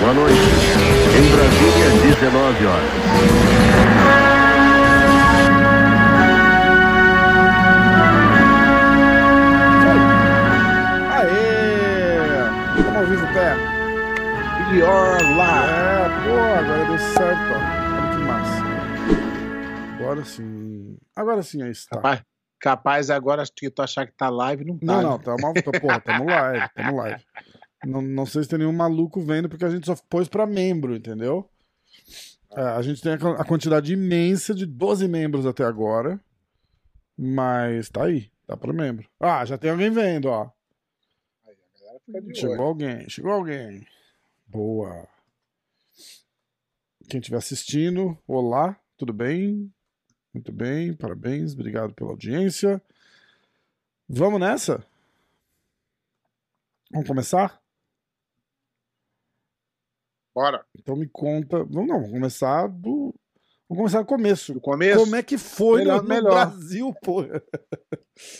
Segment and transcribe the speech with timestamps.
[0.00, 0.38] Boa noite.
[1.16, 3.98] Em Brasília, 19 horas.
[13.08, 13.54] Vivo, pé.
[14.70, 15.64] Pior lá.
[15.66, 17.58] É, pô, agora deu certo, ó.
[17.96, 18.64] Olha que massa.
[19.94, 20.98] Agora sim.
[21.16, 21.96] Agora sim aí está.
[21.96, 22.22] Capaz,
[22.58, 24.86] capaz agora que tu achar que tá live, não tá.
[24.86, 25.02] Não, né?
[25.02, 27.24] não, tamo, tá, porra, tamo live, tamo live.
[27.84, 30.96] Não, não sei se tem nenhum maluco vendo, porque a gente só pôs pra membro,
[30.96, 31.48] entendeu?
[32.50, 36.20] É, a gente tem a, a quantidade imensa de 12 membros até agora.
[37.16, 39.08] Mas tá aí, tá pra membro.
[39.18, 40.50] Ah, já tem alguém vendo, ó.
[42.34, 42.62] Chegou olho.
[42.62, 43.86] alguém, chegou alguém.
[44.46, 45.06] Boa.
[47.08, 49.72] Quem estiver assistindo, olá, tudo bem?
[50.32, 52.82] Muito bem, parabéns, obrigado pela audiência.
[54.08, 54.84] Vamos nessa?
[56.90, 57.60] Vamos começar?
[60.34, 60.64] Bora.
[60.78, 61.58] Então me conta.
[61.64, 63.14] Vamos não, vamos começar do.
[63.68, 64.54] Vamos começar do começo.
[64.54, 65.00] Do começo?
[65.00, 66.30] Como é que foi Melhor- no, melhor.
[66.30, 67.42] Brasil, porra?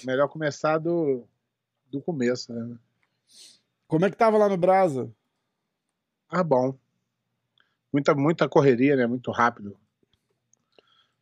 [0.05, 1.27] Melhor começar do,
[1.91, 2.79] do começo, né?
[3.87, 5.11] Como é que tava lá no Brasa?
[6.29, 6.79] Ah, bom.
[7.93, 9.07] Muita, muita correria, né?
[9.07, 9.79] Muito rápido.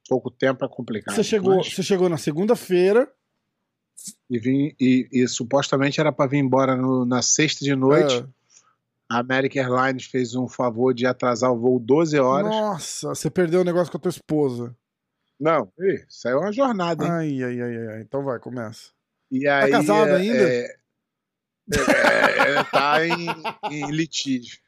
[0.09, 1.15] Pouco tempo é complicado.
[1.15, 3.11] Você chegou, Mas- você chegou na segunda-feira.
[4.31, 8.25] E, vim, e, e supostamente era para vir embora no- na sexta de noite.
[9.09, 12.51] Ah, A American Airlines fez um favor de atrasar o voo 12 horas.
[12.51, 14.77] Nossa, você perdeu o negócio com a tua esposa.
[15.39, 17.11] Não, ih, é uma jornada, hein?
[17.13, 18.01] Ai, ai, ai, ai.
[18.03, 18.91] Então vai, começa.
[19.31, 20.49] E aí, casado é, ainda?
[20.51, 20.77] É,
[21.71, 23.27] é, tá em,
[23.71, 24.59] em litígio.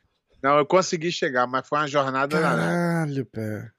[0.43, 2.41] Não, eu consegui chegar, mas foi uma jornada.
[2.41, 3.71] Caralho, pé.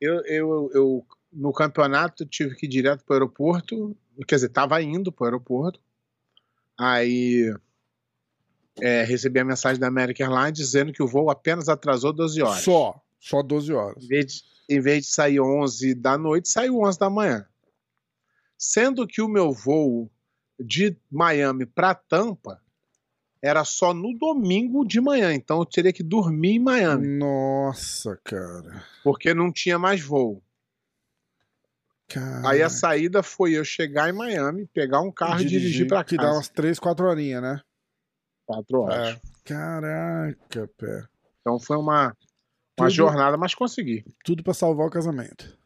[0.00, 3.96] Eu, eu, eu, no campeonato, tive que ir direto pro aeroporto.
[4.26, 5.80] Quer dizer, tava indo pro aeroporto.
[6.78, 7.54] Aí
[8.80, 12.62] é, recebi a mensagem da American Airlines dizendo que o voo apenas atrasou 12 horas.
[12.62, 13.00] Só.
[13.18, 14.04] Só 12 horas.
[14.04, 17.46] Em vez, de, em vez de sair 11 da noite, saiu 11 da manhã.
[18.56, 20.10] Sendo que o meu voo
[20.58, 22.60] de Miami para Tampa
[23.42, 28.84] era só no domingo de manhã, então eu teria que dormir em Miami, Nossa, cara.
[29.02, 30.42] porque não tinha mais voo.
[32.08, 32.50] Cara.
[32.50, 36.16] Aí a saída foi eu chegar em Miami, pegar um carro e dirigir para Que
[36.16, 36.36] dá casa.
[36.36, 37.60] umas 3, 4 horinhas, né?
[38.44, 39.08] Quatro horas.
[39.16, 39.20] É.
[39.44, 41.04] Caraca, pé.
[41.40, 42.14] Então foi uma, uma
[42.76, 44.04] Tudo- jornada, mas consegui.
[44.24, 45.56] Tudo pra salvar o casamento.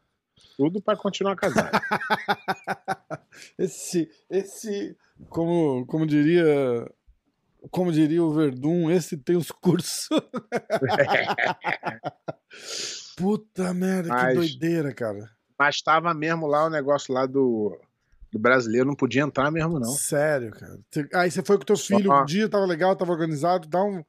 [0.57, 1.71] Tudo para continuar casado.
[3.59, 4.97] esse, esse,
[5.31, 6.45] como, como diria,
[7.71, 10.09] como diria o Verdun, esse tem os cursos.
[13.17, 15.31] Puta merda, que Mas- doideira, cara.
[15.59, 17.79] mas tava mesmo lá o negócio lá do,
[18.31, 19.91] do brasileiro, não podia entrar mesmo, não.
[19.91, 20.79] Sério, cara.
[21.15, 24.05] Aí você foi com teu filho, o dia tava legal, tava organizado, dá um.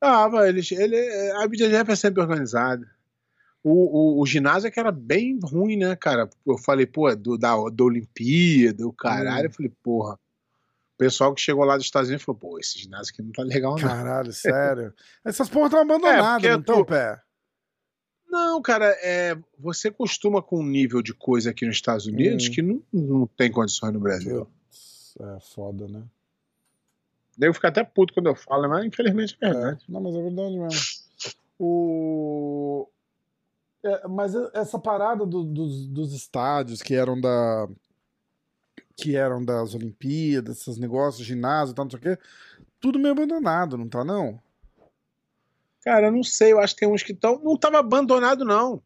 [0.00, 0.96] Tava, ele, ele,
[1.42, 2.86] a BJJF é sempre organizada.
[3.62, 6.28] O, o, o ginásio é que era bem ruim, né, cara?
[6.46, 9.46] Eu falei, pô, do, da, da Olimpíada, o caralho.
[9.46, 9.50] Hum.
[9.50, 10.18] Eu falei, porra.
[10.96, 13.42] O pessoal que chegou lá dos Estados Unidos falou, pô, esse ginásio aqui não tá
[13.42, 13.86] legal, não.
[13.88, 14.94] Caralho, sério.
[15.24, 17.20] Essas porras estão abandonadas, porque não estão, tu- pé?
[18.28, 22.50] Não, cara, é, você costuma com um nível de coisa aqui nos Estados Unidos Hum.
[22.50, 24.48] que não, não tem condições no Brasil.
[25.20, 26.02] É foda, né?
[27.38, 29.84] Eu fico até puto quando eu falo, mas infelizmente é verdade.
[29.88, 30.80] Não, mas é verdade mesmo.
[31.58, 32.88] O...
[33.84, 37.68] é, mas essa parada do- dos, dos estádios que eram da.
[38.96, 42.18] Que eram das Olimpíadas, esses negócios, ginásio e tal, não sei o quê,
[42.80, 44.40] tudo meio abandonado, não tá, não?
[45.82, 47.38] Cara, eu não sei, eu acho que tem uns que estão.
[47.44, 48.82] Não tava abandonado, não.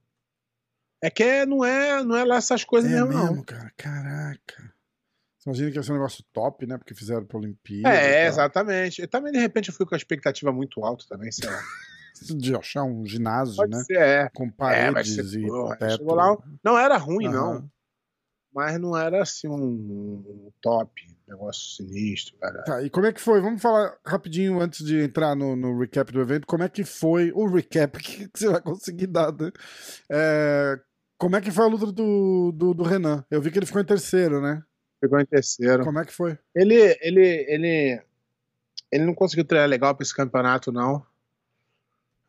[1.03, 3.43] É que é- não é, não é lá essas coisas é mesmo, mesmo, não.
[3.43, 3.73] cara.
[3.77, 4.75] Caraca.
[5.39, 6.77] Você imagina que ia ser um negócio top, né?
[6.77, 7.97] Porque fizeram pra Olimpíada.
[7.97, 9.01] É, exatamente.
[9.01, 11.59] Eu também, de repente, eu fui com a expectativa muito alta também, sei lá.
[12.37, 13.83] De achar um ginásio, Pode né?
[13.85, 14.29] ser, é.
[14.35, 16.05] Com É, paredes ser, e porra, teto.
[16.05, 17.33] lá, não era ruim, Aham.
[17.33, 17.71] não.
[18.53, 20.91] Mas não era assim um, um top,
[21.29, 22.63] negócio sinistro, cara.
[22.65, 23.41] Tá, e como é que foi?
[23.41, 26.47] Vamos falar rapidinho antes de entrar no, no recap do evento.
[26.47, 29.53] Como é que foi o recap que, que você vai conseguir dar, né?
[30.11, 30.81] É,
[31.17, 33.25] como é que foi a luta do, do, do Renan?
[33.31, 34.63] Eu vi que ele ficou em terceiro, né?
[35.01, 35.85] Ficou em terceiro.
[35.85, 36.39] Como é que foi?
[36.55, 38.03] Ele, ele, ele,
[38.91, 41.05] ele não conseguiu treinar legal para esse campeonato, não.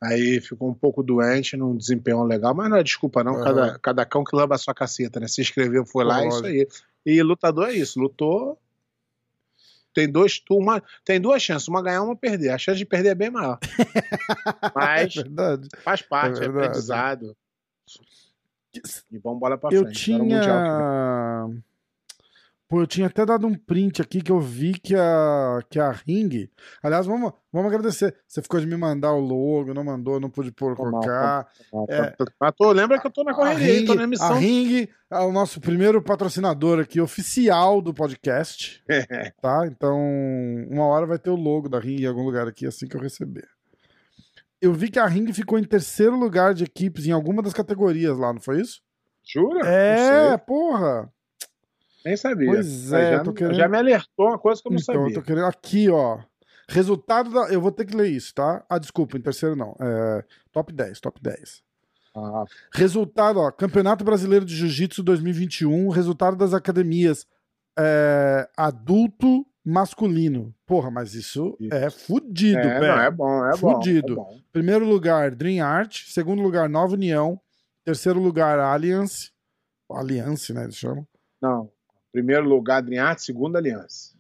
[0.03, 3.36] Aí ficou um pouco doente, não desempenhou legal, mas não é desculpa, não.
[3.36, 3.44] Aham.
[3.44, 5.27] Cada, cada cão que lamba a sua caceta, né?
[5.27, 6.68] Se inscreveu, foi lá, é isso aí.
[7.06, 8.57] E lutador é isso, lutou.
[9.94, 12.50] Tem dois, uma, tem duas chances, uma ganhar, uma perder.
[12.50, 13.59] A chance de perder é bem maior.
[14.74, 17.36] Mas É faz parte, É é, aprendizado.
[19.12, 20.06] E vamos bola pra Eu frente.
[20.06, 21.50] Tinha.
[22.71, 25.91] Pô, eu tinha até dado um print aqui que eu vi que a, que a
[25.91, 26.50] Ring.
[26.81, 28.15] Aliás, vamos, vamos agradecer.
[28.25, 31.51] Você ficou de me mandar o logo, não mandou, não pude pôr, Foi mal, colocar.
[31.89, 32.15] É.
[32.39, 34.39] Mas tô, lembra que eu tô na A correria, Ring, tô na a missão.
[34.39, 38.81] Ring é o nosso primeiro patrocinador aqui, oficial do podcast.
[39.41, 39.67] tá?
[39.67, 40.00] Então,
[40.69, 43.01] uma hora vai ter o logo da Ring em algum lugar aqui assim que eu
[43.01, 43.50] receber.
[44.62, 48.17] Eu vi que a Ring ficou em terceiro lugar de equipes em alguma das categorias
[48.17, 48.79] lá, não foi isso?
[49.25, 49.67] Jura?
[49.67, 51.12] É, porra.
[52.06, 52.48] Nem sabia.
[52.50, 55.09] Pois é, já, querendo- já me alertou uma coisa que eu não então, sabia.
[55.09, 55.45] eu tô querendo.
[55.45, 56.19] Aqui, ó.
[56.69, 57.51] Resultado da.
[57.51, 58.63] Eu vou ter que ler isso, tá?
[58.69, 59.75] Ah, desculpa, em terceiro não.
[59.80, 61.62] É, top 10, top 10.
[62.15, 62.44] Ah,
[62.74, 63.51] Resultado, ó.
[63.51, 65.89] Campeonato Brasileiro de Jiu-Jitsu 2021.
[65.89, 67.25] Resultado das academias
[67.77, 70.53] é, adulto masculino.
[70.65, 71.74] Porra, mas isso, Isso.
[71.74, 72.95] é fudido, é, velho.
[72.95, 74.15] não, é bom, é Fudido.
[74.15, 74.21] bom.
[74.31, 74.39] É bom.
[74.51, 76.03] Primeiro lugar, Dream Art.
[76.07, 77.39] Segundo lugar, Nova União.
[77.83, 79.31] Terceiro lugar, Alliance.
[79.89, 80.63] Alliance, né?
[80.63, 81.06] Eles chamam.
[81.42, 81.69] Não,
[82.12, 84.12] primeiro lugar, Dream segundo Aliança.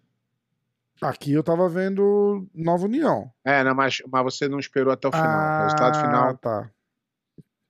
[1.01, 3.31] Aqui eu tava vendo Nova União.
[3.43, 5.59] É, não, mas, mas você não esperou até o final.
[5.59, 6.71] o resultado Ah, final, tá.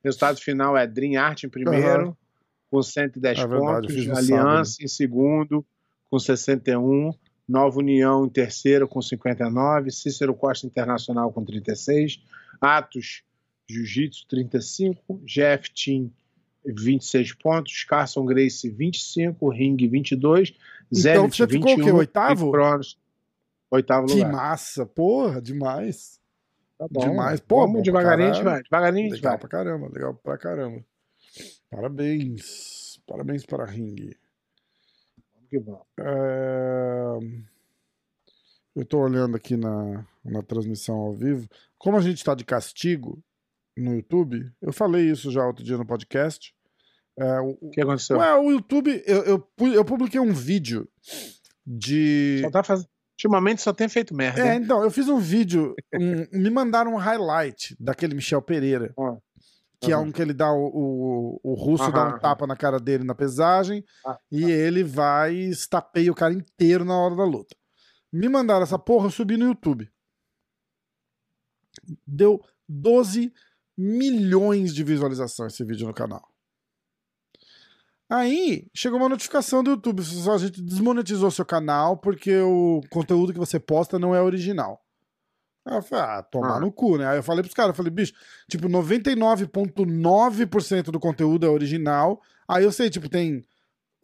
[0.04, 2.16] resultado final é Dream Art em primeiro,
[2.70, 4.18] com 110 É verdade, pontos.
[4.18, 5.64] Aliança em segundo,
[6.10, 7.12] com 61.
[7.48, 9.90] Nova União em terceiro, com 59.
[9.90, 12.22] Cícero Costa Internacional, com 36.
[12.60, 13.22] Atos
[13.68, 15.20] Jiu-Jitsu, 35.
[15.24, 16.10] Jeff Team,
[16.64, 17.84] 26 pontos.
[17.84, 19.48] Carson Grace, 25.
[19.50, 20.50] Ring, 22.
[20.90, 22.50] Então Zenit, você ficou o quê, 21, oitavo?
[22.52, 22.98] Cronos,
[23.70, 24.32] oitavo Que lugar.
[24.32, 26.20] massa, porra, demais.
[26.78, 27.40] Tá bom, demais.
[27.40, 28.62] Pô, bom devagarinho, a gente vai.
[28.62, 30.84] Devagarinho a gente Legal pra caramba, legal pra caramba.
[31.70, 33.00] Parabéns.
[33.06, 34.12] Parabéns para a Ring.
[35.34, 35.82] Vamos que vamos.
[35.98, 37.18] É,
[38.74, 41.48] Eu tô olhando aqui na, na transmissão ao vivo.
[41.78, 43.22] Como a gente tá de castigo
[43.76, 46.54] no YouTube, eu falei isso já outro dia no podcast.
[47.18, 48.16] É, o, que aconteceu?
[48.18, 50.88] Ué, o YouTube, eu, eu, eu publiquei um vídeo
[51.66, 52.40] de.
[52.42, 52.88] Só tá fazendo.
[53.12, 54.40] Ultimamente só tem feito merda.
[54.40, 54.62] É, hein?
[54.64, 59.18] então, eu fiz um vídeo, um- me mandaram um highlight daquele Michel Pereira, Ó.
[59.80, 62.18] que é um que ele dá o, o, o russo dá um Aham.
[62.18, 66.84] tapa na cara dele na pesagem Ah, e ele vai e estapeia o cara inteiro
[66.84, 67.54] na hora da luta.
[68.12, 69.88] Me mandaram essa porra, eu subi no YouTube.
[72.06, 73.32] Deu 12
[73.76, 76.28] milhões de visualizações esse vídeo no canal.
[78.10, 83.38] Aí chegou uma notificação do YouTube, a gente desmonetizou seu canal porque o conteúdo que
[83.38, 84.84] você posta não é original.
[85.64, 86.60] Aí eu falei, ah, tomar Ah.
[86.60, 87.06] no cu, né?
[87.06, 88.12] Aí eu falei pros caras, eu falei, bicho,
[88.50, 92.20] tipo, 99,9% do conteúdo é original.
[92.46, 93.42] Aí eu sei, tipo, tem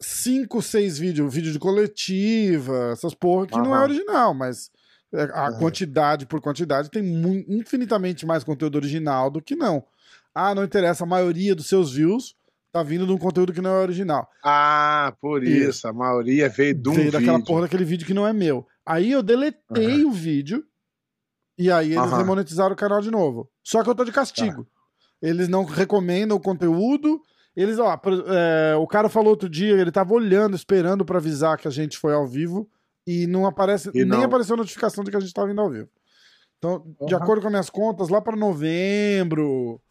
[0.01, 3.83] 5, 6 vídeos, vídeo de coletiva, essas porra que não é Aham.
[3.83, 4.71] original, mas
[5.13, 5.57] a Aham.
[5.59, 7.03] quantidade por quantidade tem
[7.47, 9.83] infinitamente mais conteúdo original do que não.
[10.33, 12.35] Ah, não interessa, a maioria dos seus views
[12.71, 14.29] tá vindo de um conteúdo que não é original.
[14.43, 15.69] Ah, por Isso.
[15.69, 15.87] isso.
[15.87, 17.47] A maioria veio de um Veio daquela vídeo.
[17.47, 18.65] porra daquele vídeo que não é meu.
[18.85, 20.63] Aí eu deletei o vídeo
[21.57, 22.09] e aí eles.
[22.09, 22.17] Tá.
[22.17, 23.49] remonetizaram o canal de novo.
[23.63, 24.67] Só que eu tô de castigo.
[25.21, 27.19] Eles não recomendam o conteúdo.
[27.55, 31.67] Eles, ó, é, o cara falou outro dia, ele tava olhando, esperando pra avisar que
[31.67, 32.69] a gente foi ao vivo
[33.11, 34.23] e não aparece, E nem não.
[34.23, 35.89] apareceu a notificação de que a gente tava indo ao vivo.
[36.59, 37.23] Então, de Aham.
[37.23, 39.81] acordo com as minhas contas, lá pra novembro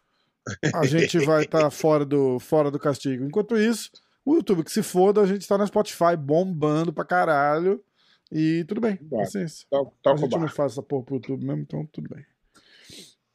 [0.74, 3.24] a gente vai estar fora, do, fora do castigo.
[3.24, 3.90] Enquanto isso,
[4.24, 7.82] o YouTube que se foda, a gente tá na Spotify bombando pra caralho.
[8.30, 9.24] E tudo bem, Bora.
[9.24, 9.66] paciência.
[9.70, 12.24] Toca, A toca o gente não faz essa porra pro YouTube mesmo, então tudo bem.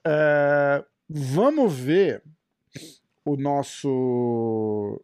[0.05, 2.23] É, vamos ver
[3.25, 5.01] o nosso.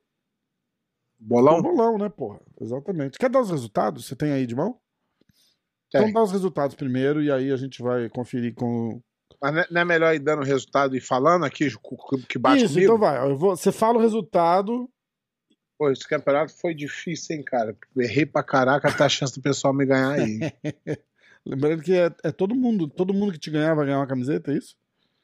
[1.20, 1.62] O Bolão?
[1.62, 2.40] bolão, né, porra?
[2.62, 3.18] Exatamente.
[3.18, 4.06] Quer dar os resultados?
[4.06, 4.78] Você tem aí de mão?
[5.92, 6.02] Tem.
[6.02, 9.02] Então dá os resultados primeiro e aí a gente vai conferir com.
[9.42, 11.68] Mas não é- não é melhor ir dando resultado e falando aqui
[12.28, 12.94] que bate Isso, comigo?
[12.94, 13.34] então vai.
[13.34, 13.56] Vou...
[13.56, 14.90] Você fala o resultado.
[15.78, 17.76] Pô, esse campeonato foi difícil, hein, cara?
[17.98, 20.40] Errei pra caraca, tá a chance do pessoal me ganhar aí.
[21.46, 24.52] Lembrando que é, é todo mundo, todo mundo que te ganhar vai ganhar uma camiseta,
[24.52, 24.76] é isso?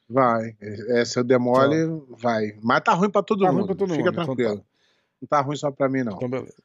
[0.10, 0.56] Vai.
[0.62, 1.76] É, se eu demole,
[2.18, 2.58] vai.
[2.64, 3.68] Mas tá ruim pra todo Tá ruim mundo.
[3.68, 4.60] pra todo Fica mundo, então tranquilo.
[4.60, 4.66] tá.
[5.22, 6.14] Não tá ruim só pra mim, não.
[6.14, 6.56] Então, beleza.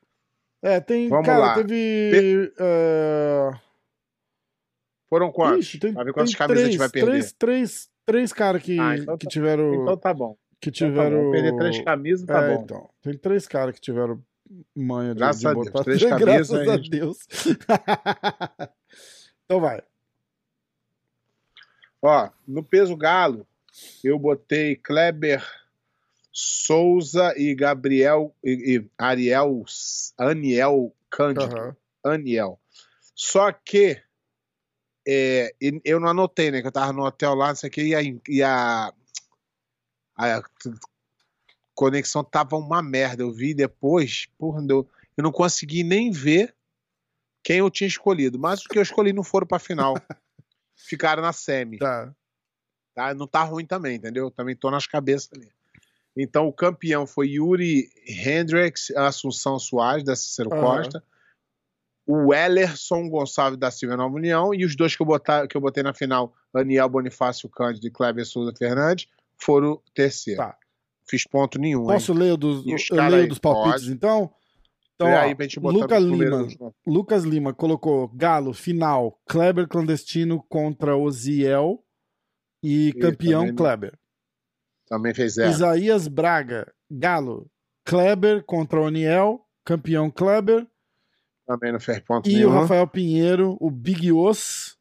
[0.63, 1.09] É, tem.
[1.09, 1.55] Vamos cara, lá.
[1.55, 2.53] teve.
[2.59, 3.51] é,
[5.09, 5.67] Foram quantos?
[5.67, 7.11] Ixi, tem, pra ver quantas camisas a gente três, vai perder.
[7.11, 9.75] três, três, três caras que, Ah, então que tá- tiveram.
[9.83, 10.37] Então tá bom.
[10.61, 11.25] que Então tá tiveram.
[11.25, 11.31] bom.
[11.33, 12.63] Perder três camisas, tá é, bom.
[12.63, 12.91] então.
[13.03, 14.23] Tem três caras que tiveram
[14.77, 16.19] manha de, Graças de a Deus, botar três Graças
[16.51, 16.77] cabeças, a.
[16.91, 17.19] Deus.
[19.47, 19.83] então vai.
[22.03, 23.47] Ó, no peso galo,
[24.05, 25.45] eu botei Kleber
[26.43, 29.63] Souza e Gabriel e, e Ariel
[30.17, 31.55] Aniel Cândido.
[31.55, 31.77] Aham.
[32.03, 32.59] Aniel.
[33.15, 34.03] Só que
[35.07, 35.55] é,
[35.85, 36.63] eu não anotei, né?
[36.63, 38.93] Que eu tava no hotel lá, não sei o que, e a, e a,
[40.17, 40.43] a
[41.75, 43.23] conexão tava uma merda.
[43.23, 46.55] Eu vi depois, porra, eu, eu não consegui nem ver
[47.43, 48.39] quem eu tinha escolhido.
[48.39, 49.95] Mas os que eu escolhi não foram pra final.
[50.75, 52.15] Ficaram na semi Tá.
[52.95, 53.13] tá?
[53.13, 54.25] Não tá ruim também, entendeu?
[54.27, 55.53] Eu também tô nas cabeças ali.
[56.17, 60.61] Então o campeão foi Yuri Hendricks, Assunção Soares, da Cícero Aham.
[60.61, 61.05] Costa.
[62.07, 64.53] O Ellerson Gonçalves da Silva Nova União.
[64.53, 67.91] E os dois que eu, botar, que eu botei na final, Aniel Bonifácio Cândido e
[67.91, 70.41] Kleber Souza Fernandes, foram terceiro.
[70.41, 70.57] Tá.
[71.09, 72.19] Fiz ponto nenhum, Posso hein?
[72.19, 73.93] ler dos, E os eu leio aí, dos palpites, pode.
[73.93, 74.33] então?
[74.95, 79.19] Então, ó, aí pra gente botar Lucas no número Lima, Lucas Lima colocou Galo, final,
[79.27, 81.83] Kleber clandestino contra Oziel
[82.63, 83.99] e Ih, campeão também Kleber.
[84.91, 85.49] Também fez zero.
[85.51, 87.49] Isaías Braga, Galo,
[87.87, 90.67] Kleber contra Oniel, campeão Kleber.
[91.47, 92.49] Também não fez ponto E nenhum.
[92.49, 94.77] o Rafael Pinheiro, o Big Os,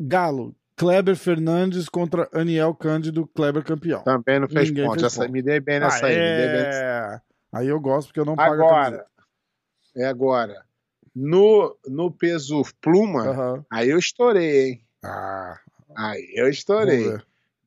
[0.00, 4.02] Galo, Kleber Fernandes contra Aniel Cândido, Kleber campeão.
[4.04, 5.00] Também não fez Ninguém ponto.
[5.00, 5.30] fez ponto.
[5.32, 6.14] Me dei bem nessa Ah, aí.
[6.16, 7.20] Dei bem é...
[7.52, 9.06] Aí eu gosto porque eu não pago Agora,
[9.96, 10.64] é agora.
[11.14, 13.28] No, no peso pluma.
[13.28, 13.64] Aham.
[13.70, 14.80] aí eu estourei, hein?
[15.04, 15.60] Ah,
[15.96, 17.16] Aí eu estourei.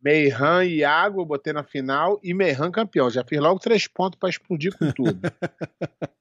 [0.07, 0.17] Ver.
[0.17, 3.09] Meiran e Iago eu botei na final e Meiran campeão.
[3.09, 5.19] Já fiz logo três pontos pra explodir com tudo.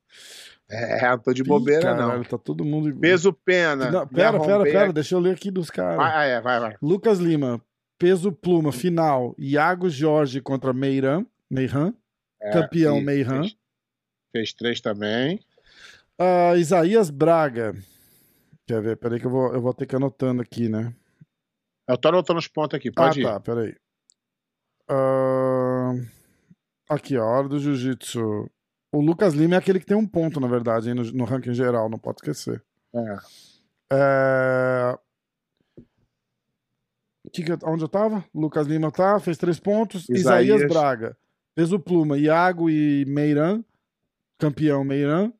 [0.69, 2.25] é, não tô de bobeira, caralho, não.
[2.25, 2.95] Tá todo mundo.
[2.99, 3.91] Peso pena.
[3.91, 4.93] Não, pera, pera, pera, aqui.
[4.93, 5.99] deixa eu ler aqui dos caras.
[6.01, 6.77] Ah, é, vai, vai.
[6.83, 7.61] Lucas Lima,
[7.99, 11.93] peso pluma, final, Iago Jorge contra Meiran, Meiran,
[12.41, 13.43] É, campeão Meiran.
[13.43, 13.57] Fez,
[14.33, 15.41] fez três também.
[16.19, 17.75] Ah, Isaías Braga.
[18.67, 18.97] Quer ver?
[18.97, 20.93] Peraí que eu vou, eu vou ter que anotando aqui, né?
[21.89, 23.25] Eu tô anotando os pontos aqui, pode ah, ir.
[23.25, 23.77] tá, peraí.
[24.89, 25.93] Ah,
[26.89, 28.51] aqui, ó, hora do jiu-jitsu.
[28.93, 31.89] O Lucas Lima é aquele que tem um ponto, na verdade, no, no ranking geral,
[31.89, 32.63] não pode esquecer.
[32.95, 33.17] É.
[33.93, 34.99] É...
[37.33, 38.25] Que que eu- onde eu tava?
[38.35, 40.09] Lucas Lima tá, fez três pontos.
[40.09, 40.73] Isaías, Isaías.
[40.73, 41.17] Braga.
[41.55, 43.65] Peso Pluma, Iago e Meiran.
[44.39, 45.33] Campeão Meiran.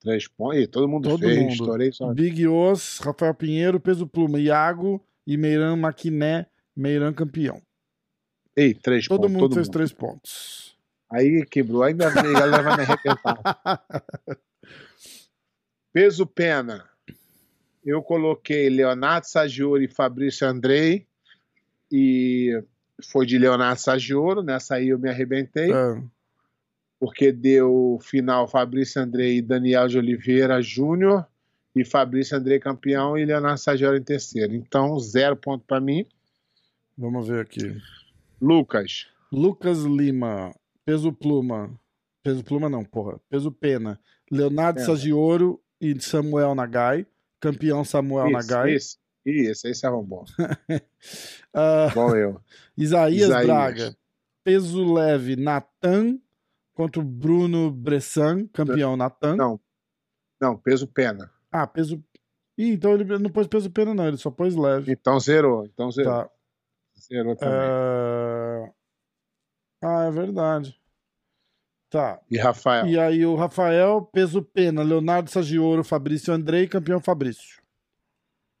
[0.00, 0.58] Três pontos.
[0.58, 2.14] Ih, todo mundo Todo fez, mundo.
[2.14, 6.46] Big Os, Rafael Pinheiro, Peso Pluma, Iago e Meiran Maquiné.
[6.76, 7.62] Meiran campeão.
[8.56, 9.32] Ei, três Todo pontos.
[9.32, 9.72] mundo todo fez mundo.
[9.72, 10.76] três pontos.
[11.10, 11.82] Aí quebrou.
[11.82, 13.84] Aí minha a galera vai me arrebentar.
[15.92, 16.88] Peso pena.
[17.84, 21.06] Eu coloquei Leonardo Saggiore e Fabrício Andrei.
[21.92, 22.60] E
[23.12, 24.42] foi de Leonardo Saggiore.
[24.44, 25.70] Nessa aí eu me arrebentei.
[25.72, 26.02] É,
[26.98, 31.26] Porque deu final Fabrício Andrei e Daniel de Oliveira Júnior.
[31.74, 34.54] E Fabrício Andrei campeão e Leonardo Saggiore em terceiro.
[34.54, 36.06] Então, zero ponto para mim.
[36.96, 37.76] vamos ver aqui.
[38.40, 39.06] Lucas.
[39.32, 40.54] Lucas Lima,
[40.84, 41.78] Peso Pluma.
[42.22, 43.18] Peso Pluma não, porra.
[43.28, 43.98] Peso Pena.
[44.30, 44.86] Leonardo Pena.
[44.86, 47.06] Sagioro e Samuel Nagai.
[47.40, 48.74] Campeão Samuel Isso, Nagai.
[48.74, 48.98] isso.
[49.26, 50.24] Isso, esse é bom.
[51.56, 52.40] Ah, Igual eu.
[52.76, 53.46] Isaías, Isaías.
[53.46, 53.96] Braga.
[54.42, 56.18] Peso leve, Natan
[56.74, 59.36] contra o Bruno Bressan, campeão Natan.
[59.36, 59.60] Não.
[60.40, 61.30] Não, peso pena.
[61.56, 62.02] Ah, peso.
[62.58, 64.90] Ih, então ele não pôs peso pena, não, ele só pôs leve.
[64.92, 65.64] Então zerou.
[65.64, 66.12] Então zerou.
[66.24, 66.30] Tá.
[66.98, 67.54] Zerou também.
[67.56, 68.70] Ah,
[69.82, 70.76] Ah, é verdade.
[71.90, 72.20] Tá.
[72.28, 72.86] E Rafael.
[72.88, 77.62] E aí o Rafael, peso pena, Leonardo Sagioro, Fabrício Andrei, campeão Fabrício.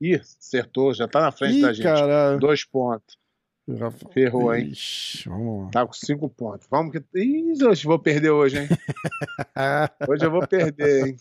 [0.00, 1.84] Ih, acertou, já tá na frente Ih, da gente.
[1.84, 2.36] cara.
[2.38, 3.18] Dois pontos.
[3.66, 4.66] Rafa- Ferrou, hein?
[4.68, 5.70] Ixi, vamos lá.
[5.70, 6.66] Tá com cinco pontos.
[6.70, 7.02] Vamos que.
[7.18, 8.68] Ih, hoje vou perder hoje, hein?
[10.08, 11.16] Hoje eu vou perder, hein?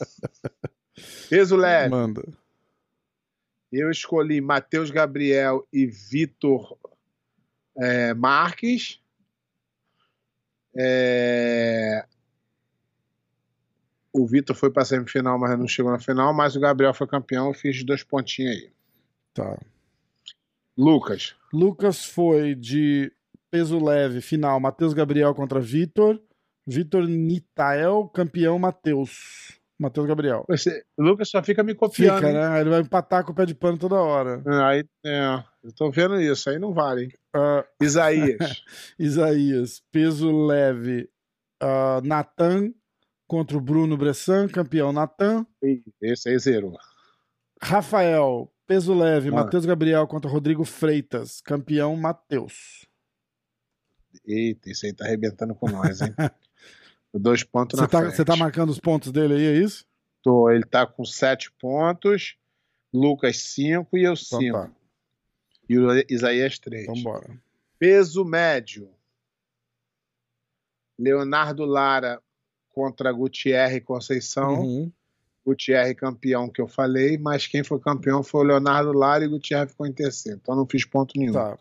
[1.29, 1.89] Peso leve.
[1.89, 2.23] Manda.
[3.71, 6.77] Eu escolhi Matheus Gabriel e Vitor
[7.75, 8.99] é, Marques.
[10.77, 12.05] É,
[14.13, 16.31] O Vitor foi para semifinal, mas não chegou na final.
[16.33, 17.47] Mas o Gabriel foi campeão.
[17.47, 18.71] Eu fiz dois pontinhos aí.
[19.33, 19.59] Tá.
[20.77, 21.35] Lucas.
[21.51, 23.11] Lucas foi de
[23.49, 26.21] peso leve, final, Matheus Gabriel contra Vitor.
[26.65, 29.59] Vitor Nitael, campeão Matheus.
[29.83, 30.43] Matheus Gabriel.
[30.49, 32.15] Você, o Lucas só fica me copiando.
[32.17, 32.61] Fica, né?
[32.61, 34.41] Ele vai empatar com o pé de pano toda hora.
[34.67, 36.49] Aí, é, eu tô vendo isso.
[36.49, 37.03] Aí não vale.
[37.03, 37.11] hein?
[37.35, 38.63] Ah, Isaías.
[38.97, 41.09] Isaías, peso leve,
[41.61, 42.73] ah, Natan
[43.27, 45.45] contra o Bruno Bressan, campeão Natan.
[46.01, 46.77] Esse aí zerou.
[47.61, 49.33] Rafael, peso leve, Ah.
[49.33, 52.85] Matheus Gabriel contra Rodrigo Freitas, campeão Matheus.
[54.25, 56.13] Eita, esse aí tá arrebentando com nós, hein?
[57.13, 58.15] Dois pontos Você na tá, frente.
[58.15, 59.85] você tá marcando os pontos dele aí, é isso?
[60.23, 62.35] Tô, ele tá com sete pontos,
[62.93, 64.57] Lucas cinco e eu Então cinco.
[64.57, 64.71] tá.
[65.69, 66.83] E o Isaías três.
[66.87, 67.37] Então bora.
[67.77, 68.89] Peso médio.
[70.97, 72.21] Leonardo Lara
[72.69, 74.61] contra Gutierre Conceição.
[74.61, 74.91] Uhum.
[75.45, 79.67] Gutierre campeão que eu falei, mas quem foi campeão foi o Leonardo Lara e Gutierre
[79.67, 80.39] ficou em terceiro.
[80.41, 81.33] Então não fiz ponto nenhum.
[81.33, 81.57] Tá.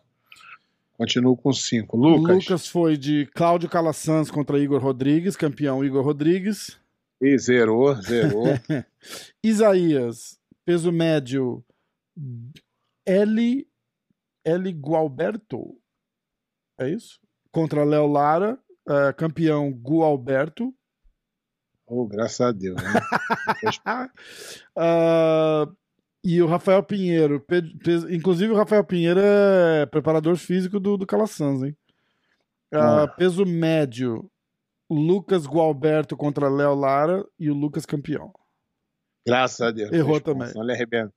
[1.02, 1.96] Continuo com cinco.
[1.96, 2.36] Lucas.
[2.36, 6.78] Lucas foi de Cláudio Calasanz contra Igor Rodrigues, campeão Igor Rodrigues.
[7.20, 8.44] E zerou, zerou.
[9.42, 11.64] Isaías, peso médio,
[13.04, 13.66] L.
[14.44, 14.72] L.
[14.74, 15.76] Gualberto.
[16.78, 17.18] É isso?
[17.50, 18.56] Contra Léo Lara,
[18.88, 20.72] eh, campeão Gualberto.
[21.84, 22.80] oh, graças a Deus.
[22.80, 23.00] Né?
[24.76, 25.66] Ah,
[26.24, 27.40] e o Rafael Pinheiro.
[27.40, 31.76] pe- pe- inclusive, o Rafael Pinheiro é preparador físico do, do Calasanz, hein?
[32.72, 33.08] Ah, Ah.
[33.08, 34.30] Peso médio,
[34.90, 38.32] Lucas Gualberto contra Léo Lara e o Lucas campeão.
[39.26, 39.92] Graças a Deus.
[39.92, 40.48] Errou também.
[40.54, 41.12] Ele ia arrebentar,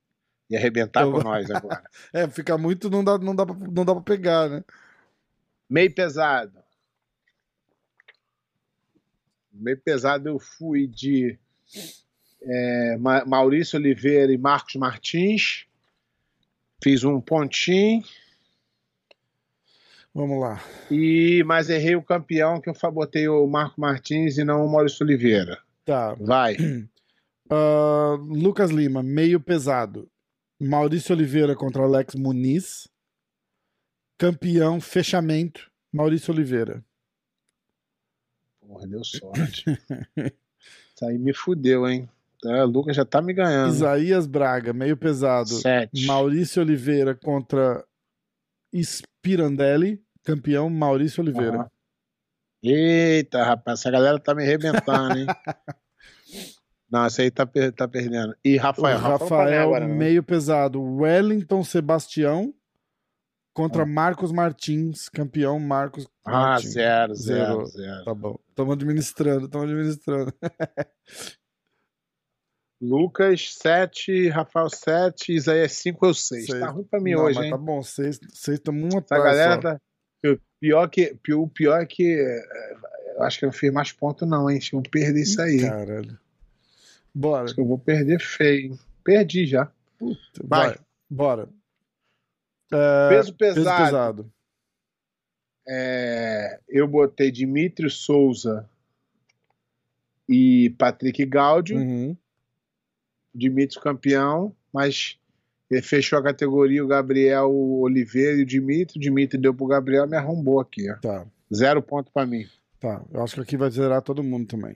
[0.50, 1.82] ia arrebentar Eu- com nós agora.
[2.12, 4.64] É, fica muito, não dá, não dá, pra, não dá pra pegar, né?
[5.68, 6.58] Meio pesado.
[9.52, 11.38] Meio pesado eu fui de
[12.42, 15.66] é, Ma- Maurício Oliveira e Marcos Martins.
[16.82, 18.02] Fiz um pontinho,
[20.14, 20.62] Vamos lá.
[20.90, 25.04] e mas errei o campeão que eu botei o Marco Martins e não o Maurício
[25.04, 25.58] Oliveira.
[25.84, 26.14] Tá.
[26.14, 26.56] Vai.
[27.48, 30.10] Ah, Lucas Lima, meio pesado.
[30.60, 32.88] Maurício Oliveira contra Alex Muniz.
[34.18, 36.84] Campeão, fechamento, Maurício Oliveira.
[38.58, 39.64] Porra, deu sorte.
[40.18, 42.08] Isso aí me fudeu, hein?
[42.46, 43.72] É, o Lucas já tá me ganhando.
[43.74, 45.50] Isaías Braga, meio pesado.
[46.06, 47.84] Maurício Oliveira contra
[48.74, 50.02] Spirandelli.
[50.24, 51.56] Campeão, Maurício Oliveira.
[51.58, 51.70] Aham.
[52.62, 55.26] Eita, rapaz, essa galera tá me arrebentando, hein?
[56.90, 58.34] Não, esse aí tá, per- tá perdendo.
[58.44, 59.94] E O Rafael, Rafael, bem Rafael, não.
[59.96, 60.80] meio pesado.
[60.80, 62.54] Wellington Sebastião
[63.52, 63.86] contra Ah.
[63.86, 65.08] Marcos Martins.
[65.08, 66.72] Campeão, Marcos Ah, Martins.
[66.72, 67.66] zero, Zero.
[67.66, 68.04] zero, zero.
[68.04, 68.38] Tá bom.
[68.48, 70.32] Estamos administrando, estamos administrando.
[72.80, 76.46] Lucas, 7, Rafael, 7, Isaías, 5, eu 6.
[76.46, 76.60] Seis.
[76.60, 77.50] Tá ruim pra mim Não, hoje, mas hein?
[77.50, 79.60] tá bom, seis, seis estamos uma Essa atrás galera só.
[79.60, 79.80] tá.
[80.24, 81.16] o Pior que.
[81.34, 82.04] O pior é que.
[82.18, 84.58] é, Eu acho que eu não fiz mais ponto, não, hein?
[84.72, 85.60] Vou perder isso aí.
[85.62, 86.18] Caralho.
[87.14, 87.44] Bora.
[87.44, 88.72] Acho que eu vou perder feio.
[88.72, 88.78] hein?
[89.02, 89.70] Perdi já.
[90.44, 90.68] Vai.
[90.68, 90.78] Vai.
[91.08, 91.48] Bora.
[92.72, 93.84] É, Peso peso pesado.
[93.84, 94.32] pesado.
[95.68, 98.68] É, eu botei Dimitri Souza
[100.28, 101.78] e Patrick Gaudio.
[101.78, 102.16] Uhum.
[103.36, 105.18] Dimitri campeão, mas
[105.70, 108.98] ele fechou a categoria o Gabriel Oliveira e o Dimitri.
[108.98, 110.90] O Dimitri deu pro Gabriel me arrombou aqui.
[110.90, 110.96] Ó.
[110.96, 112.44] Tá, Zero ponto pra mim.
[112.80, 113.02] tá.
[113.12, 114.74] Eu acho que aqui vai zerar todo mundo também.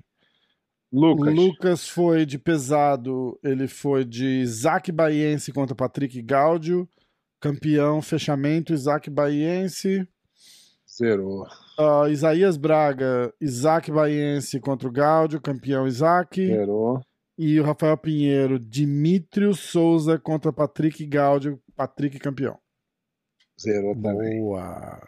[0.93, 1.29] Lucas.
[1.29, 6.89] O Lucas foi de pesado, ele foi de Isaac Baiense contra Patrick Gaudio.
[7.41, 10.07] Campeão, fechamento, Isaac Baiense.
[10.93, 11.47] Zerou.
[11.79, 16.45] Ah, Isaías Braga, Isaac Baiense contra o Gaudio, campeão Isaac.
[16.45, 17.01] Zerou.
[17.43, 22.59] E o Rafael Pinheiro, Dimitrio Souza contra Patrick Gaudio, Patrick campeão.
[23.59, 24.41] Zerou também.
[24.41, 25.01] Boa!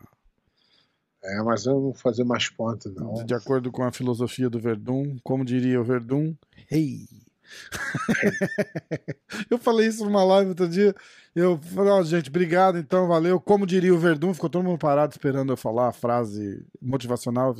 [1.23, 3.23] É, mas eu não vou fazer mais pontos, não.
[3.23, 6.35] De, acordo com a filosofia do Verdun, como diria o Verdun,
[6.71, 7.07] hey!
[9.51, 10.95] eu falei isso numa live outro dia.
[11.35, 13.39] Eu falei, ó, gente, obrigado, então, valeu.
[13.39, 17.55] Como diria o Verdun, ficou todo mundo parado esperando eu falar a frase motivacional.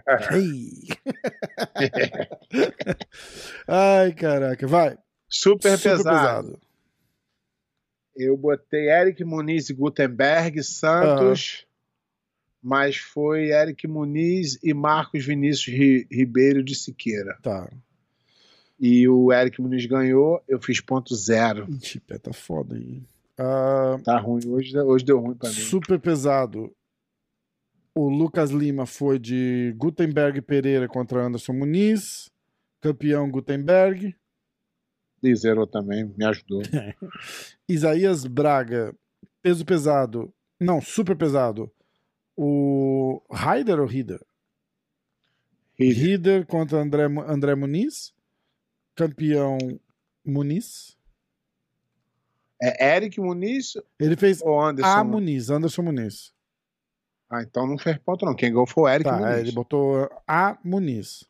[3.66, 4.98] Ai, caraca, vai.
[5.28, 6.58] Super, Super pesado.
[8.14, 11.66] Eu botei Eric Muniz e Gutenberg Santos,
[12.62, 17.38] mas foi Eric Muniz e Marcos Vinícius Ri- Ribeiro de Siqueira.
[17.42, 17.70] Tá.
[18.78, 21.66] E o Eric Muniz ganhou, eu fiz ponto zero.
[21.70, 23.02] Ixi, tá foda aí.
[23.38, 25.54] Ah, Tá ruim, hoje, hoje deu ruim pra mim.
[25.54, 26.70] super pesado.
[27.94, 32.30] O Lucas Lima foi de Gutenberg Pereira contra Anderson Muniz.
[32.80, 34.16] Campeão Gutenberg.
[35.22, 36.62] E zerou também, me ajudou.
[37.68, 38.94] Isaías Braga,
[39.40, 40.32] peso pesado.
[40.58, 41.70] Não, super pesado.
[42.36, 44.20] O Raider ou Rider?
[45.78, 48.12] Rider contra André, André Muniz.
[48.94, 49.58] Campeão
[50.24, 50.96] Muniz.
[52.60, 54.88] É Eric Muniz Ele fez ou Anderson?
[54.88, 56.32] A Muniz, Anderson Muniz.
[57.32, 58.34] Ah, então não fez ponto não.
[58.36, 59.38] Quem ganhou foi o Eric Tá, Muniz.
[59.38, 61.24] ele botou A Muniz.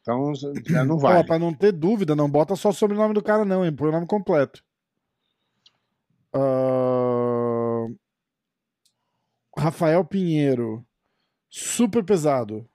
[0.00, 0.32] Então
[0.66, 1.26] já não Ó, vale.
[1.26, 3.74] pra não ter dúvida, não bota só o sobrenome do cara, não, hein?
[3.74, 4.64] Põe o nome completo.
[6.32, 7.86] Ah,
[9.56, 10.82] Rafael Pinheiro,
[11.50, 12.66] super pesado.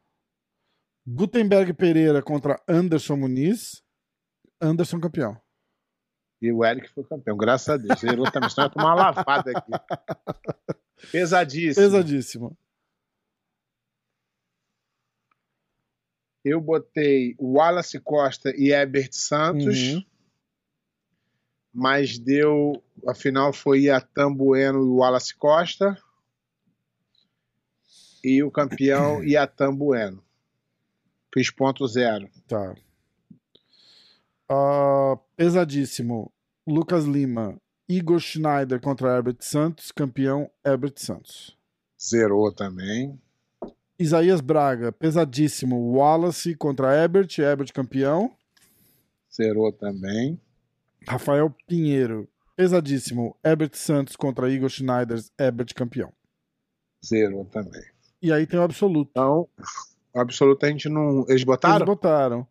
[1.07, 3.81] Gutenberg Pereira contra Anderson Muniz.
[4.61, 5.35] Anderson campeão.
[6.41, 8.03] E o Eric foi campeão, graças a Deus.
[8.03, 9.71] Ele também ia tomar uma lavada aqui.
[11.11, 11.85] Pesadíssimo.
[11.85, 12.57] Pesadíssimo.
[16.43, 19.93] Eu botei Wallace Costa e Herbert Santos.
[19.93, 20.05] Uhum.
[21.73, 22.83] Mas deu.
[23.07, 25.97] A final foi Iatan Bueno e Wallace Costa.
[28.23, 30.23] E o campeão Iatan Bueno.
[31.33, 32.29] Fiz ponto zero.
[32.47, 32.75] Tá.
[34.49, 36.31] Ah, pesadíssimo.
[36.67, 37.59] Lucas Lima.
[37.87, 39.91] Igor Schneider contra Herbert Santos.
[39.91, 41.57] Campeão Herbert Santos.
[42.01, 43.19] Zerou também.
[43.97, 44.91] Isaías Braga.
[44.91, 45.93] Pesadíssimo.
[45.93, 47.37] Wallace contra Herbert.
[47.37, 48.31] Herbert campeão.
[49.33, 50.39] Zerou também.
[51.07, 52.27] Rafael Pinheiro.
[52.55, 53.35] Pesadíssimo.
[53.43, 55.19] Herbert Santos contra Igor Schneider.
[55.39, 56.11] Herbert campeão.
[57.05, 57.83] Zerou também.
[58.21, 59.09] E aí tem o absoluto.
[59.11, 59.49] Então,
[60.13, 61.25] o absoluto a gente não.
[61.27, 61.75] Eles botaram?
[61.77, 62.47] Eles botaram.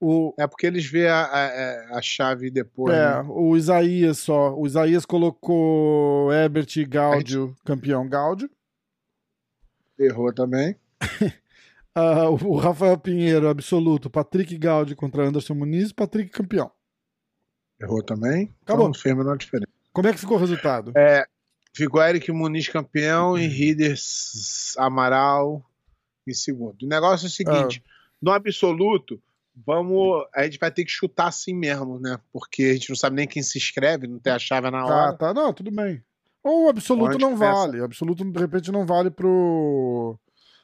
[0.00, 2.94] O, É porque eles vê a, a, a chave depois.
[2.94, 3.24] é, né?
[3.28, 4.54] o Isaías só.
[4.54, 8.50] O Isaías colocou Herbert e Gáudio, campeão Gáudio.
[9.98, 10.76] Errou também.
[11.98, 14.10] Ah, o Rafael Pinheiro, absoluto.
[14.10, 15.92] Patrick Gaudi contra Anderson Muniz.
[15.92, 16.70] Patrick campeão.
[17.80, 18.54] Errou também.
[18.62, 18.84] Acabou.
[18.84, 19.72] Então, não fez a menor diferença.
[19.94, 20.92] Como é que ficou o resultado?
[20.94, 21.24] É,
[21.74, 23.94] ficou Eric Muniz campeão e Rider
[24.76, 25.64] Amaral
[26.28, 26.82] em segundo.
[26.82, 27.82] O negócio é o seguinte:
[28.20, 29.18] no absoluto,
[29.64, 30.26] vamos.
[30.34, 32.18] A gente vai ter que chutar assim mesmo, né?
[32.32, 34.94] Porque a gente não sabe nem quem se inscreve, não tem a chave na Tá,
[34.94, 35.12] hora.
[35.16, 35.34] tá.
[35.34, 36.02] Não, tudo bem.
[36.42, 37.80] Ou o absoluto Onde não vale.
[37.80, 40.18] O absoluto, de repente, não vale pro.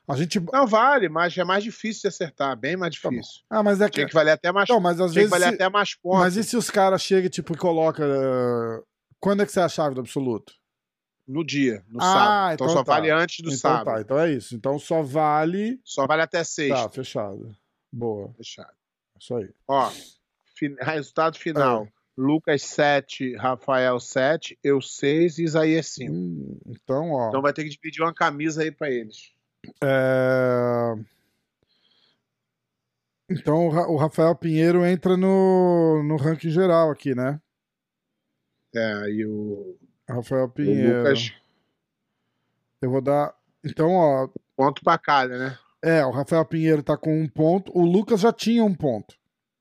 [0.09, 0.39] A gente.
[0.53, 3.41] Não vale, mas é mais difícil de acertar, bem mais Tá difícil.
[3.51, 3.93] Ah, mas é que.
[3.95, 5.33] Tinha que valer até mais, Não, mas às tinha vezes.
[5.33, 6.21] que valer se- até mais pontos.
[6.21, 8.05] Mas e se os caras chegam tipo, e colocam.
[9.19, 10.53] Quando é que você é a chave do absoluto?
[11.27, 12.55] No dia, no Ah, sábado.
[12.55, 12.93] Então, então só tá.
[12.95, 13.85] vale antes do então sábado.
[13.95, 14.55] tá, então é isso.
[14.57, 15.81] Então só vale.
[15.85, 16.75] Só vale até sexta.
[16.83, 17.57] Tá, fechado.
[17.93, 18.33] Boa.
[18.37, 18.73] Fechado.
[19.23, 19.49] Isso aí.
[19.69, 19.89] Ó,
[20.57, 21.85] fin- resultado final.
[21.85, 21.93] É.
[22.17, 26.13] Lucas 7, Rafael 7, eu 6 e Isaías 5.
[26.13, 27.29] Hum, então, ó.
[27.29, 29.33] Então vai ter que dividir uma camisa aí pra eles.
[29.83, 30.95] É,
[33.31, 37.41] Então o Ra- o Rafael Pinheiro entra no, no ranking geral aqui, né?
[38.75, 40.99] É, e o, Rafael o Pinheiro.
[40.99, 41.33] Lucas,
[42.81, 43.35] Eu vou dar.
[43.65, 44.29] Então, ó.
[44.57, 45.59] ponto pra cada, né?
[45.83, 47.77] É, o Rafael Pinheiro tá com um ponto.
[47.77, 49.16] O Lucas já tinha um ponto.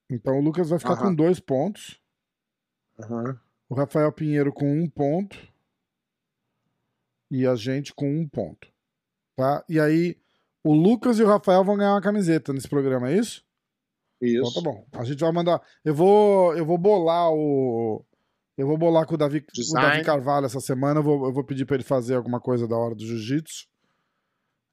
[0.09, 1.01] Então o Lucas vai ficar Aham.
[1.07, 1.99] com dois pontos.
[2.99, 3.39] Aham.
[3.67, 5.37] O Rafael Pinheiro com um ponto.
[7.31, 8.67] E a gente com um ponto.
[9.35, 9.63] Tá?
[9.67, 10.17] E aí,
[10.63, 13.43] o Lucas e o Rafael vão ganhar uma camiseta nesse programa, é isso?
[14.21, 14.53] Então Isso.
[14.53, 14.85] tá bom.
[14.91, 15.59] A gente vai mandar.
[15.83, 18.05] Eu vou, eu vou bolar o.
[18.55, 19.73] Eu vou bolar com o Davi, o.
[19.73, 20.99] Davi Carvalho essa semana.
[20.99, 23.67] Eu vou, eu vou pedir pra ele fazer alguma coisa da hora do jiu-jitsu.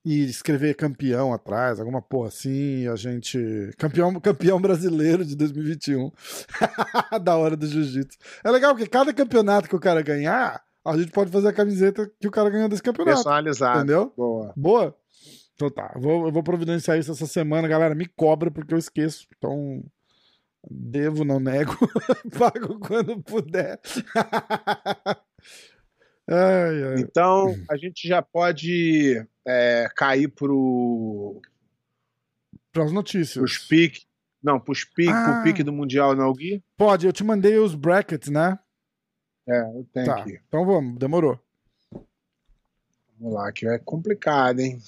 [0.09, 2.85] E escrever campeão atrás, alguma porra assim.
[2.85, 3.39] E a gente.
[3.77, 6.11] Campeão, campeão brasileiro de 2021.
[7.23, 8.17] da hora do jiu-jitsu.
[8.43, 12.11] É legal porque cada campeonato que o cara ganhar, a gente pode fazer a camiseta
[12.19, 13.17] que o cara ganhou desse campeonato.
[13.17, 13.81] Personalizado.
[13.81, 14.11] Entendeu?
[14.17, 14.51] Boa.
[14.57, 14.97] Boa?
[15.55, 17.95] Então tá, eu vou, eu vou providenciar isso essa semana, galera.
[17.95, 19.27] Me cobra porque eu esqueço.
[19.37, 19.85] Então,
[20.71, 21.77] devo, não nego.
[22.39, 23.79] Pago quando puder.
[26.27, 27.01] ai, ai.
[27.01, 31.41] Então, a gente já pode é, cair pro,
[32.71, 33.35] Pras notícias.
[33.39, 34.07] pros piques.
[34.43, 35.33] Não, pros piques, Ah.
[35.33, 36.63] pro pique do Mundial não Gui?
[36.77, 38.59] Pode, eu te mandei os brackets, né?
[39.49, 40.39] É, eu tenho Tá, aqui.
[40.47, 41.41] então vamos, demorou.
[43.19, 44.79] Vamos lá, que é complicado, hein?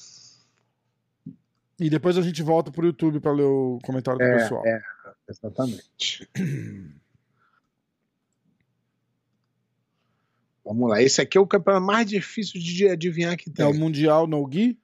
[1.80, 4.64] E depois a gente volta pro YouTube pra ler o comentário do É, pessoal.
[4.66, 4.82] é,
[5.28, 6.28] exatamente.
[10.64, 11.02] Vamos lá.
[11.02, 13.66] Esse aqui é o campeonato mais difícil de adivinhar que É tem.
[13.66, 14.78] o Mundial No Gui?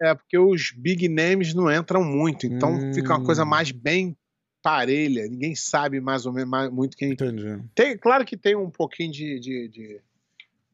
[0.00, 2.94] É, porque os big names não entram muito, então Hum.
[2.94, 4.16] fica uma coisa mais bem
[4.62, 5.26] parelha.
[5.28, 7.12] Ninguém sabe mais ou menos mais- muito quem.
[7.12, 7.62] Entendi.
[7.74, 10.00] Tem, claro que tem um pouquinho de, de, de,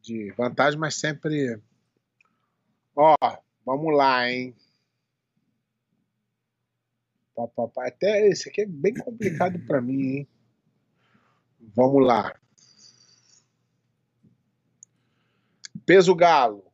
[0.02, 1.58] de vantagem, mas sempre.
[2.96, 3.14] Ó,
[3.64, 4.54] vamos lá, hein?
[7.78, 10.28] Até esse aqui é bem complicado pra mim, hein?
[11.74, 12.34] Vamos lá.
[15.86, 16.64] Peso galo.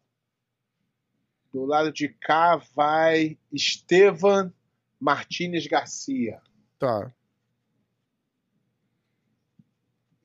[1.52, 4.52] Do lado de cá vai Estevan
[5.00, 6.40] Martínez Garcia.
[6.78, 7.12] Tá.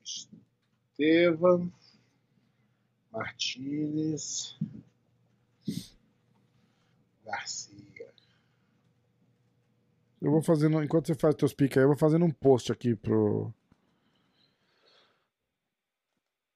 [0.04, 1.72] Estevam
[3.12, 4.56] Martínez
[7.26, 7.76] Garcia.
[10.22, 12.96] Eu vou fazendo, enquanto você faz teus piques aí, eu vou fazendo um post aqui
[12.96, 13.54] pro.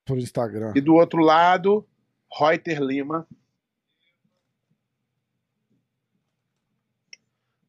[0.04, 0.74] pro Instagram.
[0.76, 1.88] E do outro lado,
[2.32, 3.28] Reuter Lima.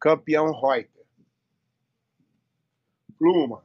[0.00, 1.06] Campeão Reuter.
[3.18, 3.64] Pluma.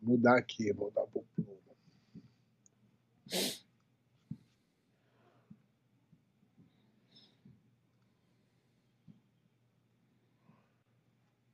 [0.00, 1.52] Mudar aqui, vou dar pro Pluma.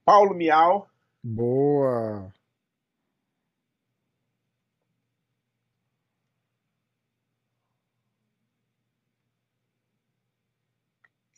[0.05, 0.89] Paulo Miau.
[1.23, 2.33] Boa.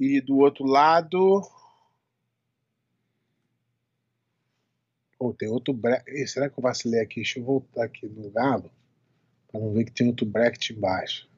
[0.01, 1.43] E do outro lado.
[5.19, 6.27] Oh, tem outro bracket.
[6.27, 7.17] Será que eu vacilei aqui?
[7.17, 8.71] Deixa eu voltar aqui no Galo.
[9.53, 11.29] Para não ver que tem outro bracket embaixo.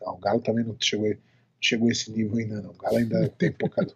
[0.00, 1.14] Não, o Galo também não chegou,
[1.60, 2.70] chegou a esse nível ainda, não.
[2.70, 3.86] O Galo ainda tem pouca.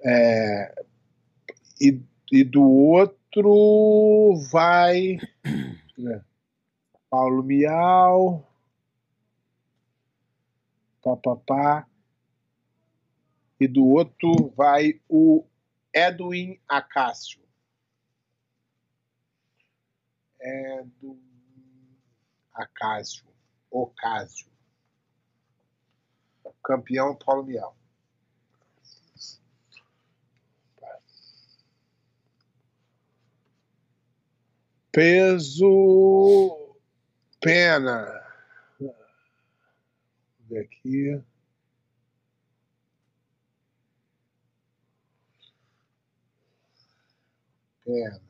[0.00, 0.84] É,
[1.80, 5.18] e, e do outro vai.
[7.10, 8.47] Paulo Miau.
[11.02, 11.86] Papapá.
[13.60, 15.44] E do outro vai o
[15.92, 17.40] Edwin Acácio.
[20.40, 21.20] Edwin
[22.54, 23.26] Acácio.
[23.70, 24.48] Ocásio.
[26.62, 27.76] Campeão Paulo Miau.
[34.92, 36.74] Peso.
[37.40, 38.27] Pena.
[40.48, 41.22] Vou ver aqui.
[47.84, 48.20] Pena.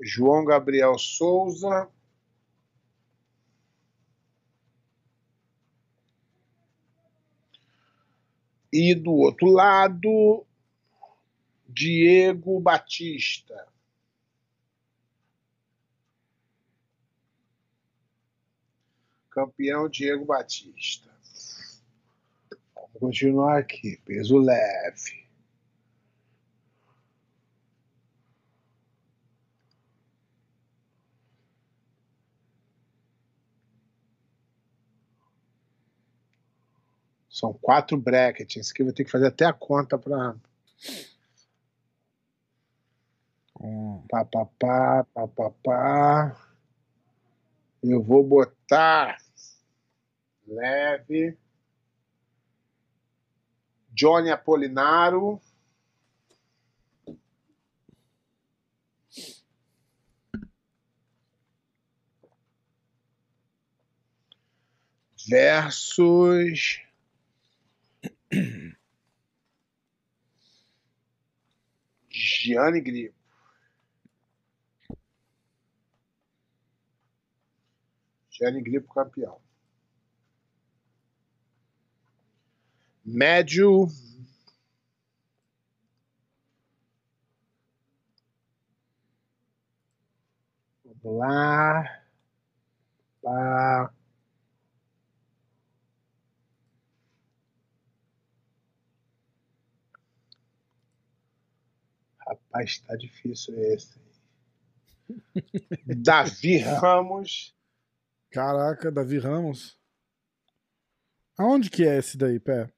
[0.00, 1.88] João Gabriel Souza.
[8.72, 10.46] E do outro lado,
[11.68, 13.68] Diego Batista.
[19.32, 21.10] Campeão Diego Batista.
[22.76, 23.98] Vamos continuar aqui.
[24.04, 25.22] Peso leve.
[37.28, 38.56] São quatro brackets.
[38.56, 40.36] Esse aqui eu vou ter que fazer até a conta para
[43.54, 46.36] Com- Pá, pá, pá, pá, pá, pá.
[47.82, 49.21] Eu vou botar
[50.52, 51.36] leve.
[53.92, 55.40] Johnny Apolinaro.
[65.28, 66.80] Versus.
[72.10, 73.14] Gianni Grippo.
[78.30, 79.40] Gianni Grippo campeão.
[83.04, 83.88] Médio.
[91.02, 92.02] Vamos lá.
[93.22, 93.94] Lá.
[102.26, 104.00] Rapaz, tá difícil esse.
[105.86, 107.54] Davi Ramos.
[108.30, 109.78] Caraca, Davi Ramos.
[111.36, 112.72] Aonde que é esse daí, Pé?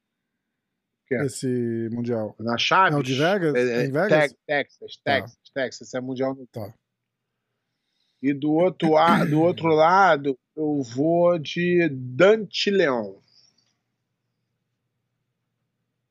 [1.16, 1.27] Que é?
[1.27, 2.35] Esse Mundial.
[2.38, 2.96] Na Chaves?
[2.96, 3.55] É o de Vegas?
[3.55, 4.09] É, é, Em Vegas?
[4.09, 6.35] Tex- Texas, Texas, Texas, é mundial.
[6.35, 6.72] no- Tá.
[8.22, 8.88] E do outro,
[9.29, 13.18] do outro lado, eu vou de Dante Leão.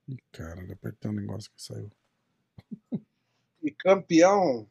[0.08, 1.90] Ih, cara, apertei um negócio que saiu.
[3.64, 4.68] E campeão,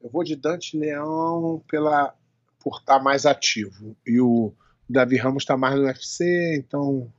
[0.00, 2.14] eu vou de Dante Leão pela,
[2.58, 3.96] por estar mais ativo.
[4.06, 4.52] E o
[4.88, 7.12] Davi Ramos está mais no UFC, então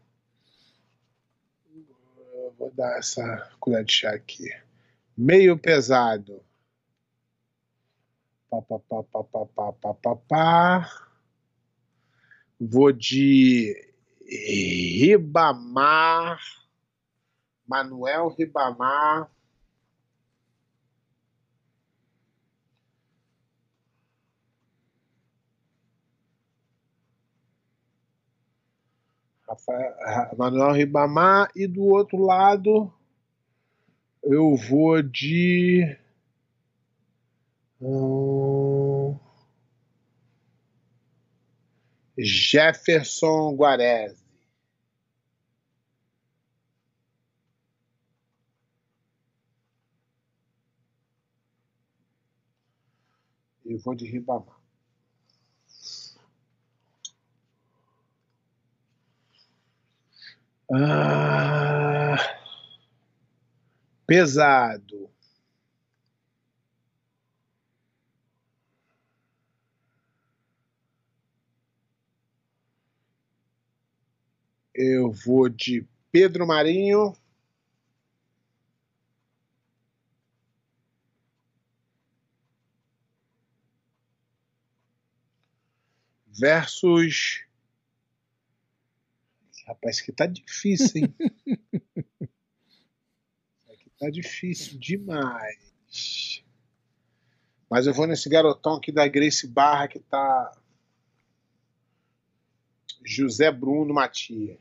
[2.69, 4.49] vou dar essa colher de chá aqui.
[5.17, 6.41] Meio pesado.
[8.49, 10.91] Pá, pá, pá, pá, pá, pá, pá, pá, pá.
[12.60, 13.75] Vou de
[14.99, 16.39] Ribamar.
[17.67, 19.29] Manuel Ribamar.
[29.67, 31.49] Rafael, Ra- Manuel Ribamar.
[31.55, 32.91] E do outro lado,
[34.23, 35.97] eu vou de.
[37.81, 39.17] hum,
[42.17, 44.23] Jefferson Guarese.
[53.65, 54.59] Eu vou de Ribamar.
[60.71, 62.17] Ah,
[64.05, 65.10] pesado.
[74.73, 77.13] Eu vou de Pedro Marinho.
[86.27, 87.48] Versus.
[89.69, 91.15] Rapaz, que tá difícil, hein?
[93.69, 96.43] aqui tá difícil demais.
[97.69, 100.58] Mas eu vou nesse garotão aqui da Grace Barra que tá.
[103.05, 104.58] José Bruno Matias.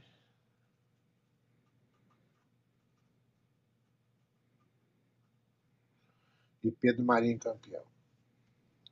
[6.63, 7.83] E Pedro Marinho campeão.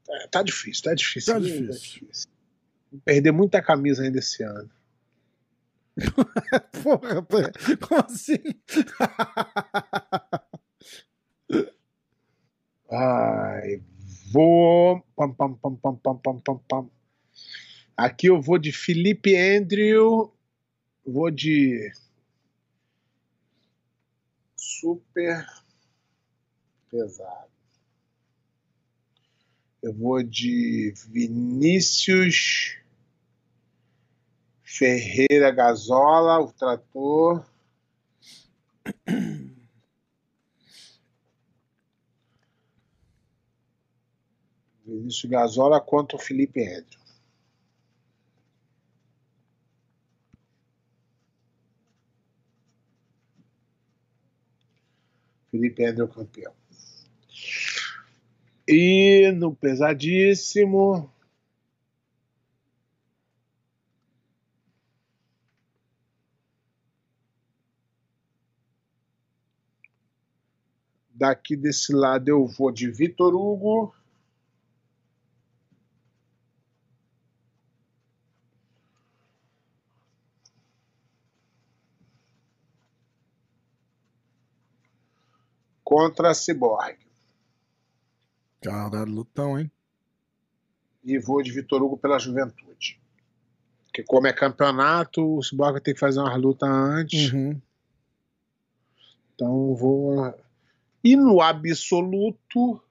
[0.06, 1.34] Tá, tá difícil, tá difícil.
[1.34, 2.30] Tá difícil.
[2.90, 4.75] Vou perder muita camisa ainda esse ano.
[6.82, 7.22] Porra,
[7.80, 8.36] como assim?
[12.90, 13.80] Ai,
[14.30, 15.00] vou.
[15.16, 16.90] Pam, pam, pam, pam, pam, pam, pam, pam.
[17.96, 20.32] Aqui eu vou de Felipe Andrew.
[21.04, 21.90] Vou de.
[24.54, 25.46] Super
[26.90, 27.50] pesado.
[29.82, 32.76] Eu vou de Vinícius
[34.76, 37.42] Ferreira Gazola, o trator.
[44.84, 47.00] Vinícius Gazola contra o Felipe Andrew.
[55.50, 56.52] Felipe Andrew campeão.
[58.68, 61.10] E no pesadíssimo.
[71.16, 73.94] Daqui desse lado eu vou de Vitor Hugo.
[85.82, 86.98] Contra a Cyborg.
[88.60, 89.70] Caralho, lutão, hein?
[91.02, 93.00] E vou de Vitor Hugo pela juventude.
[93.86, 97.32] Porque como é campeonato, o Cyborg ter que fazer umas lutas antes.
[97.32, 97.58] Uhum.
[99.34, 100.45] Então vou.
[101.06, 102.82] E no absoluto.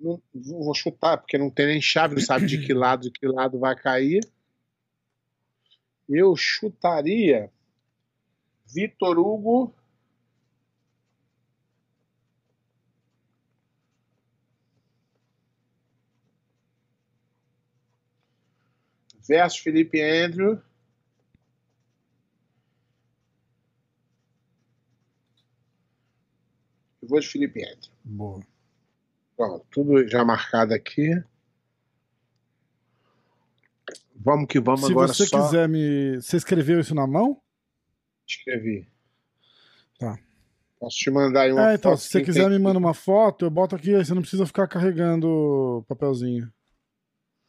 [0.00, 3.28] Não, vou chutar, porque não tem nem chave, não sabe de que lado, de que
[3.28, 4.28] lado vai cair.
[6.08, 7.52] Eu chutaria
[8.66, 9.72] Vitor Hugo.
[19.28, 20.60] Versus Felipe Andrew.
[27.20, 27.92] De Felipe Andrew.
[28.04, 28.40] Boa.
[29.36, 31.10] Pronto, tudo já marcado aqui.
[34.14, 36.20] Vamos que vamos Se agora você só quiser me.
[36.20, 37.40] Você escreveu isso na mão?
[38.26, 38.86] escrever.
[39.98, 40.18] Tá.
[40.78, 43.44] Posso te mandar aí uma É, então, foto se você quiser me manda uma foto,
[43.44, 46.52] eu boto aqui, aí você não precisa ficar carregando papelzinho.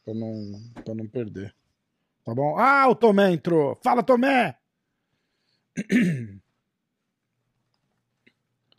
[0.04, 1.54] Pra não, pra não perder.
[2.24, 2.56] Tá bom?
[2.58, 3.78] Ah, o Tomé entrou!
[3.82, 4.56] Fala, Tomé!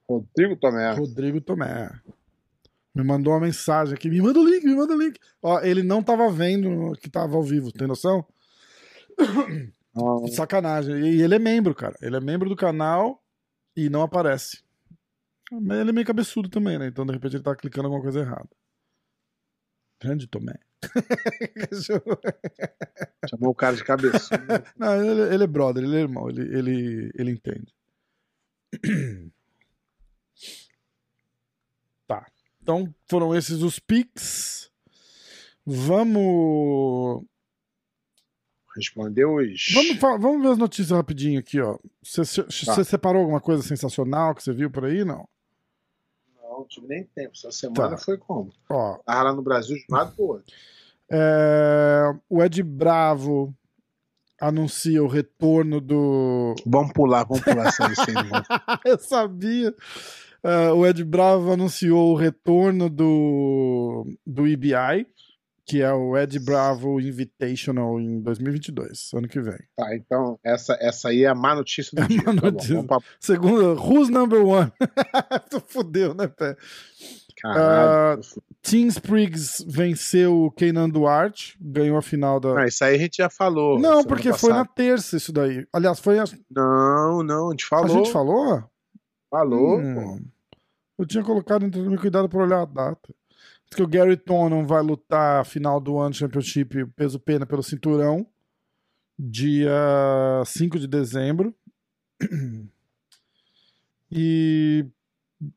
[0.10, 0.92] Rodrigo Tomé.
[0.94, 1.90] Rodrigo Tomé.
[2.94, 4.10] Me mandou uma mensagem aqui.
[4.10, 5.20] Me manda o link, me manda o link.
[5.42, 8.26] Ó, ele não tava vendo que tava ao vivo, tem noção?
[9.98, 10.94] Ah, Sacanagem.
[10.98, 11.96] E ele é membro, cara.
[12.02, 13.24] Ele é membro do canal
[13.78, 14.62] e não aparece.
[15.50, 16.88] Mas ele é meio cabeçudo também, né?
[16.88, 18.50] Então, de repente, ele tá clicando alguma coisa errada.
[20.02, 20.60] Grande Tomé.
[23.30, 24.36] chamou o cara de cabeça.
[24.78, 27.74] não, ele, ele é brother, ele é irmão, ele, ele, ele entende.
[32.08, 32.26] Tá.
[32.62, 34.72] Então, foram esses os pics.
[35.66, 37.24] Vamos.
[38.76, 39.68] Respondeu os.
[39.74, 41.78] Vamos, vamos ver as notícias rapidinho aqui, ó.
[42.04, 42.84] Você, Tá.
[42.84, 45.06] separou alguma coisa sensacional que você viu por aí?
[45.06, 45.28] Não.
[46.42, 47.32] Não, não tive nem tempo.
[47.34, 47.98] Essa semana Tá.
[47.98, 48.52] foi como?
[48.70, 50.54] Ó, Tava lá no Brasil de um lado pro outro.
[51.10, 53.56] é, o Ed Bravo
[54.42, 56.54] anuncia o retorno do.
[56.66, 57.84] Vamos pular, vamos pular essa.
[58.86, 59.74] Eu sabia.
[60.46, 65.08] É, o Ed Bravo anunciou o retorno do, do EBI,
[65.66, 69.58] que é o Ed Bravo Invitational em 2022, ano que vem.
[69.76, 72.22] Tá, então essa, essa aí é a má notícia do É a dia.
[72.24, 72.84] má Tá notícia.
[72.84, 74.72] pra- Segundo, who's number one?
[75.50, 76.56] tu fudeu, né, Pé?
[77.42, 78.22] Caralho.
[78.62, 82.60] Tim Spriggs venceu o Keynan Duarte, ganhou a final da.
[82.62, 83.80] Ah, isso aí a gente já falou.
[83.80, 85.66] não, porque foi na terça isso daí.
[85.74, 87.90] Aliás, foi a, Não, não, a gente a falou.
[87.98, 88.64] gente falou?
[89.30, 89.94] Falou, Hum.
[90.20, 90.35] pô.
[90.98, 93.14] Eu tinha colocado, então tomei cuidado pra olhar a data.
[93.76, 98.26] Que o Gary Tonon vai lutar final do One Championship peso pena pelo cinturão,
[99.18, 101.54] dia 5 de dezembro.
[104.12, 104.86] E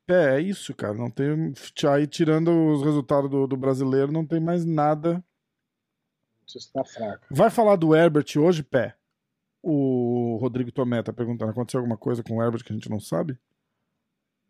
[0.08, 0.94] é, é isso, cara.
[0.94, 1.52] Não tem.
[1.92, 5.22] Aí, tirando os resultados do, do brasileiro, não tem mais nada.
[6.46, 7.26] Você tá fraco.
[7.30, 8.96] Vai falar do Herbert hoje, pé?
[9.62, 13.00] O Rodrigo Tomé tá perguntando: aconteceu alguma coisa com o Herbert que a gente não
[13.00, 13.38] sabe?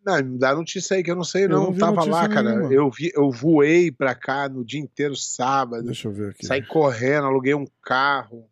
[0.04, 1.64] Não, me dá notícia aí que eu não sei, Eu não.
[1.64, 2.50] não vi Tava lá, cara.
[2.54, 2.72] nenhuma.
[2.72, 5.84] Eu, vi, eu voei pra cá no dia inteiro sábado.
[5.84, 6.46] Deixa eu ver aqui.
[6.46, 8.48] Saí correndo, aluguei um carro.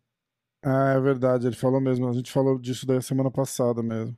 [0.63, 2.07] Ah, é verdade, ele falou mesmo.
[2.07, 4.15] A gente falou disso daí semana passada mesmo.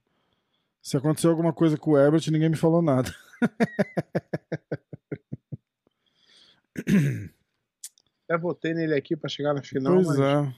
[0.82, 3.14] Se aconteceu alguma coisa com o Herbert, ninguém me falou nada.
[8.26, 10.54] Até votei nele aqui pra chegar na final, pois mas é.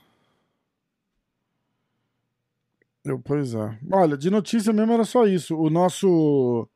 [3.03, 3.79] Eu, pois é.
[3.91, 5.57] Olha, de notícia mesmo era só isso.
[5.57, 6.69] O nosso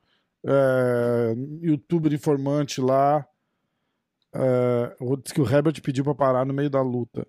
[0.45, 3.27] é, youtuber informante lá
[4.33, 7.27] é, disse que o Herbert pediu pra parar no meio da luta.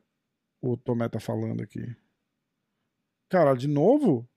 [0.61, 1.95] O Tomé tá falando aqui.
[3.29, 4.29] Cara, de novo?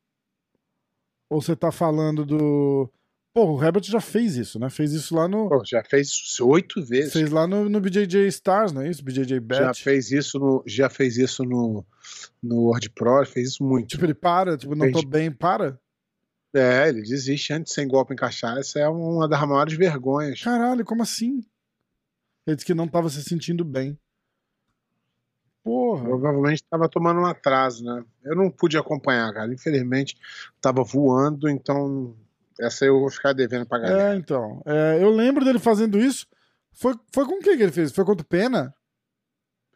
[1.30, 2.92] Ou você tá falando do.
[3.34, 4.70] Pô, o Herbert já fez isso, né?
[4.70, 5.48] Fez isso lá no.
[5.48, 7.14] Pô, já fez oito vezes.
[7.14, 9.04] Fez lá no, no BJJ Stars, não é isso?
[9.04, 9.84] BJJ já Bet.
[9.84, 11.86] fez isso no, já fez isso no,
[12.42, 13.88] no World Pro, fez isso muito.
[13.88, 15.80] Tipo, ele para, tipo, não tô bem, para.
[16.54, 18.58] É, ele desiste antes sem golpe encaixar.
[18.58, 20.42] Essa é uma das maiores vergonhas.
[20.42, 21.44] Caralho, como assim?
[22.46, 23.98] Ele disse que não tava se sentindo bem.
[25.64, 26.04] Porra.
[26.04, 28.04] Provavelmente estava tomando um atraso, né?
[28.24, 29.54] Eu não pude acompanhar, cara.
[29.54, 30.18] Infelizmente,
[30.56, 32.16] estava voando, então
[32.60, 34.14] essa eu vou ficar devendo pra galera.
[34.14, 34.62] É, então.
[34.66, 36.26] É, eu lembro dele fazendo isso.
[36.72, 37.92] Foi, foi com quem que ele fez?
[37.92, 38.74] Foi contra o Pena?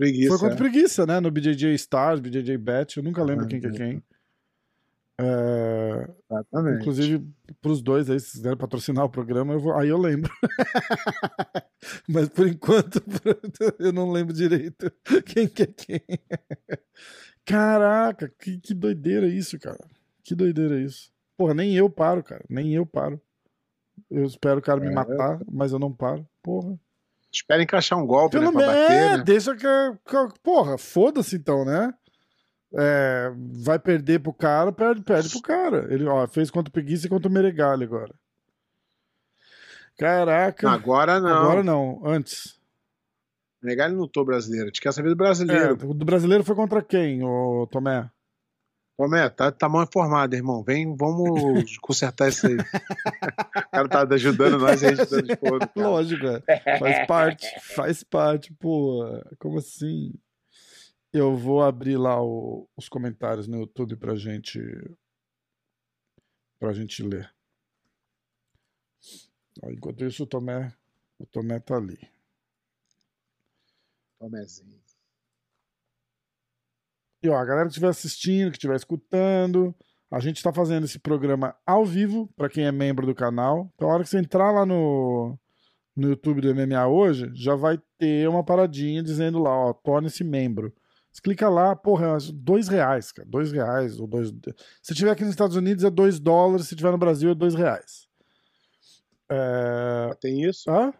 [0.03, 0.29] Preguiça.
[0.29, 0.57] foi contra é.
[0.57, 1.19] Preguiça, né?
[1.19, 2.97] No BJJ Stars, BJJ Bet.
[2.97, 3.73] Eu nunca lembro Ah, quem que é é.
[3.73, 4.03] quem.
[5.21, 6.81] É, Exatamente.
[6.81, 7.27] inclusive,
[7.61, 10.31] pros dois aí, se quiserem patrocinar o programa, eu vou- aí eu lembro.
[12.09, 13.01] Mas por enquanto,
[13.79, 14.91] eu não lembro direito
[15.25, 16.01] quem que é quem.
[17.45, 19.79] Caraca, que, que doideira isso, cara.
[20.23, 21.11] Que doideira isso.
[21.37, 22.43] Porra, nem eu paro, cara.
[22.49, 23.21] Nem eu paro.
[24.09, 24.91] Eu espero o cara me É.
[24.93, 26.27] matar, mas eu não paro.
[26.41, 26.77] Porra.
[27.33, 28.51] Espera encaixar um golpe, Pelo né?
[28.51, 29.23] Pra menos, bater, é, né?
[29.23, 29.61] deixa que.
[30.05, 31.91] que- Porra, foda-se então, né?
[32.75, 33.31] É,
[33.63, 35.87] vai perder pro cara, perde, perde pro cara.
[35.93, 38.13] Ele ó, fez contra o Preguiça e contra o Meregali agora.
[39.97, 40.69] Caraca.
[40.71, 41.29] Agora não.
[41.29, 42.59] Agora não, antes.
[43.61, 44.65] Negar ele lutou brasileiro.
[44.65, 45.89] A gente quer saber do É, brasileiro.
[45.89, 48.09] o do brasileiro foi contra quem, o Tomé?
[48.95, 50.63] Tomé, tá, tá mal informado, irmão.
[50.63, 52.55] Vem, vamos consertar isso aí.
[52.55, 55.37] o cara tá ajudando nós e a gente dando do
[55.69, 55.71] cara.
[55.89, 56.77] Lógico, é.
[56.79, 59.03] faz parte, faz parte, pô.
[59.39, 60.13] Como assim?
[61.11, 64.59] Eu vou abrir lá o- os comentários no YouTube pra gente
[66.59, 67.33] pra gente ler.
[69.65, 70.73] Enquanto isso, o Tomé,
[71.19, 71.99] o Tomé tá ali.
[74.19, 74.81] Tomézinho.
[77.23, 79.73] E ó, a galera que estiver assistindo, que estiver escutando,
[80.11, 83.71] a gente está fazendo esse programa ao vivo para quem é membro do canal.
[83.73, 85.39] Então, a hora que você entrar lá no,
[85.95, 90.73] no YouTube do MMA hoje, já vai ter uma paradinha dizendo lá, ó, torne-se membro.
[91.13, 93.27] Você clica lá, porra, é dois reais, cara.
[93.29, 94.33] Dois reais ou dois.
[94.81, 97.55] Se tiver aqui nos Estados Unidos é dois dólares, se tiver no Brasil é dois
[97.55, 98.07] reais.
[99.29, 100.15] É...
[100.19, 100.69] Tem isso?
[100.69, 100.91] Hã?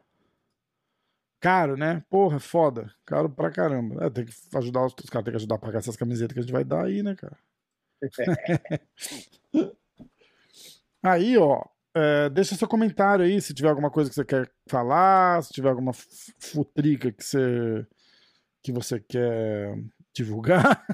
[1.44, 2.02] Caro, né?
[2.10, 2.90] Porra, foda.
[3.06, 4.06] Caro pra caramba.
[4.06, 6.40] É, tem que ajudar os, os caras, tem que ajudar a pagar essas camisetas que
[6.40, 7.38] a gente vai dar aí, né, cara?
[11.04, 11.62] aí, ó.
[11.94, 15.68] é, deixa seu comentário aí se tiver alguma coisa que você quer falar, se tiver
[15.68, 15.92] alguma
[16.40, 17.86] futrica que você
[18.64, 19.78] que você quer
[20.16, 20.86] divulgar.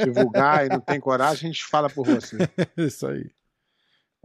[0.00, 2.38] Divulgar e não tem coragem, a gente fala por você.
[2.76, 3.30] isso aí.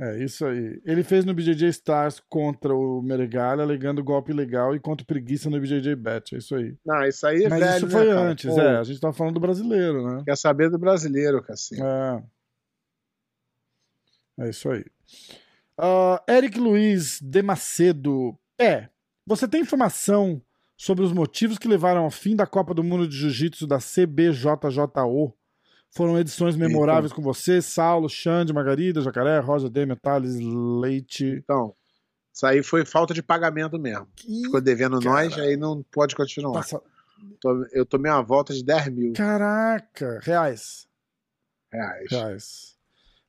[0.01, 0.81] É, isso aí.
[0.83, 5.61] Ele fez no BJJ Stars contra o Meregalha, alegando golpe ilegal, e contra Preguiça no
[5.61, 6.33] BJJ Bet.
[6.33, 6.75] É isso aí.
[6.83, 8.21] Não, isso aí é Mas velho, isso né, foi cara?
[8.21, 8.77] antes, Pô, é.
[8.79, 10.23] A gente tava falando do brasileiro, né?
[10.25, 11.85] Quer saber do brasileiro, Cassinho.
[11.85, 12.23] É.
[14.39, 14.83] É isso aí.
[15.77, 18.35] Ah, Eric Luiz de Macedo.
[18.59, 18.89] É,
[19.23, 20.41] você tem informação
[20.75, 25.31] sobre os motivos que levaram ao fim da Copa do Mundo de Jiu-Jitsu da CBJJO?
[25.93, 31.25] Foram edições memoráveis com você, Saulo, Xande, Margarida, Jacaré, Rosa, Demian, Thales, Leite.
[31.43, 31.75] Então,
[32.33, 34.07] isso aí foi falta de pagamento mesmo.
[34.17, 36.53] Ficou devendo nós, aí não pode continuar.
[36.53, 36.81] Passa-
[37.73, 40.87] Eu tomei uma volta de 10 mil Caraca, reais.
[41.71, 42.07] reais.
[42.09, 42.77] reais.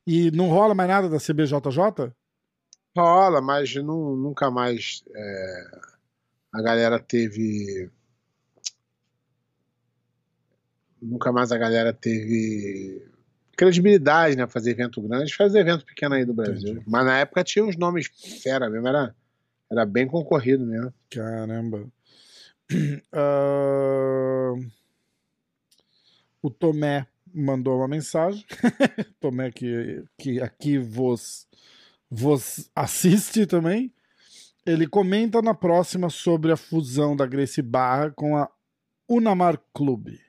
[0.07, 2.13] E não rola mais nada da CBJJ?
[2.97, 5.65] Rola, mas nu- nunca mais é,
[6.55, 7.91] a galera teve.
[11.03, 13.03] Nunca mais a galera teve
[13.57, 14.47] credibilidade, né?
[14.47, 16.75] Fazer evento grande, fazer evento pequeno aí do Brasil.
[16.75, 16.85] Entendi.
[16.87, 18.09] Mas na época tinha uns nomes
[18.43, 19.15] fera mesmo, era,
[19.71, 20.93] era bem concorrido mesmo.
[21.11, 21.87] Caramba.
[23.13, 24.55] Ah,
[26.41, 28.45] O Tomé mandou uma mensagem.
[29.21, 31.47] Tomé que, que aqui vos,
[32.11, 33.93] vos assiste também.
[34.65, 38.49] Ele comenta na próxima sobre a fusão da Gracie Barra com a
[39.09, 40.21] Unamar Clube.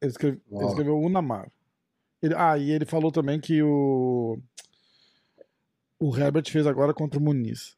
[0.00, 1.50] Ele, escreve- ele escreveu Unamar.
[2.22, 4.38] Ele- ah, e ele falou também que o
[5.98, 7.76] o Herbert fez agora contra o Muniz.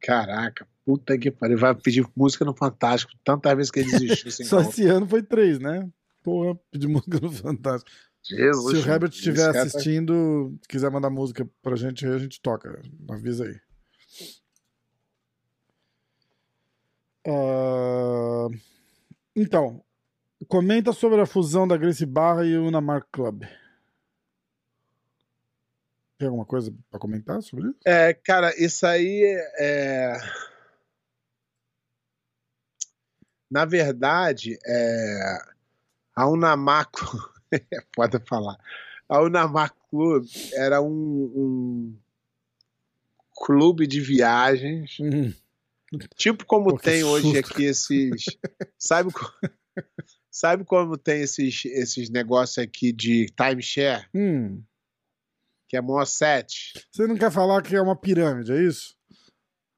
[0.00, 1.58] Caraca, puta que pariu.
[1.58, 4.70] Vai pedir música no Fantástico tantas vezes que ele desistiu Só conta.
[4.70, 5.88] esse ano foi três, né?
[6.22, 7.90] Porra, pedir música no Fantástico.
[8.24, 12.40] Jesus, Se o Herbert estiver tá- assistindo, quiser mandar música pra gente, aí a gente
[12.40, 12.80] toca.
[13.10, 13.60] Avisa aí.
[17.26, 18.48] Ah,
[19.34, 19.82] Então,
[20.48, 23.44] comenta sobre a fusão da Gracie Barra e o Unamar Club.
[26.18, 27.78] Tem alguma coisa pra comentar sobre isso?
[27.84, 29.22] É, cara, isso aí
[29.58, 30.16] é.
[33.50, 35.38] Na verdade, é...
[36.14, 37.00] a Unamaco.
[37.52, 38.56] é foda falar.
[39.08, 41.96] A Unamaco Club era um, um
[43.36, 45.32] clube de viagens, Hum,
[46.16, 48.24] tipo como Pô, tem hoje aqui esses.
[48.78, 49.12] Sabe,
[50.34, 54.62] Sabe como tem esses, esses negócios aqui de timeshare, hum.
[55.68, 56.72] que é mó sete?
[56.90, 58.96] Você não quer falar que é uma pirâmide, é isso?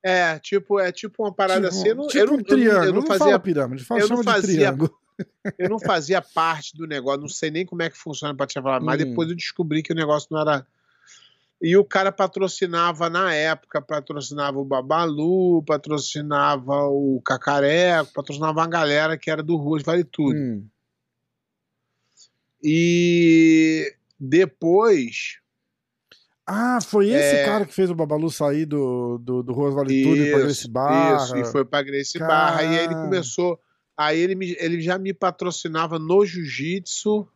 [0.01, 1.89] É, tipo, é tipo uma parada tipo, assim.
[1.89, 2.85] Eu não, tipo eu não, um triângulo.
[2.85, 4.99] eu não, não fazia fala pirâmide, fala, eu não fazia- triângulo.
[5.57, 8.55] Eu não fazia parte do negócio, não sei nem como é que funciona pra te
[8.55, 9.05] falar, mas Hum.
[9.11, 10.67] depois eu descobri que o negócio não era.
[11.67, 19.17] E o cara patrocinava na época, patrocinava o Babalu, patrocinava o Cacareco, patrocinava uma galera
[19.17, 20.37] que era do Ruas Vale Tudo.
[20.37, 20.67] Hum.
[22.63, 25.39] E depois.
[26.47, 27.45] Ah, foi esse É.
[27.47, 30.61] cara que fez o Babalu sair do, do, do Ruas Vale Tudo e pra Gracie
[30.61, 31.25] Isso, Barra.
[31.25, 32.63] isso, e foi pra Gracie Barra.
[32.63, 33.59] E aí ele começou.
[33.97, 37.27] Aí ele, me- ele já me patrocinava no jiu-jitsu,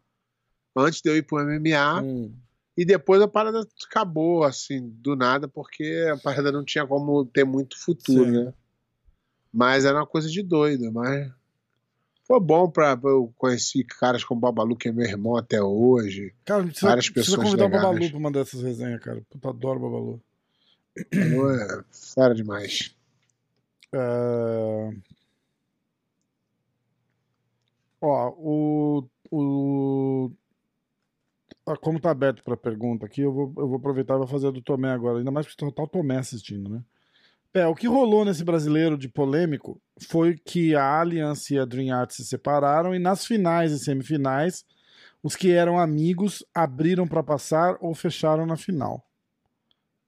[0.77, 2.03] antes de eu ir pro MMA.
[2.03, 2.35] Hum.
[2.79, 7.43] E depois a parada acabou, assim, do nada, porque a parada não tinha como ter
[7.43, 8.45] muito futuro, Sim.
[8.45, 8.55] né?
[9.53, 11.29] Mas era uma coisa de doido, mas
[12.25, 12.97] foi bom pra.
[13.03, 16.33] Eu conheci caras como o Babalu, que é meu irmão até hoje.
[16.45, 17.83] Cara, precisa, Várias precisa pessoas convidar o legais.
[17.83, 19.23] Babalu pra mandar essas resenhas, cara.
[19.29, 20.23] Puta, adoro o Babalu.
[20.97, 22.95] É fera demais.
[23.93, 24.91] É...
[28.01, 30.31] Ó, o, o...
[31.69, 34.49] ah, Como tá aberto pra pergunta aqui, eu vou, eu vou aproveitar e vou fazer
[34.49, 35.19] a do Tomé agora.
[35.19, 36.83] Ainda mais porque tá o Tomé assistindo, né?
[37.55, 41.95] É, o que rolou nesse brasileiro de polêmico foi que a Allianz e a Dream
[41.97, 44.65] Art se separaram e nas finais e semifinais,
[45.23, 49.03] os que eram amigos abriram pra passar ou fecharam na final.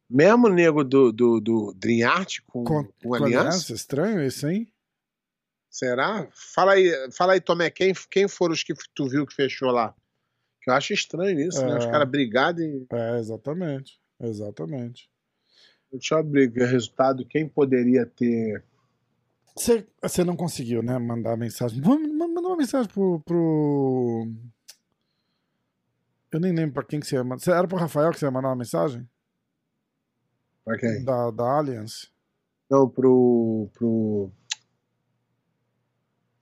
[0.08, 3.48] Mesmo o nego do, do, do Dream Art com, Com, com, aliança?
[3.48, 3.72] aliança?
[3.72, 4.72] Estranho esse, hein?
[5.70, 6.28] Será?
[6.32, 9.94] Fala aí, fala aí, Tomé, quem, quem foram os que tu viu que fechou lá?
[10.70, 11.78] Eu acho estranho isso, né?
[11.78, 11.90] Os É.
[11.90, 14.00] caras brigados e É, exatamente.
[14.20, 15.10] Exatamente.
[15.90, 18.62] deixa eu abrir o resultado, quem poderia ter.
[19.56, 20.96] Você, não conseguiu, né?
[20.98, 21.80] Mandar mensagem.
[21.82, 24.28] Manda uma mensagem pro, pro.
[26.32, 27.50] Eu nem lembro pra quem que você ia mandar.
[27.52, 29.06] Era pro Rafael que você ia mandar uma mensagem?
[30.64, 31.04] Pra quem?
[31.04, 32.10] Da, da Allianz?
[32.70, 33.68] Não, pro.
[33.72, 34.30] pro.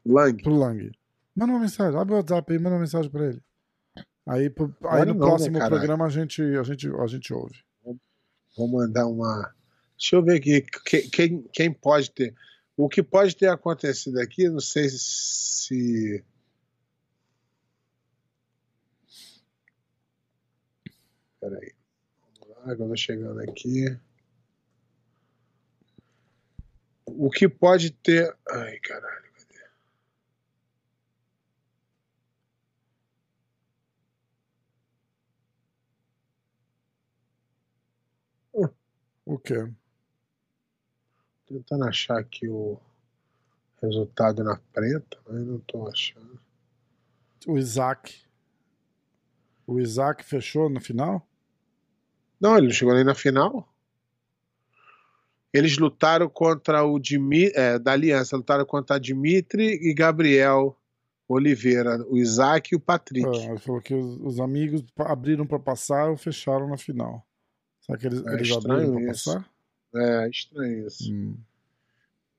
[0.05, 0.43] Lang.
[0.43, 0.93] Pro Lang.
[1.35, 1.99] Manda uma mensagem.
[1.99, 3.43] Abre o WhatsApp aí, manda uma mensagem pra ele.
[4.29, 5.77] Aí, pro- aí no não, né, próximo caralho?
[5.77, 7.59] programa a gente, a, gente, a gente ouve.
[8.57, 9.55] Vou mandar uma.
[9.97, 10.63] Deixa eu ver aqui.
[10.85, 12.35] Quem, quem, quem pode ter.
[12.77, 16.25] O que pode ter acontecido aqui, não sei se.
[21.41, 21.73] Peraí.
[22.41, 23.97] Vamos lá, que eu tô chegando aqui.
[27.07, 28.37] O que pode ter.
[28.51, 29.28] Ai, caralho.
[39.29, 39.71] O quê?
[41.47, 42.81] Tentando achar aqui o
[43.83, 46.41] resultado na preta, mas não tô achando.
[47.47, 48.23] O Isaac.
[49.67, 51.29] O Isaac fechou no final?
[52.41, 53.71] Não, ele não chegou nem na final.
[55.53, 60.75] Eles lutaram contra o Dimi, é, da Aliança, lutaram contra Dimitri e Gabriel
[61.29, 63.29] Oliveira, o Isaac e o Patrick.
[63.29, 67.28] Ah, ele falou que os, os amigos abriram pra passar ou fecharam na final.
[67.89, 69.25] Será que eles, É eles estranho abriram pra isso.
[69.33, 69.51] passar?
[69.95, 71.13] É estranho isso.
[71.13, 71.37] Hum.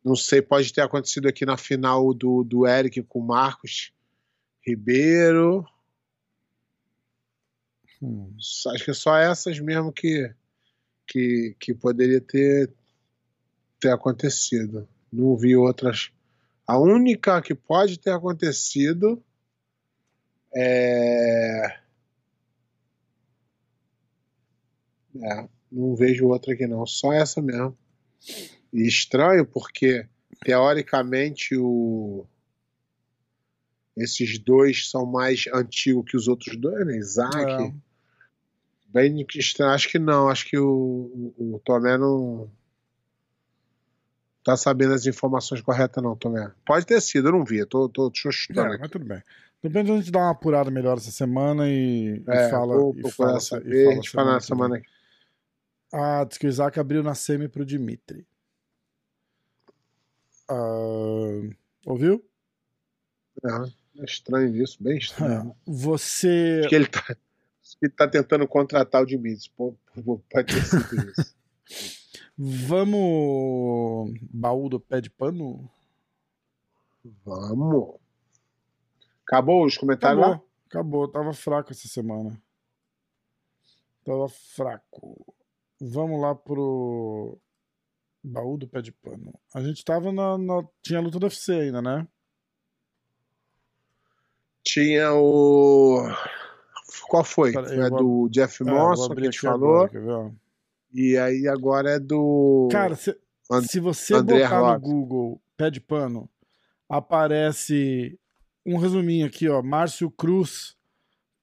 [0.05, 3.91] Não sei, pode ter acontecido aqui na final do, do Eric com o Marcos
[4.65, 5.65] Ribeiro.
[8.01, 8.33] Hum.
[8.73, 10.31] Acho que é só essas mesmo que,
[11.07, 12.71] que, que poderia ter,
[13.79, 14.87] ter acontecido.
[15.11, 16.11] Não vi outras.
[16.65, 19.21] A única que pode ter acontecido
[20.55, 21.79] é.
[25.15, 27.77] É, não vejo outra aqui não, só essa mesmo.
[28.71, 30.07] E estranho porque,
[30.43, 32.25] teoricamente, o...
[33.97, 36.97] esses dois são mais antigos que os outros dois, né?
[36.97, 37.63] Isaac.
[37.63, 37.73] É.
[38.87, 39.71] Bem estranho.
[39.71, 42.49] Acho que não, acho que o, o, o Tomé não
[44.43, 46.51] tá sabendo as informações corretas, não, Tomé.
[46.65, 49.21] Pode ter sido, eu não vi, eu tô, tô chutando É, mas tudo bem.
[49.61, 52.77] Depende a gente dar uma apurada melhor essa semana e, e É, fala.
[52.77, 54.85] vou e procurar fala, saber, e a fala gente fala na que semana vem.
[55.91, 58.27] Ah, diz que o Isaac abriu na semi pro Dimitri.
[60.47, 61.49] Ah,
[61.85, 62.23] ouviu?
[63.43, 65.51] É, é estranho isso, bem estranho.
[65.51, 65.55] É.
[65.65, 66.59] Você.
[66.61, 67.17] Acho que ele tá,
[67.81, 69.49] ele tá tentando contratar o Dimitri.
[69.55, 69.75] Pô,
[70.29, 71.35] pode ter sido isso.
[72.37, 74.13] Vamos.
[74.31, 75.69] Baú do pé de pano?
[77.25, 77.95] Vamos.
[79.25, 80.27] Acabou os comentários lá?
[80.27, 80.49] Acabou.
[80.67, 81.07] Acabou.
[81.07, 82.41] Tava fraco essa semana.
[84.05, 85.35] Tava fraco.
[85.81, 87.37] Vamos lá pro.
[88.23, 89.33] Baú do pé de pano.
[89.53, 90.37] A gente tava na.
[90.37, 92.05] na- Tinha a luta do UFC ainda, né?
[94.63, 96.03] Tinha o.
[97.07, 97.53] Qual foi?
[97.53, 99.83] Pera, vou- do Jeff É, vou Monson que a gente falou.
[99.85, 100.31] agora?
[100.93, 102.67] E aí agora é do.
[102.71, 103.17] Cara, se,
[103.49, 104.89] And- se você André botar no Arlovski.
[104.89, 106.29] Google pé de pano,
[106.87, 108.19] aparece
[108.65, 109.61] um resuminho aqui, ó.
[109.61, 110.75] Márcio Cruz.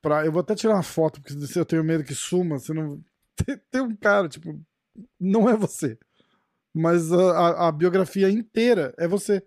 [0.02, 0.24] Pra...
[0.24, 2.58] Eu vou até tirar uma foto, porque eu tenho medo que suma.
[2.58, 3.00] Você não...
[3.44, 4.58] tem, tem um cara, tipo,
[5.20, 5.98] não é você.
[6.74, 9.42] Mas a, a- a biografia inteira é você.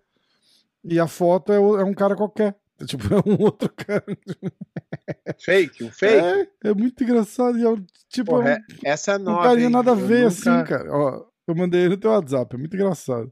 [0.84, 2.56] E a foto é, o- é um cara qualquer.
[2.88, 4.06] Tipo, é um outro cara.
[5.38, 6.50] Fake, um fake?
[6.64, 7.58] É, é muito engraçado.
[7.60, 7.76] E é
[8.08, 9.44] tipo, Porra, é um- é- essa é não nova.
[9.44, 9.72] carinha hein?
[9.74, 10.90] nada a ver, nunca- assim, cara.
[10.90, 13.30] Ó, eu mandei ele no teu WhatsApp, é muito engraçado.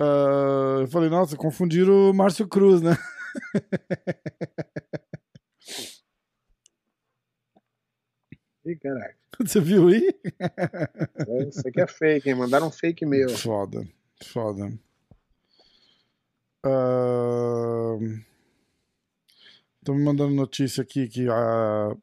[0.00, 2.96] Ah, eu falei, nossa, confundiram o Márcio Cruz, né?
[8.66, 9.16] Ih, caraca.
[9.40, 10.12] Você viu aí?
[11.28, 12.34] É, Isso aqui é fake, hein?
[12.34, 13.28] Mandaram um fake meu.
[13.30, 13.86] Foda,
[14.24, 14.72] foda.
[19.78, 21.96] Estão me mandando notícia aqui que a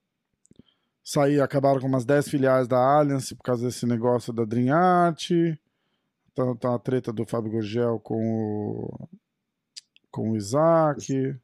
[1.03, 5.31] sair acabaram com umas 10 filiais da Allianz por causa desse negócio da Dream Art.
[6.33, 9.09] Tá, tá a treta do Fábio Gurgel com o,
[10.09, 11.35] com o Isaac.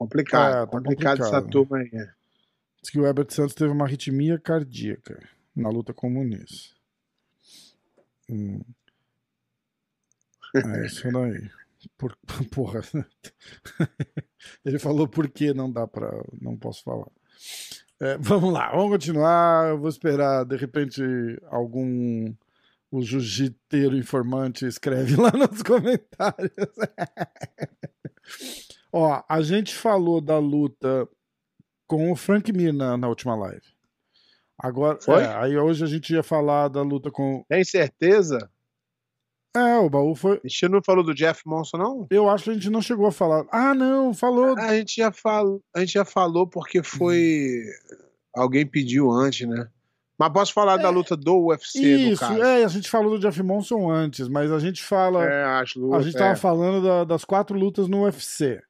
[0.00, 0.48] Complicado.
[0.48, 1.50] É, tá complicado, essa complicado.
[1.50, 1.90] turma aí.
[2.80, 5.22] Diz que o Herbert Santos teve uma arritmia cardíaca
[5.54, 6.74] na luta com o Muniz.
[8.30, 8.62] Hum.
[10.54, 11.50] É isso daí.
[11.98, 12.16] Por,
[12.50, 12.80] porra.
[14.64, 16.10] Ele falou por que não dá pra.
[16.40, 17.10] Não posso falar.
[18.00, 19.68] É, vamos lá, vamos continuar.
[19.68, 21.02] Eu vou esperar, de repente,
[21.48, 22.34] algum.
[22.90, 26.50] O jiu-jiteiro informante escreve lá nos comentários.
[28.92, 31.08] Ó, a gente falou da luta
[31.86, 33.62] com o Frank Mir na, na última live.
[34.58, 35.22] Agora, Foi?
[35.22, 37.44] é, aí hoje a gente ia falar da luta com.
[37.48, 38.50] Tem certeza?
[39.56, 40.40] É, o baú foi.
[40.44, 42.06] A gente não falou do Jeff Monson, não?
[42.10, 43.44] Eu acho que a gente não chegou a falar.
[43.50, 44.56] Ah, não, falou.
[44.56, 47.64] A gente já falou, a gente já falou porque foi.
[48.34, 49.68] Alguém pediu antes, né?
[50.16, 52.42] Mas posso falar da luta do UFC, no Isso, caso.
[52.42, 55.24] é, a gente falou do Jeff Monson antes, mas a gente fala.
[55.24, 56.36] É, as a gente tava é.
[56.36, 58.62] falando da- das quatro lutas no UFC.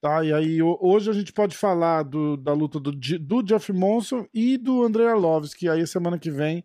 [0.00, 0.24] Tá?
[0.24, 4.26] E aí, ho- hoje a gente pode falar do- da luta do, do Jeff Monson
[4.32, 5.68] e do André Arlovski.
[5.68, 6.62] Aí, semana que vem,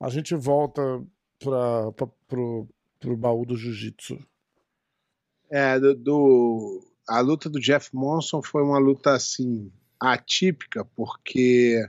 [0.00, 0.82] a gente volta
[1.38, 2.68] pra, pra, pro,
[2.98, 4.18] pro baú do Jiu-Jitsu.
[5.50, 9.70] É, do, do- a luta do Jeff Monson foi uma luta assim
[10.00, 11.84] atípica porque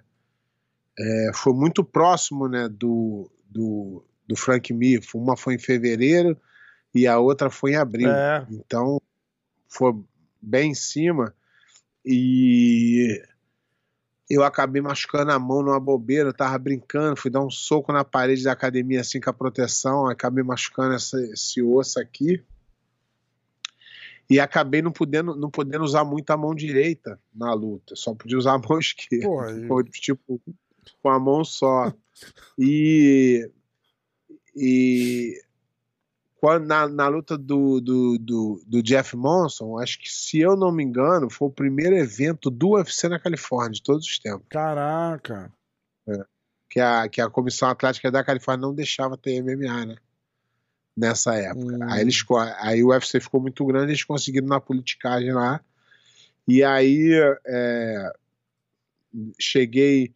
[0.99, 4.99] é, foi muito próximo, né, do, do, do Frank Mir.
[5.15, 6.37] Uma foi em fevereiro
[6.93, 8.09] e a outra foi em abril.
[8.11, 8.99] É, Então
[9.69, 9.93] foi
[10.41, 11.35] bem em cima
[12.05, 13.21] e
[14.29, 18.03] eu acabei machucando a mão numa bobeira, eu tava brincando, fui dar um soco na
[18.03, 22.41] parede da academia assim com a proteção, acabei machucando essa- esse osso aqui
[24.29, 28.37] e acabei não podendo, não podendo usar muito a mão direita na luta, só podia
[28.37, 29.27] usar a mão esquerda.
[29.67, 30.41] pô, tipo
[31.01, 31.93] com a mão só.
[32.57, 33.49] E,
[34.55, 35.41] e
[36.59, 40.83] na, na luta do, do, do, do Jeff Monson, acho que, se eu não me
[40.83, 44.47] engano, foi o primeiro evento do UFC na Califórnia, de todos os tempos.
[44.49, 45.53] Caraca.
[46.67, 49.95] Que a, que a Comissão Atlética da Califórnia não deixava ter MMA, né?
[50.97, 51.75] Nessa época.
[51.75, 51.83] Hum.
[51.83, 52.23] Aí, eles,
[52.57, 55.63] aí o UFC ficou muito grande, eles conseguiram na politicagem lá.
[56.47, 57.11] E aí
[57.45, 58.13] é,
[59.39, 60.13] cheguei,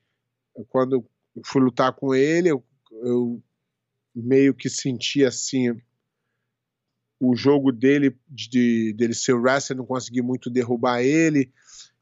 [0.70, 1.06] quando
[1.44, 2.64] fui lutar com ele, eu,
[3.04, 3.42] eu
[4.16, 5.80] meio que senti assim
[7.20, 11.52] o jogo dele de dele ser wrestler, não consegui muito derrubar ele.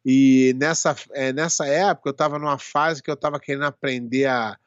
[0.05, 4.57] E nessa, é, nessa época eu tava numa fase que eu tava querendo aprender a,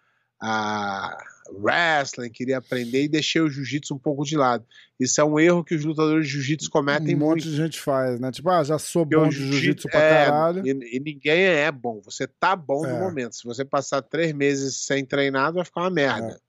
[0.40, 1.16] a
[1.52, 4.64] wrestling, queria aprender e deixei o jiu-jitsu um pouco de lado.
[4.98, 7.30] Isso é um erro que os lutadores de jiu-jitsu cometem Um muito.
[7.30, 8.30] monte de gente faz, né?
[8.32, 10.66] Tipo, ah, já sou Porque bom o de jiu-jitsu pra é, caralho.
[10.66, 12.00] E, e ninguém é bom.
[12.04, 12.98] Você tá bom no É.
[12.98, 13.36] momento.
[13.36, 16.40] Se você passar três meses sem treinar, vai ficar uma merda.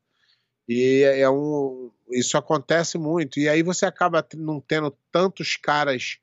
[0.69, 0.73] É.
[0.73, 1.91] E é um.
[2.11, 3.39] Isso acontece muito.
[3.39, 6.19] E aí você acaba não tendo tantos caras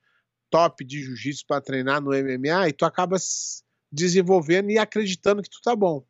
[0.50, 3.16] top de jiu-jitsu para treinar no MMA e tu acaba
[3.90, 6.04] desenvolvendo e acreditando que tu tá bom.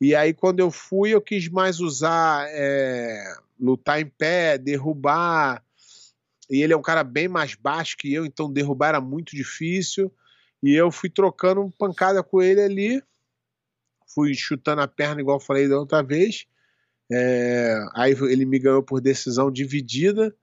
[0.00, 5.62] E aí, quando eu fui, eu quis mais usar é, lutar em pé, derrubar.
[6.48, 10.12] E ele é um cara bem mais baixo que eu, então derrubar era muito difícil.
[10.62, 13.02] E eu fui trocando pancada com ele ali.
[14.14, 16.46] Fui chutando a perna, igual eu falei da outra vez.
[17.10, 20.34] É, aí ele me ganhou por decisão dividida.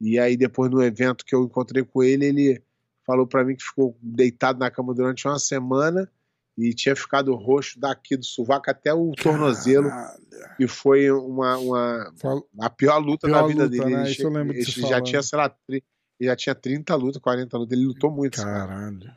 [0.00, 2.62] E aí, depois no evento que eu encontrei com ele, ele
[3.04, 6.10] falou pra mim que ficou deitado na cama durante uma semana
[6.56, 9.88] e tinha ficado roxo daqui do sovaco até o tornozelo.
[9.88, 10.22] Caralho.
[10.58, 12.12] E foi uma, uma,
[12.60, 13.94] a pior luta Pior da vida luta, dele.
[13.94, 14.02] né?
[14.02, 15.82] Ele, Isso eu lembro de ele você já tinha, sei lá, ele
[16.20, 17.78] já tinha 30 lutas, 40 lutas.
[17.78, 18.34] Ele lutou muito.
[18.34, 18.66] esse cara.
[18.66, 19.12] Caralho.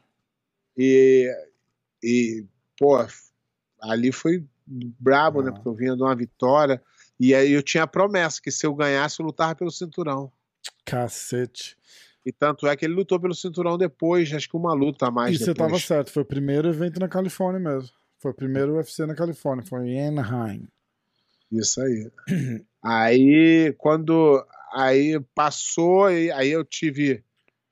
[0.77, 1.31] E,
[2.03, 2.45] e,
[2.77, 3.03] pô,
[3.81, 4.45] ali foi
[4.99, 5.49] brabo, né?
[5.49, 5.53] Ah.
[5.53, 6.81] Porque eu vinha de uma vitória.
[7.19, 10.31] E aí eu tinha a promessa que se eu ganhasse, eu lutava pelo cinturão.
[10.85, 11.77] Cacete.
[12.25, 15.35] E tanto é que ele lutou pelo cinturão depois, acho que uma luta a mais
[15.35, 15.71] E você depois.
[15.71, 17.89] tava certo, foi o primeiro evento na Califórnia mesmo.
[18.19, 20.67] Foi o primeiro UFC na Califórnia, foi em Anaheim.
[21.51, 22.11] Isso aí.
[22.83, 27.23] aí quando aí passou, aí eu tive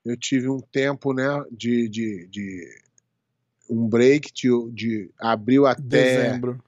[0.04, 2.68] eu tive um tempo, né, de, de, de
[3.68, 6.62] um break de, de abril até Dezembro.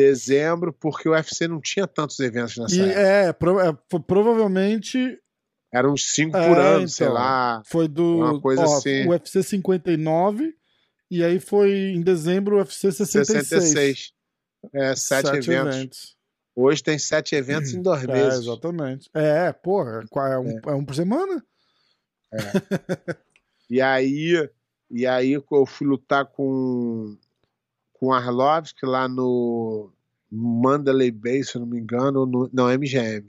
[0.00, 3.00] Dezembro, porque o UFC não tinha tantos eventos nessa E época.
[3.00, 3.72] é, pro- é,
[4.06, 5.18] provavelmente
[5.72, 7.14] Eram uns cinco É, por ano, sei então.
[7.14, 7.62] lá.
[7.66, 9.06] foi do Uma coisa ó, assim.
[9.06, 10.52] o UFC 59
[11.10, 13.48] e aí foi em dezembro o UFC 66.
[13.48, 14.12] 66.
[14.74, 16.16] É, sete, eventos.
[16.56, 18.40] Hoje tem sete eventos em dois É, meses.
[18.40, 19.08] exatamente.
[19.14, 21.42] É, porra, é um, é um por semana?
[23.68, 24.48] E aí,
[24.90, 27.16] e aí eu fui lutar com
[28.00, 29.92] com Arlovski lá no
[30.32, 33.28] Mandalay Bay, se eu não me engano, no, não, MGM.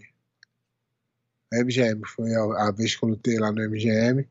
[1.54, 4.26] MGM, foi a, a vez que eu lutei lá no MGM.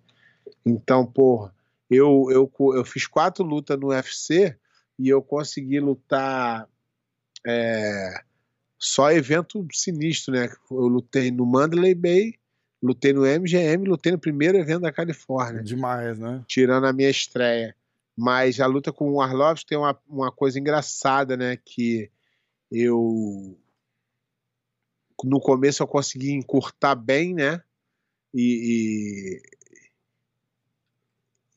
[0.65, 1.55] Então, porra,
[1.91, 4.57] eu, eu, eu fiz quatro lutas no UFC
[4.99, 6.67] e eu consegui lutar
[7.47, 8.23] é,
[8.79, 10.51] só evento sinistro, né?
[10.71, 12.35] Eu lutei no Mandalay Bay,
[12.83, 16.43] lutei no MGM, lutei no primeiro evento da Califórnia Demais, né?
[16.47, 17.77] tirando a minha estreia.
[18.17, 21.57] Mas a luta com o Arlovski tem uma, uma coisa engraçada, né?
[21.57, 22.11] Que
[22.71, 23.59] eu.
[25.25, 27.63] No começo eu consegui encurtar bem, né?
[28.33, 29.41] E,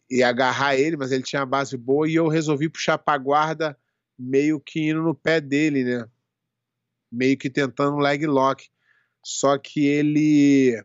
[0.10, 3.18] e, e agarrar ele, mas ele tinha a base boa e eu resolvi puxar pra
[3.18, 3.78] guarda
[4.18, 6.10] meio que indo no pé dele, né?
[7.12, 8.70] Meio que tentando um leg lock.
[9.24, 10.84] Só que ele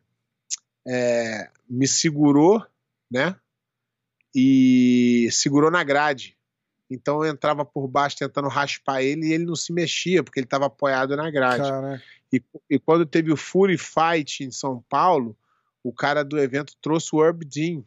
[0.87, 2.64] é, me segurou,
[3.11, 3.39] né?
[4.39, 6.36] E segurou na grade.
[6.89, 10.47] Então eu entrava por baixo tentando raspar ele e ele não se mexia, porque ele
[10.47, 11.68] estava apoiado na grade.
[12.32, 15.36] E, e quando teve o Fury Fight em São Paulo,
[15.82, 17.82] o cara do evento trouxe o Herb Dean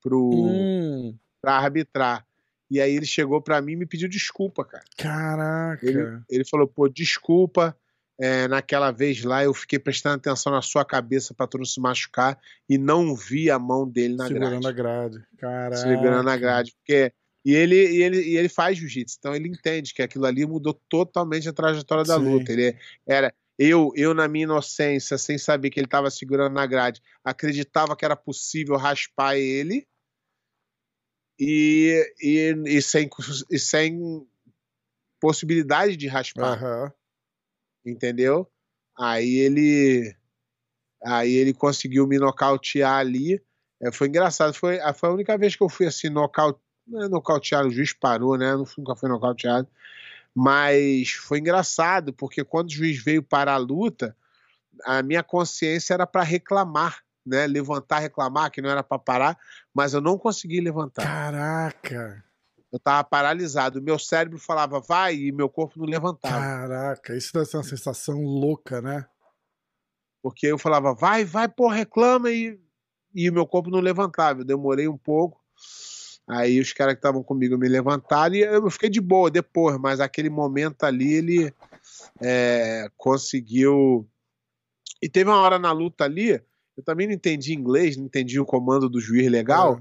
[0.00, 2.26] pro, hum, pra arbitrar.
[2.70, 4.84] E aí ele chegou pra mim e me pediu desculpa, cara.
[4.96, 5.86] caraca.
[5.86, 7.76] Ele, ele falou, pô, desculpa,
[8.22, 11.80] é, naquela vez lá eu fiquei prestando atenção na sua cabeça pra tu não se
[11.80, 14.66] machucar e não vi a mão dele na segurando grade.
[14.68, 15.26] a grade.
[15.36, 15.76] Caraca.
[15.76, 16.72] segurando a grade.
[16.76, 17.12] Porque,
[17.44, 20.72] e, ele, e, ele, e ele faz jiu-jitsu, então ele entende que aquilo ali mudou
[20.88, 22.22] totalmente a trajetória da Sim.
[22.22, 22.52] luta.
[22.52, 23.34] Ele era.
[23.58, 28.04] Eu, eu, na minha inocência, sem saber que ele estava segurando na grade, acreditava que
[28.04, 29.84] era possível raspar ele
[31.36, 33.10] e, e, e, sem,
[33.50, 34.24] e sem
[35.20, 36.92] possibilidade de raspar Aham.
[37.84, 38.48] Entendeu?
[38.98, 40.14] Aí ele
[41.04, 43.42] aí ele conseguiu me nocautear ali.
[43.80, 46.60] É, foi engraçado, foi, a- foi a única vez que eu fui assim nocaute,
[46.94, 48.52] é nocauteado, o juiz parou, né?
[48.66, 49.68] Fui- nunca fui nocauteado.
[50.34, 54.16] Mas foi engraçado, porque quando o juiz veio parar a luta,
[54.84, 57.46] a minha consciência era para reclamar, né?
[57.46, 59.38] Levantar, reclamar, que não era para parar,
[59.74, 61.02] mas eu não consegui levantar.
[61.04, 62.24] Caraca!
[62.72, 63.82] Eu tava paralisado.
[63.82, 66.38] Meu cérebro falava, vai, e meu corpo não levantava.
[66.38, 69.06] Caraca, isso deve ser uma sensação louca, né?
[70.22, 72.58] Porque eu falava, vai, vai, pô, reclama, e,
[73.14, 74.40] e o meu corpo não levantava.
[74.40, 75.38] Eu demorei um pouco.
[76.26, 80.00] Aí os caras que estavam comigo me levantaram e eu fiquei de boa depois, mas
[80.00, 81.54] aquele momento ali ele
[82.20, 84.08] é, conseguiu.
[85.02, 86.40] E teve uma hora na luta ali,
[86.76, 89.80] eu também não entendi inglês, não entendi o comando do juiz legal.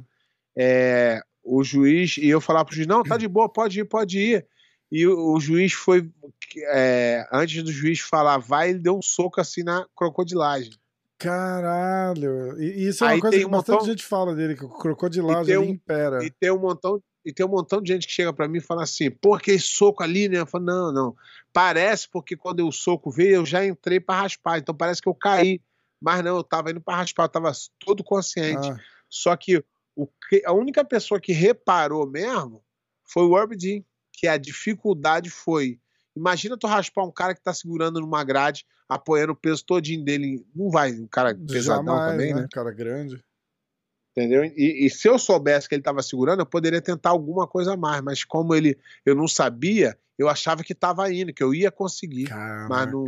[0.58, 4.20] É, o juiz, e eu falava pro juiz: não, tá de boa, pode ir, pode
[4.20, 4.46] ir.
[4.92, 6.10] E o, o juiz foi.
[6.68, 10.72] É, antes do juiz falar vai, ele deu um soco assim na crocodilagem.
[11.18, 12.62] Caralho.
[12.62, 14.70] E isso é uma Aí coisa que um bastante montão- gente fala dele, que o
[14.70, 16.24] crocodilagem E um- impera.
[16.24, 18.62] E tem um montão, e tem um montão de gente que chega pra mim e
[18.62, 20.40] fala assim, pô, aquele soco ali, né?
[20.40, 21.16] Eu falo, não, não.
[21.54, 24.58] Parece porque quando o soco veio, eu já entrei pra raspar.
[24.60, 25.62] Então parece que eu caí.
[26.02, 28.70] Mas não, eu tava indo pra raspar, eu tava todo consciente.
[28.72, 28.78] Ah,
[29.08, 29.64] Só que,
[29.96, 32.64] o que a única pessoa que reparou mesmo
[33.04, 33.84] foi o Herb Dean,
[34.14, 35.80] que a dificuldade foi.
[36.16, 40.46] Imagina tu raspar um cara que tá segurando numa grade, apoiando o peso todinho dele.
[40.56, 42.42] Não vai, um cara pesadão jamais, também, né?
[42.42, 42.48] né?
[42.52, 43.24] Cara grande.
[44.12, 44.44] Entendeu?
[44.44, 47.78] E, e se eu soubesse que ele estava segurando, eu poderia tentar alguma coisa a
[47.78, 48.02] mais.
[48.02, 52.26] Mas como ele, eu não sabia, eu achava que estava indo, que eu ia conseguir,
[52.26, 52.68] Caraca.
[52.68, 53.06] mas não,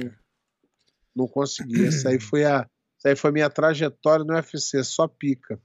[1.13, 1.87] não consegui.
[1.87, 2.67] Essa aí foi a,
[2.97, 5.61] essa aí foi a minha trajetória no UFC, só pica.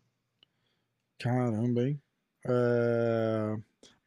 [1.18, 2.00] Caramba, hein?
[2.46, 3.56] É,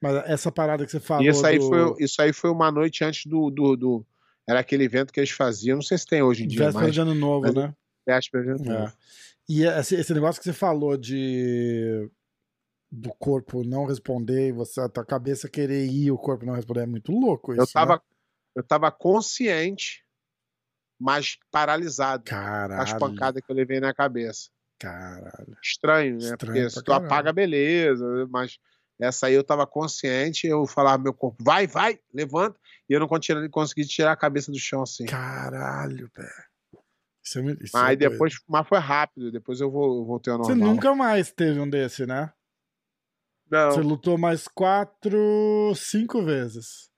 [0.02, 1.26] Mas essa parada que você falou.
[1.28, 1.68] Isso aí, do...
[1.68, 4.06] foi, isso aí foi uma noite antes do, do, do-
[4.48, 6.94] Era aquele evento que eles faziam, não sei se tem hoje em dia, Véspera mas
[6.94, 7.76] de ano novo, mas- né?
[8.08, 8.80] véspera de ano É.
[8.80, 8.94] novo.
[9.50, 12.10] E esse, esse negócio que você falou de
[12.94, 16.54] do corpo não responder e você a tua cabeça querer ir e o corpo não
[16.56, 17.62] responder é muito louco isso.
[17.62, 18.02] Eu tava, né?
[18.56, 20.04] eu tava consciente,
[21.00, 22.24] mas paralisado.
[22.30, 22.40] com As
[22.92, 23.00] Caralho.
[23.00, 24.50] pancadas que eu levei na cabeça.
[24.82, 25.58] Caralho.
[25.64, 26.18] estranho, né?
[26.18, 28.58] Estranho Porque se tu apaga, beleza, mas
[29.00, 32.58] essa aí eu tava consciente, eu falava meu corpo, vai, vai, levanta,
[32.90, 35.06] e eu não consegui, tirar a cabeça do chão assim.
[35.06, 36.30] Caralho, velho.
[37.24, 38.12] Isso é, isso Mas é aí doido.
[38.12, 40.74] depois, mas foi rápido, depois eu, vou, eu voltei ao Você normal.
[40.74, 42.32] nunca mais teve um desse, né?
[43.50, 46.90] Não, Você lutou mais quatro, cinco vezes.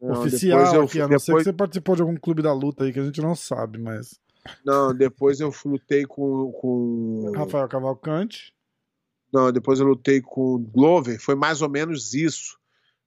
[0.00, 2.42] não, Oficial depois eu, aqui, a não ser que depois, você participou de algum clube
[2.42, 4.20] da luta aí que a gente não sabe, mas.
[4.64, 8.54] Não, depois eu lutei com, com Rafael Cavalcante.
[9.32, 12.58] não, depois eu lutei com o Glover, foi mais ou menos isso,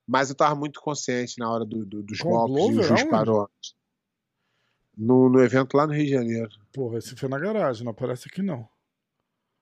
[0.08, 2.86] mas eu tava muito consciente na hora do, do- dos Com golpes e Glover?
[2.88, 3.10] juiz Aonde?
[3.12, 3.50] parou.
[4.98, 6.50] No, no evento lá no Rio de Janeiro.
[6.74, 8.68] Porra, esse foi na garagem, não aparece aqui não.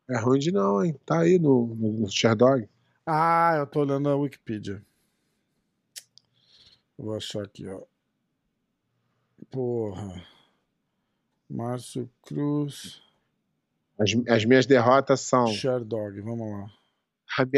[0.09, 0.99] É ruim de não, hein?
[1.05, 2.67] Tá aí no, no, no Sherdog.
[3.05, 4.83] Ah, eu tô olhando a Wikipedia.
[6.97, 7.81] Vou achar aqui, ó.
[9.51, 10.21] Porra.
[11.49, 13.01] Márcio Cruz.
[13.99, 15.47] As, as minhas derrotas são.
[15.47, 16.71] Sherdog, vamos lá.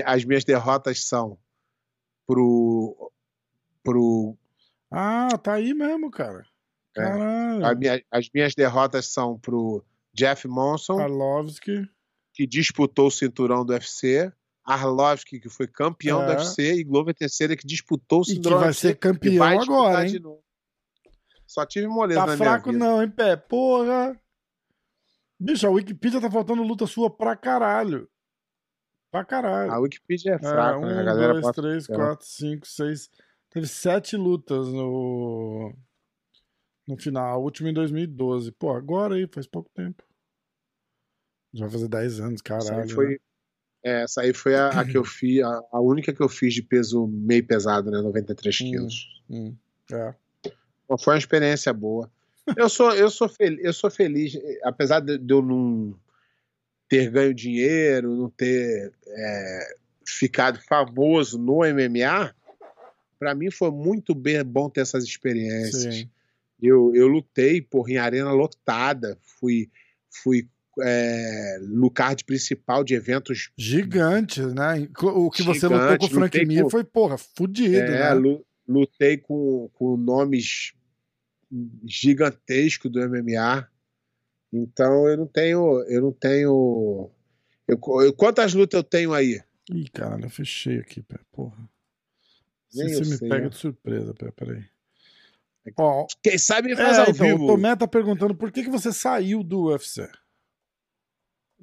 [0.05, 1.37] As minhas derrotas são
[2.27, 3.11] pro.
[3.83, 4.35] pro
[4.89, 6.45] Ah, tá aí mesmo, cara.
[6.97, 7.01] É.
[7.01, 7.77] Caralho.
[7.79, 9.83] minha- as minhas derrotas são pro
[10.13, 11.87] Jeff Monson, Arlovski.
[12.33, 14.31] que disputou o cinturão do UFC.
[14.63, 16.25] Arlovski, que foi campeão É.
[16.25, 16.73] do UFC.
[16.75, 20.21] E Glover Terceira, que disputou o E que cinturão vai ser campeão vai agora, hein?
[21.51, 22.91] Só tive moleza Tá na fraco minha vida.
[22.93, 23.35] não, hein, pé?
[23.35, 24.17] Porra.
[25.37, 28.07] Bicho, a Wikipedia tá faltando luta sua pra caralho.
[29.11, 29.69] Pra caralho.
[29.69, 30.99] A Wikipedia é É, fraca, um, né?
[31.01, 31.93] A galera dois, bota- três, é.
[31.93, 33.09] quatro, cinco, seis.
[33.49, 35.75] Teve sete lutas no.
[36.87, 37.25] No final.
[37.33, 38.53] A última em 2012.
[38.53, 40.01] Pô, agora aí, faz pouco tempo.
[41.53, 42.87] Já vai fazer 10 anos, Essa aí caralho.
[42.87, 42.93] né?
[42.95, 43.21] foi,
[43.83, 46.53] é, essa aí foi a, a que eu fiz, a, a única que eu fiz
[46.53, 47.99] de peso meio pesado, né?
[48.01, 48.63] 93 Hum.
[48.71, 49.23] quilos.
[49.29, 49.57] Hum,
[49.91, 50.15] é.
[50.97, 52.11] Foi uma experiência boa.
[52.57, 55.95] Eu sou, eu sou, fel, eu sou feliz, apesar de de eu não
[56.89, 59.75] ter ganho dinheiro, não ter é,
[60.05, 62.35] ficado famoso no MMA,
[63.17, 65.95] para mim foi muito bem, bom ter essas experiências.
[65.95, 66.09] Sim.
[66.61, 69.69] Eu, eu lutei porra, em arena lotada, fui,
[70.09, 70.47] fui
[70.81, 71.59] é,
[71.93, 74.87] card principal de eventos Gigante, né?
[75.01, 78.13] O que você Gigante, lutou com o Frank Mir foi, porra, fudido, É, né?
[78.13, 80.73] lu- lutei com, com nomes
[81.85, 83.67] gigantescos do MMA.
[84.53, 85.81] Então eu não tenho.
[85.87, 87.09] Eu não tenho.
[87.67, 89.41] eu- eu- quantas lutas eu tenho aí?
[89.71, 91.17] Ih, caralho, eu fechei aqui, pé.
[91.31, 91.57] Porra.
[92.73, 93.49] Nem Se você me sei, pega né?
[93.49, 94.65] de surpresa, pé, peraí.
[95.77, 97.45] Ó, Quem sabe me faz é, ao então, o vivo.
[97.47, 100.09] Tomé tá perguntando por que, que você saiu do UFC.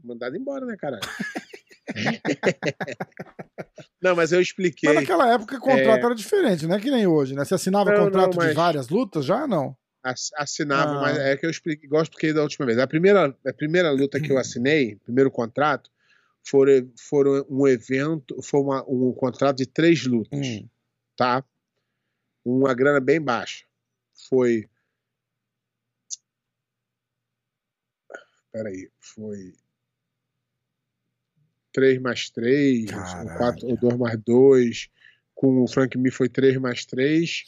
[0.04, 1.02] Mandado embora, né, caralho?
[4.02, 4.88] não, mas eu expliquei.
[4.88, 7.44] Mas naquela época o contrato era diferente, não é que nem hoje, né?
[7.44, 9.46] Você assinava Não, contrato não, de mas- várias lutas já?
[9.46, 9.76] Não.
[10.02, 11.00] Ass- Assinava, Ah.
[11.00, 12.78] mas é que eu expliquei, eu expliquei da última vez.
[12.78, 15.90] A primeira, a primeira luta que eu assinei, primeiro contrato,
[16.46, 20.68] foram, foram um evento, foi uma- um contrato de três lutas, Hum.
[21.16, 21.44] tá?
[22.44, 23.64] Uma grana bem baixa.
[24.28, 24.68] Foi.
[28.52, 29.54] Peraí, foi.
[31.78, 33.38] 3 mais 3, Caraca.
[33.38, 34.88] 4 ou 2 mais 2.
[35.34, 37.44] Com o Frank Me foi 3 mais 3.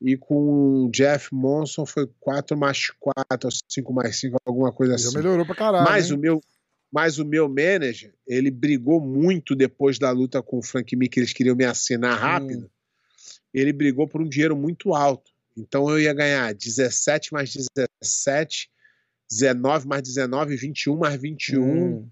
[0.00, 4.96] E com o Jeff Monson foi 4 mais 4, ou 5 mais 5, alguma coisa
[4.96, 5.16] Já assim.
[5.16, 5.84] melhorou pra caralho.
[5.84, 6.16] Mas hein?
[6.16, 6.40] o meu,
[6.92, 11.18] mas o meu manager, ele brigou muito depois da luta com o Frank Me, que
[11.18, 12.70] eles queriam me assinar rápido.
[13.52, 15.32] Ele brigou por um dinheiro muito alto.
[15.56, 17.52] Então eu ia ganhar 17 mais
[18.02, 18.68] 17,
[19.30, 22.10] 19 mais 19, 21 mais 21 Hum,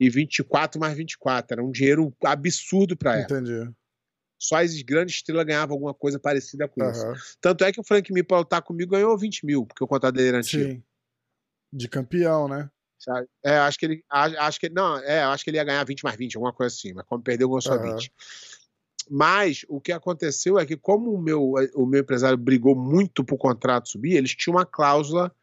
[0.00, 1.54] e 24 mais 24.
[1.54, 3.22] Era um dinheiro absurdo pra ela.
[3.24, 3.70] entendi.
[4.38, 7.04] Só as grandes estrelas ganhavam alguma coisa parecida com isso.
[7.04, 7.14] Aham.
[7.42, 10.14] Tanto é que o Frank Me, pra lutar comigo, ganhou 20 mil, porque o contrato
[10.14, 10.72] dele era antigo.
[10.72, 10.82] Sim.
[11.70, 12.70] De campeão, né?
[12.98, 13.28] Sabe?
[13.44, 14.04] É, acho que ele.
[14.10, 16.94] Acho que, não, é, acho que ele ia ganhar 20 mais 20, alguma coisa assim,
[16.94, 17.94] mas como perdeu, ganhou só Aham.
[17.94, 18.10] 20.
[19.10, 23.36] Mas o que aconteceu é que, como o meu, o meu empresário brigou muito pro
[23.36, 25.34] contrato subir, eles tinham uma cláusula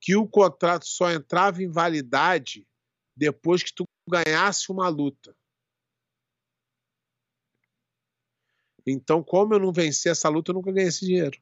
[0.00, 2.66] que o contrato só entrava em validade
[3.16, 5.34] depois que tu ganhasse uma luta.
[8.86, 11.38] Então, como eu não venci essa luta, eu nunca ganhei esse dinheiro.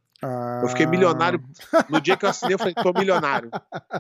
[0.62, 1.44] Eu fiquei Ah, milionário.
[1.90, 3.50] No dia que eu assinei, eu falei, tô milionário.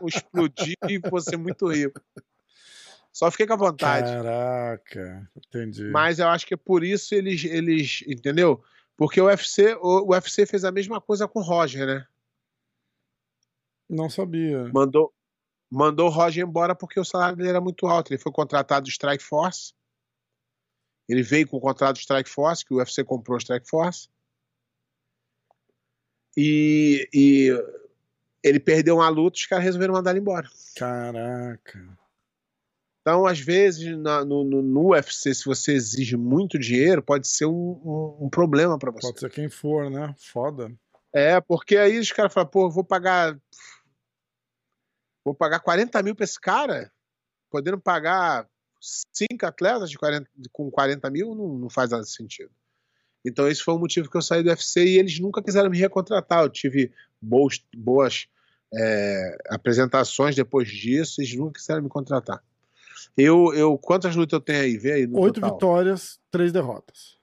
[0.00, 2.00] Vou explodir e vou ser muito rico.
[3.12, 4.10] Só fiquei com a vontade.
[4.10, 5.84] Caraca, entendi.
[5.90, 8.64] Mas eu acho que é por isso eles, eles entendeu?
[8.96, 12.06] Porque o UFC, o UFC fez a mesma coisa com o Roger, né?
[13.88, 14.70] Não sabia.
[14.72, 15.12] Mandou,
[15.74, 18.12] mandou o Roger embora porque o salário dele era muito alto.
[18.12, 19.72] Ele foi contratado do Strike Force.
[21.08, 24.08] Ele veio com o contrato do Strike Force, que o UFC comprou o Strike Force.
[26.36, 27.50] E, e
[28.42, 30.48] ele perdeu uma luta, os caras resolveram mandar ele embora.
[30.76, 31.98] Caraca.
[33.00, 37.44] Então, às vezes, na- no, no, no UFC, se você exige muito dinheiro, pode ser
[37.44, 37.52] um,
[37.84, 39.08] um, um problema para você.
[39.08, 40.14] Pode ser quem for, né?
[40.18, 40.72] Foda.
[41.12, 43.38] É, porque aí os caras falam, pô, eu vou pagar.
[45.24, 46.92] Vou pagar 40 mil pra esse cara,
[47.50, 48.48] podendo pagar
[48.80, 52.50] cinco atletas de 40, com 40 mil, não, não faz nada sentido.
[53.24, 55.78] Então, esse foi o motivo que eu saí do UFC e eles nunca quiseram me
[55.78, 56.42] recontratar.
[56.42, 58.28] Eu tive boas, boas
[58.72, 62.44] é, apresentações depois disso, eles nunca quiseram me contratar.
[63.16, 64.76] Eu, eu, quantas lutas eu tenho aí?
[64.76, 65.54] Vê aí no Oito total.
[65.54, 67.16] vitórias, três derrotas.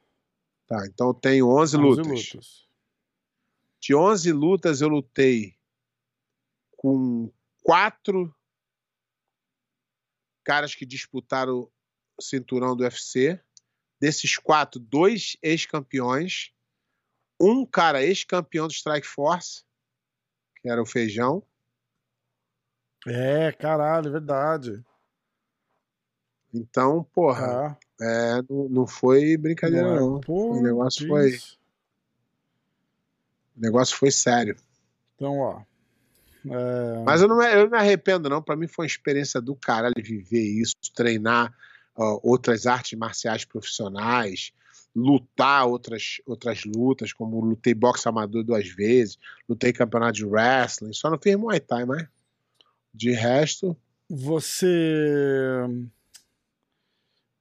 [0.65, 2.07] Tá, então eu tenho 11 11 lutas.
[2.07, 2.67] lutas.
[3.79, 5.55] De 11 lutas eu lutei
[6.77, 7.29] com
[7.61, 8.35] quatro
[10.43, 11.69] caras que disputaram
[12.17, 13.39] o cinturão do UFC.
[13.99, 16.51] Desses quatro, dois ex-campeões.
[17.39, 19.63] Um cara ex-campeão do Strike Force,
[20.61, 21.43] que era o Feijão.
[23.07, 24.83] É, caralho, é verdade.
[26.53, 29.99] Então, porra, Ah, é, não, não foi brincadeira, não é?
[29.99, 30.19] não.
[30.21, 31.37] Pô, O negócio foi-.
[33.55, 34.55] O negócio foi sério.
[35.15, 35.63] Então, ó.
[36.45, 38.41] É, Mas eu não, me- eu não me arrependo, não.
[38.41, 41.53] Pra mim foi uma experiência do caralho viver isso, treinar
[41.95, 44.51] ó, outras artes marciais profissionais,
[44.95, 49.17] lutar outras, outras lutas, como lutei boxe amador duas vezes,
[49.47, 52.07] lutei campeonato de wrestling, só não fiz Muay Thai, mas
[52.93, 53.77] de resto,
[54.09, 55.65] Você.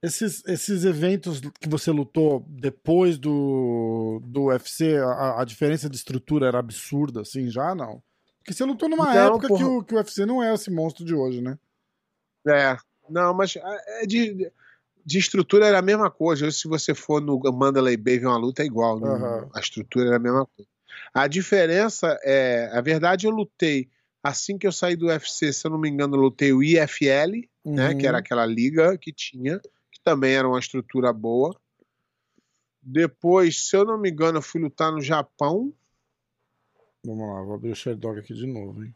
[0.02, 6.46] Esses, esses eventos que você lutou depois do, do UFC, a, a diferença de estrutura
[6.46, 8.02] era absurda, assim, já não?
[8.40, 9.68] Porque você lutou numa Não, época que porra.
[9.68, 11.58] o, que o UFC não é esse monstro de hoje, né?
[12.48, 12.76] é,
[13.08, 14.50] não, mas é de,
[15.04, 16.46] de estrutura era a mesma coisa.
[16.46, 18.98] Hoje, se você for no Mandalay Bay ver uma luta, é igual.
[18.98, 19.50] não- Aham.
[19.54, 20.68] A estrutura era a mesma coisa.
[21.12, 23.88] A diferença é, a verdade, eu lutei
[24.22, 27.48] assim que eu saí do UFC, se eu não me engano, eu lutei o IFL,
[27.64, 27.98] né, Uhum.
[27.98, 29.58] que era aquela liga que tinha,
[29.90, 31.54] que também era uma estrutura boa.
[32.82, 35.72] Depois, se eu não me engano, eu fui lutar no Japão,
[37.04, 38.94] Vamos lá, vou abrir o Sherdog aqui de novo, hein?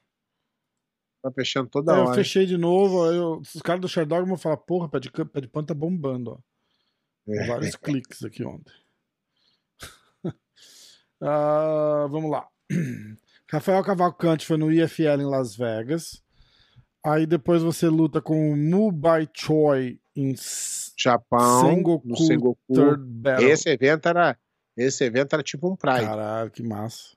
[1.22, 2.14] tá fechando toda É, eu hora.
[2.14, 5.48] fechei de novo, eu- os caras do Sherdog vão falar, porra, pé de, pé de
[5.48, 6.38] pano tá bombando, ó.
[7.32, 7.46] É.
[7.46, 8.72] Vários cliques aqui ontem.
[11.22, 12.46] Ah, vamos lá.
[13.50, 16.22] Rafael Cavalcante foi no IFL em Las Vegas.
[17.02, 20.34] Aí depois você luta com o Mubai Choi em
[20.98, 22.58] Japão, Sengoku no Sengoku.
[23.40, 24.38] Esse evento era
[24.76, 26.00] esse evento era tipo um Pride.
[26.00, 27.16] Caralho, que massa.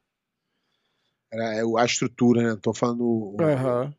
[1.32, 2.49] Era a estrutura, né?
[2.49, 3.93] Não tô falando Aham.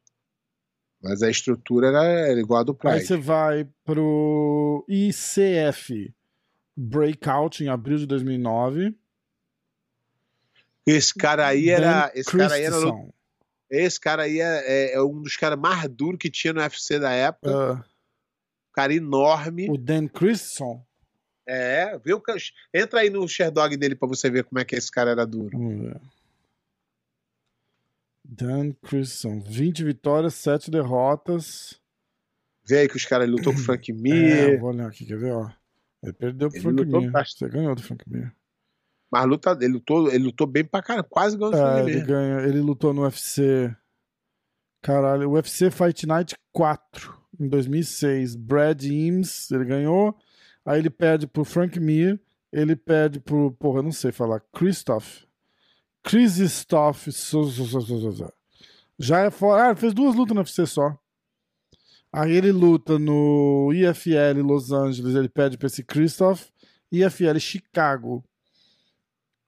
[1.02, 3.06] mas a estrutura era, era igual a do Aí Pride.
[3.06, 6.12] você vai pro ICF
[6.76, 8.94] Breakout em abril de 2009.
[10.86, 13.12] Esse cara aí era, Dan esse cara aí era Christensen.
[13.70, 16.98] Esse cara aí é, é- é um dos caras mais duros que tinha no UFC
[16.98, 17.74] da época.
[17.74, 19.68] Um cara enorme.
[19.70, 20.80] o Dan Christensen.
[21.46, 22.36] É, ca-
[22.72, 25.58] entra aí no Sherdog dele pra você ver como é que esse cara era duro.
[25.58, 26.00] Vamos ver.
[28.28, 29.40] Dan Christensen.
[29.40, 31.80] 20 vitórias, 7 derrotas.
[32.66, 34.60] Vê aí que os caras lutou com o Frank É, Mir.
[34.60, 35.32] vou olhar aqui, quer ver?
[35.32, 35.50] Ó.
[36.02, 37.10] Ele perdeu pro Ele Frank Mir.
[37.10, 37.38] bastante.
[37.38, 38.34] Você ganhou do Frank Mir.
[39.10, 42.00] Mas luta, ele, lutou, ele lutou bem pra caramba, quase ganhou do É, Frank ele,
[42.00, 42.06] Mir.
[42.06, 43.74] ganha, ele lutou no UFC.
[44.82, 48.36] Caralho, UFC Fight Night 4, em 2006.
[48.36, 50.14] Brad Eames, ele ganhou.
[50.64, 52.20] Aí ele perde pro Frank Mir.
[52.52, 53.50] Ele perde pro.
[53.52, 54.40] Porra, eu não sei falar.
[54.54, 55.22] Christoph.
[56.02, 57.08] Krzysztof.
[58.98, 59.70] Já é fora.
[59.70, 60.96] Ah, fez duas lutas no UFC só.
[62.12, 65.14] Aí ele luta no IFL Los Angeles.
[65.14, 66.46] Ele perde pra esse Christoph.
[66.90, 68.24] IFL Chicago.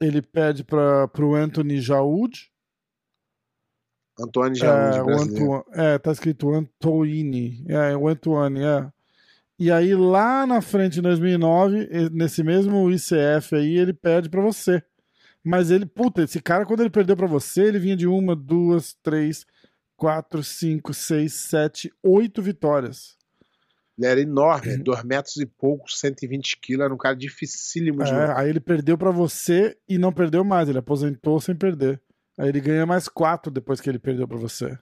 [0.01, 2.51] Ele perde pra, pro Anthony Jaud.
[4.19, 5.55] Antônio Jaúde, É, o brasileiro.
[5.55, 7.65] Antoine, é, tá escrito Antoine.
[7.69, 8.93] É, o Antoine, é.
[9.59, 14.41] E aí, lá na frente, em 2009, e- nesse mesmo ICF aí, ele perde pra
[14.43, 14.83] você.
[15.43, 18.95] Mas ele, puta, esse cara, quando ele perdeu pra você, ele vinha de uma, duas,
[19.03, 19.47] três,
[19.97, 23.17] quatro, cinco, seis, sete, oito vitórias.
[23.99, 28.33] Ele era enorme, dois metros e pouco, 120 quilos, era um cara dificílimo de É,
[28.37, 30.69] aí ele perdeu pra você e não perdeu mais.
[30.69, 32.01] Ele aposentou sem perder.
[32.39, 34.79] Aí ele ganha mais quatro depois que ele perdeu pra você.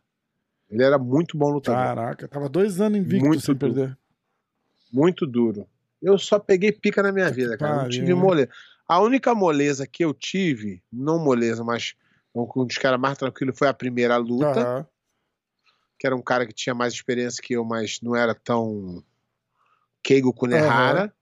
[0.71, 1.83] Ele era muito bom lutador.
[1.83, 3.75] Caraca, tava dois anos invicto Muito sem duro.
[3.75, 3.99] perder.
[4.93, 5.67] Muito duro.
[6.01, 7.83] Eu só peguei pica na minha vida, cara.
[7.83, 8.49] Não tive né?
[8.89, 11.95] A única moleza que eu tive, não moleza, mas
[12.35, 14.87] um dos caras mais tranquilos foi a primeira luta, Aham.
[15.99, 19.05] que era um cara que tinha mais experiência que eu, mas não era tão
[20.03, 21.15] Keigo Kunehara.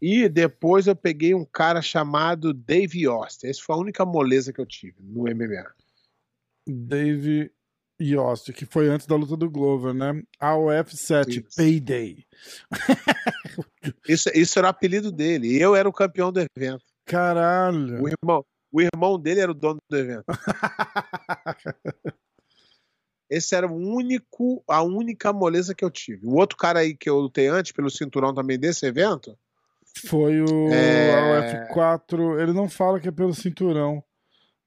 [0.00, 3.48] E depois eu peguei um cara chamado Dave Oster.
[3.48, 5.72] Essa foi a única moleza que eu tive no MMA.
[6.66, 7.52] Dave
[8.00, 10.20] Yost, que foi antes da luta do Glover, né?
[10.40, 11.56] AOF 7, Isso.
[11.56, 12.24] Payday.
[14.08, 15.48] Isso, isso era o apelido dele.
[15.48, 16.84] E eu era o campeão do evento.
[17.06, 18.02] Caralho.
[18.02, 20.24] O irmão, o irmão dele era o dono do evento.
[23.30, 26.26] Esse era o único, a única moleza que eu tive.
[26.26, 29.36] O outro cara aí que eu lutei antes, pelo cinturão também desse evento,
[30.08, 31.60] Foi o É.
[31.62, 32.40] AOF 4.
[32.40, 34.02] Ele não fala que é pelo cinturão,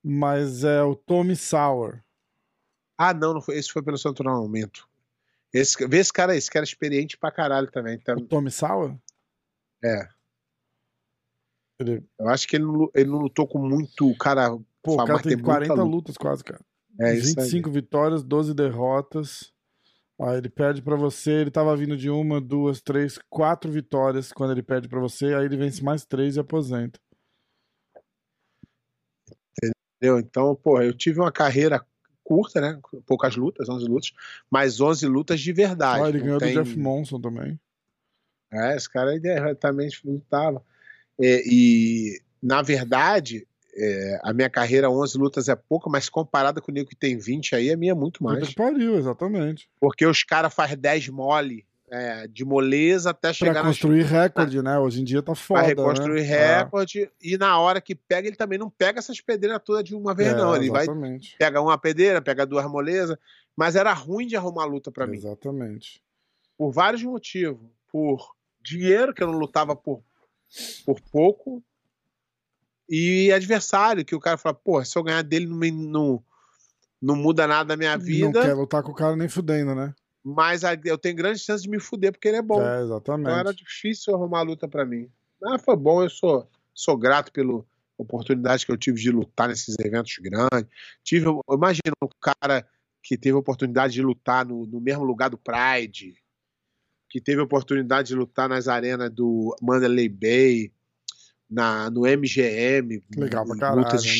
[0.04, 2.02] mas é o Tommy Sauer.
[2.98, 4.88] Ah, não, não foi, esse foi pelo não, minto.
[5.54, 8.00] Esse, vê esse cara aí, esse cara é experiente pra caralho também.
[8.00, 8.98] Tá, O Tommy Sauer?
[9.84, 10.10] é.
[11.80, 14.50] Ele, Eu acho que ele não, ele não lutou com muito cara.
[14.82, 15.84] pô, o cara tem tem muita 40 luta.
[15.84, 16.60] lutas quase, cara.
[17.00, 17.46] É isso aí.
[17.46, 19.54] 25 vitórias, 12 derrotas.
[20.20, 24.52] Aí ele perde pra você, ele tava vindo de uma, duas, três, quatro vitórias quando
[24.52, 27.00] ele perde pra você, aí ele vence mais três e aposenta.
[29.98, 30.20] Entendeu?
[30.20, 31.86] Então, pô, eu tive uma carreira
[32.28, 32.80] curta, né?
[33.06, 34.12] Poucas lutas, 11 lutas,
[34.52, 36.04] mas 11 lutas de verdade.
[36.04, 37.60] Ah, ele ganhou tem- do Jeff Monson também.
[38.52, 40.62] É, esse cara aí diretamente lutava.
[41.20, 46.72] É, e, na verdade, é, a minha carreira, 11 lutas é pouca, mas comparada com
[46.72, 48.54] o nego que tem 20 aí, a minha é muito mais.
[48.54, 49.70] pariu, exatamente.
[49.80, 54.78] Porque os caras fazem 10 mole, é, de moleza até chegar na construir recorde, né?
[54.78, 56.58] Hoje em dia tá foda, Pra reconstruir né?
[56.58, 57.10] recorde.
[57.22, 60.34] E na hora que pega, ele também não pega essas pedreiras todas de uma vez,
[60.34, 60.56] É, não.
[60.56, 61.36] Ele vai, exatamente.
[61.38, 63.18] pega uma pedreira, pega duas molezas.
[63.56, 65.18] Mas era ruim de arrumar luta pra mim.
[65.18, 66.04] Exatamente.
[66.58, 67.68] Por vários motivos.
[67.92, 70.04] Por dinheiro, que eu não lutava por,
[70.86, 71.64] por pouco.
[72.90, 76.24] E adversário, que o cara fala, pô, se eu ganhar dele não, não,
[77.02, 79.94] não muda nada da minha Não vida, quer lutar com o cara nem fudendo, né?
[80.30, 82.62] Mas a- eu tenho grande chance de me fuder porque ele é bom.
[82.62, 83.64] É, Então era exatamente.
[83.64, 85.10] difícil arrumar luta pra mim.
[85.44, 87.64] Ah, foi bom, eu sou, sou grato pela
[87.98, 90.70] oportunidade que eu tive de lutar nesses eventos grandes.
[91.04, 92.68] Tive, imagina um cara
[93.02, 96.16] que teve a oportunidade de lutar no, no mesmo lugar do Pride,
[97.10, 100.74] que teve a oportunidade de lutar nas arenas do Mandalay Bay,
[101.50, 104.12] na, no MGM, Legal em caralho, lutas né?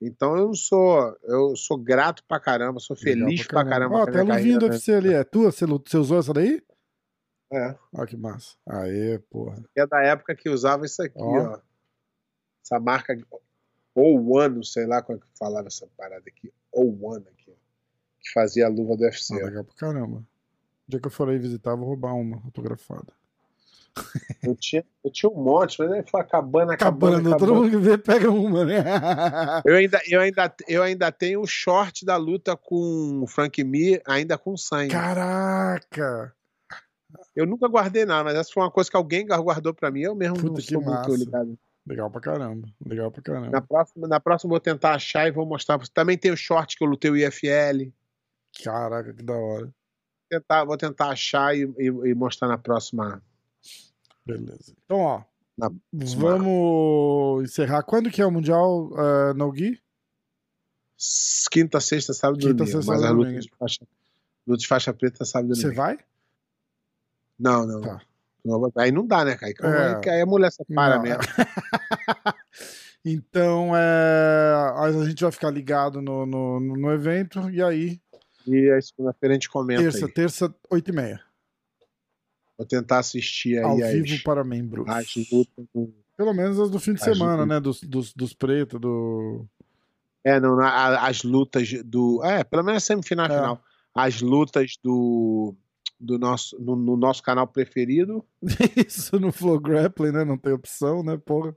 [0.00, 3.96] Então eu sou, eu sou grato pra caramba, sou feliz Legal pra caramba.
[3.96, 5.12] Ó, minha luvinha do UFC ali.
[5.12, 5.50] É tua?
[5.50, 6.62] Você, usou essa daí?
[7.52, 7.74] É.
[7.92, 8.56] Olha que massa.
[8.66, 9.62] Aê, porra.
[9.74, 11.54] é da época que usava isso aqui, Ó.
[11.54, 11.60] ó.
[12.62, 13.16] Essa marca,
[13.94, 17.54] ou One, sei lá como é que falava essa parada aqui, ou One aqui, ó,
[18.20, 19.34] que fazia a luva do UFC.
[19.40, 20.18] Ah, legal pra caramba.
[20.18, 23.12] O dia que eu for aí visitar, vou roubar uma autografada.
[24.42, 27.76] Eu, tinha, eu tinha um monte, mas aí foi acabando, acabando, Acabando, todo mundo que
[27.76, 28.82] vê pega uma, né?
[29.64, 34.00] Eu ainda, eu, ainda, eu ainda tenho o short da luta com o Frank Mir,
[34.06, 34.90] ainda com sangue.
[34.92, 36.32] Caraca!
[37.34, 40.14] Eu nunca guardei nada, mas essa foi uma coisa que alguém guardou pra mim, eu
[40.14, 41.58] mesmo Puta, não sou muito ligado.
[41.86, 42.68] Legal pra caramba.
[42.84, 43.50] Legal pra caramba.
[43.50, 45.78] Na próxima, na próxima eu vou tentar achar e vou mostrar.
[45.94, 47.90] Também tem o short que eu lutei o IFL.
[48.62, 49.70] Caraca, que da hora.
[50.30, 53.22] Tentar, vou tentar achar e, e- e mostrar na próxima.
[54.28, 54.72] Beleza.
[54.84, 55.22] Então, ó.
[55.56, 57.82] Na- Vamos encerrar.
[57.82, 59.34] Quando que é o Mundial uh?
[61.50, 62.76] Quinta, sexta, sábado Quinta, domingo.
[62.76, 63.42] sexta, Mas a sábado e luta domingo.
[63.42, 63.86] de faixa,
[64.46, 65.76] luta de faixa preta sábado e Você domingo.
[65.80, 65.98] vai?
[67.38, 67.80] Não, não.
[67.80, 68.00] Tá.
[68.78, 69.60] Aí não dá, né, Kaique?
[69.64, 70.10] É.
[70.10, 71.22] Aí, a mulher separa Não, mesmo.
[73.04, 77.48] Então, é, a gente vai ficar ligado no, no, no- evento.
[77.48, 78.00] E aí,
[78.46, 80.12] E aí segunda-feira a gente comenta terça, aí.
[80.12, 81.20] terça, 8 e meia.
[82.58, 84.84] Vou tentar assistir aí Ao as, vivo para membros.
[84.88, 85.64] as lutas.
[85.72, 87.48] do- Pelo menos as do fim de As semana, lutas.
[87.48, 87.60] né?
[87.60, 89.46] Dos, dos, dos pretos, do.
[90.24, 92.20] É, não, as lutas do.
[92.24, 93.28] É, pelo menos semifinal É.
[93.28, 93.62] final.
[93.94, 95.54] As lutas do.
[96.00, 98.24] Do nosso, no, no nosso canal preferido.
[98.86, 100.24] Isso no Flow Grappling, né?
[100.24, 101.16] Não tem opção, né?
[101.16, 101.56] Porra.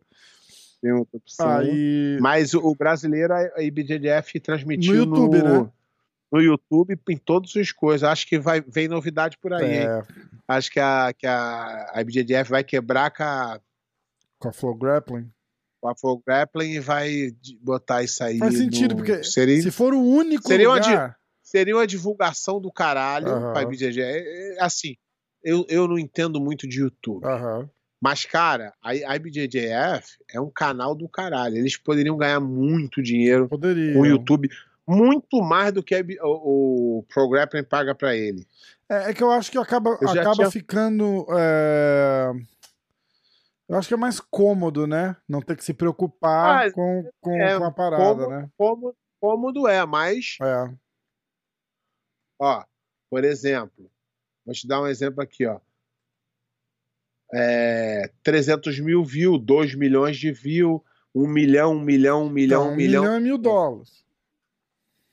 [0.82, 1.48] Tem outra opção.
[1.48, 2.18] Aí.
[2.20, 5.70] Mas o, brasileiro, a IBJJF transmitiu No YouTube, né?
[6.32, 8.08] No YouTube em todas as coisas.
[8.08, 9.80] Acho que vai, vem novidade por aí?
[9.80, 10.04] É,
[10.48, 13.60] Acho que a, que a, a IBJJF vai quebrar com a,
[14.40, 15.30] com a Flow Grappling.
[15.82, 17.32] com a Full Grappling e vai
[17.62, 18.38] botar isso aí.
[18.38, 21.18] Faz sentido, no- porque Seria, Se for o único Seria uma lugar.
[21.44, 24.00] seria uma divulgação do caralho pra IBJJF.
[24.00, 24.96] É, é, Assim,
[25.44, 27.26] eu, eu não entendo muito de YouTube.
[27.26, 27.70] Aham.
[28.04, 31.58] Mas, cara, a, IBJJF é um canal do caralho.
[31.58, 33.94] Eles poderiam ganhar muito dinheiro Poderia.
[33.94, 34.50] com o YouTube.
[34.88, 38.46] Muito mais do que a o, o Pro Grappling paga pra ele.
[38.90, 41.26] É, é que eu acho que acaba, acaba tinha- ficando.
[41.38, 42.32] é,
[43.70, 45.16] Eu acho que é mais cômodo, né?
[45.30, 48.50] Não ter que se preocupar Ah, com, com, é, com a parada, Como, né?
[48.58, 50.74] como, cômodo é, mas, É.
[52.40, 52.66] ó,
[53.10, 53.90] por exemplo,
[54.46, 55.60] vou te dar um exemplo aqui, ó.
[57.34, 60.82] É, 300 mil views, 2 milhões de views,
[61.16, 63.04] 1 milhão, 1 milhão, 1 milhão, Então, 1 um milhão.
[63.04, 64.04] milhão e mil dólares.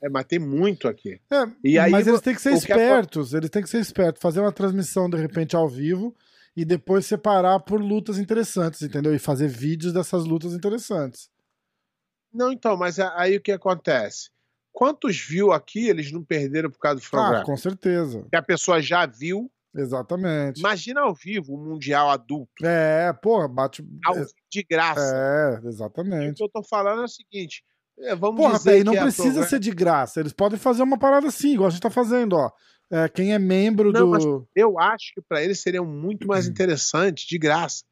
[0.02, 1.20] É, mas tem muito aqui.
[1.30, 3.68] É, E aí mas eles têm que ser o que acon- espertos, eles têm que
[3.68, 6.14] ser espertos, fazer uma transmissão de repente ao vivo
[6.56, 9.14] e depois separar por lutas interessantes, entendeu?
[9.14, 11.28] E fazer vídeos dessas lutas interessantes.
[12.32, 14.30] Não, então, mas aí o que acontece?
[14.72, 17.44] Quantos views aqui eles não perderam por causa do Ah, programa?
[17.44, 18.24] com certeza.
[18.30, 19.50] Que a pessoa já viu.
[19.74, 20.60] Exatamente.
[20.60, 23.84] Imagina ao vivo o Mundial adulto, É, porra, bate.
[24.04, 25.00] ao vivo de graça.
[25.14, 26.34] É, O exatamente.
[26.36, 27.62] que eu tô falando é o seguinte:
[28.02, 30.20] é, vamos Porra, dizer Pei, não a precisa programa- ser de graça.
[30.20, 32.50] Eles podem fazer uma parada assim, igual a gente tá fazendo, ó.
[32.90, 34.48] É, quem é membro Não, do.
[34.54, 37.84] Eu acho que para eles seria muito mais interessante, de graça,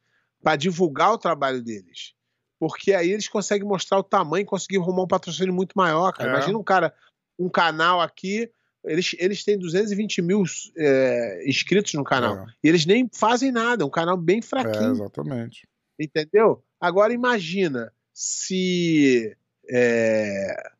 [0.42, 2.14] para divulgar o trabalho deles.
[2.58, 6.30] Porque aí eles conseguem mostrar o tamanho e conseguir arrumar um patrocínio muito maior, cara.
[6.30, 6.32] É.
[6.32, 6.94] Imagina um cara,
[7.38, 8.50] um canal aqui,
[8.82, 10.42] eles, eles têm 220 mil
[10.78, 12.38] é, inscritos no canal.
[12.38, 12.46] É.
[12.64, 15.68] E eles nem fazem nada, é um canal bem É, fraquinho, exatamente.
[16.00, 16.64] entendeu?
[16.80, 19.36] Agora imagina se
[19.70, 20.70] é,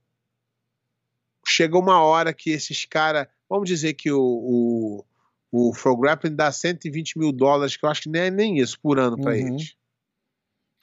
[1.46, 3.26] chega uma hora que esses caras.
[3.48, 5.04] Vamos dizer que o, o,
[5.52, 8.78] o Pro Grappling dá 120 mil dólares, que eu acho que nem é nem isso
[8.80, 9.48] por ano para Uhum.
[9.48, 9.76] eles.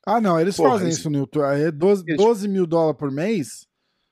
[0.06, 1.10] Ah, não, eles Porra, fazem eles- isso.
[1.44, 3.66] Aí é 12, Eles- 12 mil dólares por mês,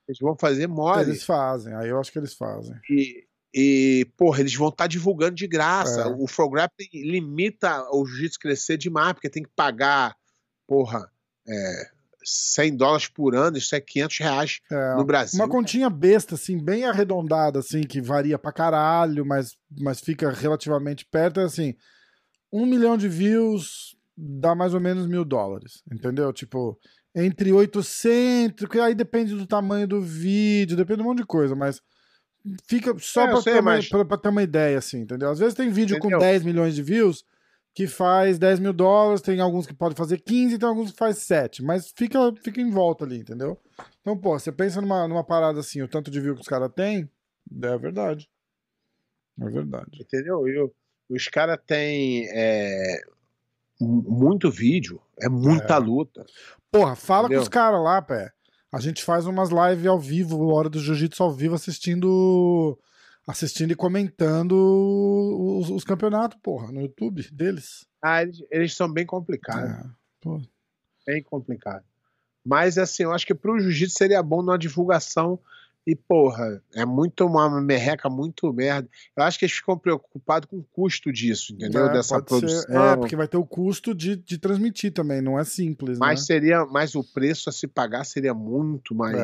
[0.07, 1.01] Eles vão fazer mole.
[1.03, 1.73] eles fazem.
[1.75, 2.75] Aí eu acho que eles fazem.
[2.89, 6.01] E, e, porra, eles vão estar divulgando de graça.
[6.01, 6.05] É.
[6.07, 10.15] O Pro Grappling limita o jiu-jitsu crescer demais, porque tem que pagar,
[10.67, 11.09] porra,
[11.47, 11.89] é,
[12.23, 15.39] 100 dólares por ano, isso é 500 reais É, no Brasil.
[15.39, 21.05] Uma continha besta, assim, bem arredondada, assim, que varia pra caralho, mas, mas fica relativamente
[21.05, 21.75] perto, é assim,
[22.51, 26.31] um milhão de views dá mais ou menos mil dólares, entendeu?
[26.31, 26.77] Tipo,
[27.15, 31.55] entre 800, que aí depende do tamanho do vídeo, depende de um monte de coisa,
[31.55, 31.81] mas
[32.67, 35.29] fica só É, pra, sei, ter uma, mas- pra- pra ter uma ideia, assim, entendeu?
[35.29, 36.19] Às vezes tem vídeo Entendeu?
[36.19, 37.23] com 10 milhões de views
[37.73, 41.19] que faz 10 mil dólares, tem alguns que podem fazer 15, tem alguns que faz
[41.19, 43.57] 7, mas fica, fica em volta ali, entendeu?
[44.01, 46.69] Então, pô, você pensa numa, numa parada assim, o tanto de view que os caras
[46.75, 47.09] têm,
[47.63, 48.29] é verdade.
[49.39, 50.01] É verdade.
[50.01, 50.47] Entendeu?
[50.47, 50.71] E o-
[51.09, 53.01] os caras têm é,
[53.79, 55.79] mu- muito vídeo, é muita É.
[55.79, 56.25] luta.
[56.69, 57.39] Porra, fala Entendeu?
[57.39, 58.31] com os caras lá, pé.
[58.71, 62.77] A gente faz umas lives ao vivo, hora do jiu-jitsu ao vivo, assistindo
[63.27, 64.53] assistindo e comentando
[65.59, 67.85] os, os campeonatos, porra, no YouTube deles.
[68.01, 69.71] Ah, eles, eles são bem complicados,
[70.25, 71.85] É, bem complicados.
[72.43, 75.39] Mas, assim, eu acho que pro jiu-jitsu seria bom numa divulgação.
[75.85, 78.87] E, porra, é muito uma merreca, muito merda.
[79.17, 81.87] Eu acho que eles ficam preocupados com o custo disso, entendeu?
[81.87, 82.39] É, Dessa pode ser.
[82.67, 82.93] produção.
[82.93, 86.25] É, porque vai ter o custo de, de transmitir também, não é simples, Mas né?
[86.25, 89.17] seria, mas o preço a se pagar seria muito mais.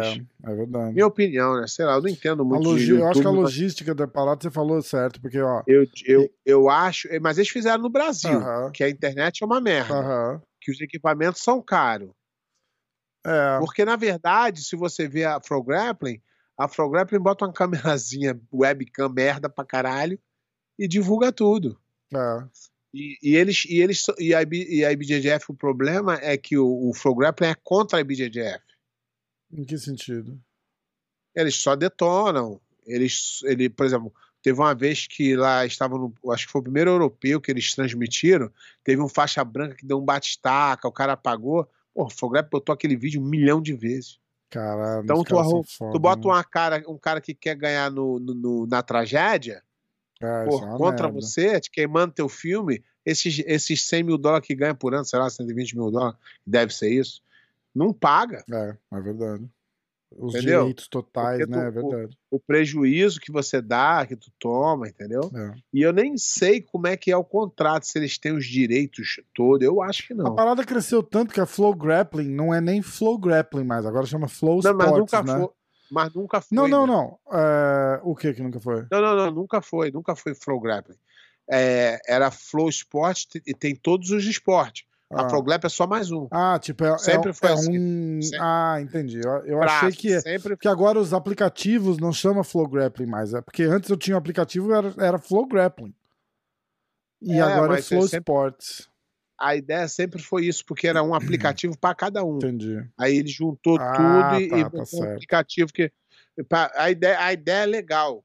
[0.44, 0.94] É, é verdade.
[0.94, 1.68] Minha opinião, né?
[1.68, 3.44] Sei lá, eu não entendo A muito de logi- eu acho que a YouTube, mas
[3.44, 5.62] logística da parada você falou certo, porque, ó.
[5.68, 7.08] Eu, eu, eu acho.
[7.22, 8.72] Mas eles fizeram no Brasil, Aham.
[8.72, 9.94] que a internet é uma merda.
[9.94, 10.42] Aham.
[10.60, 12.10] Que os equipamentos são caros.
[13.26, 16.20] É, Porque, na verdade, se você vê a Flow Grappling,
[16.58, 20.20] a Flow Grappling bota uma câmerazinha webcam merda pra caralho
[20.78, 21.80] e divulga tudo.
[22.14, 22.48] é.
[22.94, 26.90] E, e eles, e eles e a, e a IBJJF, o problema é que o,
[26.90, 28.64] o Flow Grappling é contra a IBJJF.
[29.52, 30.42] Em que sentido?
[31.36, 32.60] Eles só detonam.
[32.86, 36.64] Eles, ele, por exemplo, teve uma vez que lá estavam no, acho que foi o
[36.64, 38.52] primeiro europeu que eles transmitiram,
[38.84, 41.70] teve um faixa branca que deu um bate-estaca, o cara apagou.
[41.94, 44.20] Pô, o Flow Grappling botou aquele vídeo um milhão de vezes.
[44.50, 45.04] Caralho.
[45.04, 46.34] Então tu, arru- foda, tu bota né?
[46.34, 49.62] uma cara, um cara que quer ganhar no, no- no- na tragédia,
[50.22, 51.22] É, é contra merda.
[51.22, 55.20] você, te queimando teu filme, esses, esses 100 mil dólares que ganha por ano, sei
[55.20, 57.22] lá, 120 mil dólares, deve ser isso,
[57.76, 58.44] não paga.
[58.52, 59.50] É, é verdade.
[60.10, 60.60] Os Entendeu?
[60.62, 61.68] direitos totais, né?
[61.68, 62.18] É verdade.
[62.32, 65.22] O prejuízo que você dá, que tu toma, entendeu?
[65.36, 65.52] É.
[65.74, 69.20] E eu nem sei como é que é o contrato, se eles têm os direitos
[69.36, 70.34] todos, eu acho que A não.
[70.34, 74.28] parada cresceu tanto que a Flow Grappling não é nem Flow Grappling mais, agora chama
[74.30, 75.40] Flow Não, mas Sports, nunca né?
[75.40, 75.50] foi.
[75.92, 76.56] Mas nunca foi.
[76.58, 76.94] Não, não, né?
[76.94, 77.20] não.
[77.38, 78.86] É, O que que nunca foi?
[78.90, 80.98] Não, não, não, nunca foi, nunca foi Flow Grappling.
[81.50, 84.86] É, era Flow Sport e tem todos os esportes.
[85.10, 85.30] A Ah.
[85.30, 86.28] Flow Grappling é só mais um.
[86.32, 87.80] Ah, tipo, é, Sempre é, foi é assim.
[87.80, 88.22] um.
[88.22, 88.40] Sempre.
[88.42, 89.20] Ah, entendi.
[89.24, 93.34] Eu, eu Braço, achei que, sempre que agora os aplicativos não chama Flow Grappling mais.
[93.34, 95.94] É porque antes eu tinha um aplicativo era, era Flow Grappling.
[97.22, 98.90] E É, agora é mas é Flow sempre- Sports.
[99.40, 102.36] a ideia sempre foi isso, porque era um aplicativo para cada um.
[102.36, 102.86] Entendi.
[102.98, 105.14] Aí ele juntou Ah, tudo e, tá, e tá um certo.
[105.14, 105.90] aplicativo que
[106.76, 108.24] a ideia, a ideia é legal.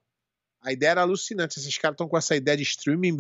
[0.65, 1.59] A ideia era alucinante.
[1.61, 3.17] Esses caras estão com essa ideia de streaming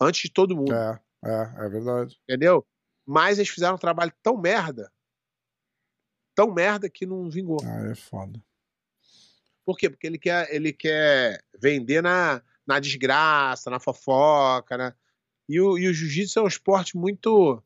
[0.00, 2.16] antes de todo mundo, É, é, é verdade.
[2.28, 2.66] entendeu?
[3.06, 4.92] Mas eles fizeram um trabalho tão merda,
[6.34, 7.58] tão merda que não vingou.
[7.64, 8.42] Ah, é foda.
[9.64, 9.88] Por quê?
[9.88, 14.94] Porque ele quer, ele quer vender na, na desgraça, na fofoca, né?
[15.48, 17.62] E o, e o jiu-jitsu é um esporte muito.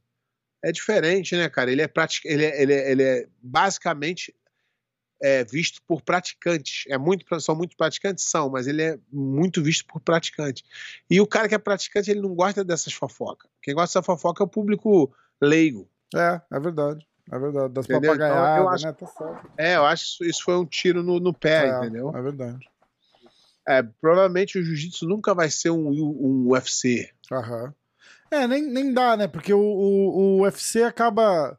[0.63, 1.73] É diferente, né, cara?
[1.73, 4.35] Ele é, pratic, ele é, ele é, ele é basicamente
[5.21, 6.85] é, visto por praticantes.
[6.89, 8.25] É muito, são muito praticantes?
[8.25, 10.63] São, mas ele é muito visto por praticantes.
[11.09, 13.51] E o cara que é praticante, ele não gosta dessas fofocas.
[13.63, 15.89] Quem gosta dessa fofoca é o público leigo.
[16.15, 17.07] É, é verdade.
[17.33, 17.73] É verdade.
[17.75, 18.15] Das Entendeu?
[18.15, 18.93] Então, eu papagaiadas, acho- né?
[18.93, 19.43] Tá.
[19.57, 22.13] É, eu acho que isso, foi um tiro no, no pé, é, entendeu?
[22.15, 22.69] É verdade.
[23.69, 27.11] É, provavelmente o jiu-jitsu nunca vai ser um, um UFC.
[27.31, 27.73] Aham.
[28.31, 29.29] É, nem, nem dá, né?
[29.29, 31.57] Porque o, o, o UFC acaba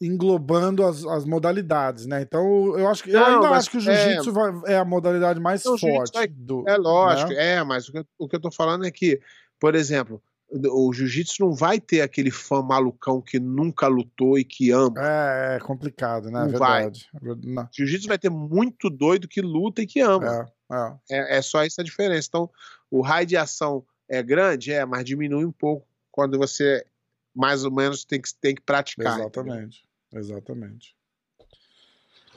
[0.00, 2.20] englobando as, as modalidades, né?
[2.22, 4.84] Então eu acho que eu Não, ainda mas acho que o jiu-jitsu vai- é a
[4.84, 6.64] modalidade mais forte vai- do.
[6.68, 7.54] É lógico, né?
[7.54, 9.20] é, mas o que, eu, o que eu tô falando é que,
[9.58, 14.70] por exemplo, o jiu-jitsu não vai ter aquele fã malucão que nunca lutou e que
[14.70, 14.94] ama.
[14.98, 16.44] É, é complicado, né?
[16.44, 16.82] É Não vai.
[16.82, 17.08] verdade.
[17.44, 17.68] Não.
[17.72, 20.48] Jiu-jitsu vai ter muito doido que luta e que ama.
[20.70, 20.96] É, é.
[21.10, 22.28] É, é só essa a diferença.
[22.28, 22.50] Então,
[22.90, 26.86] o raio de ação é grande, é, mas diminui um pouco quando você
[27.34, 29.18] mais ou menos tem que, tem que praticar.
[29.20, 29.26] entendeu?
[29.26, 29.88] Exatamente.
[30.14, 30.96] Exatamente.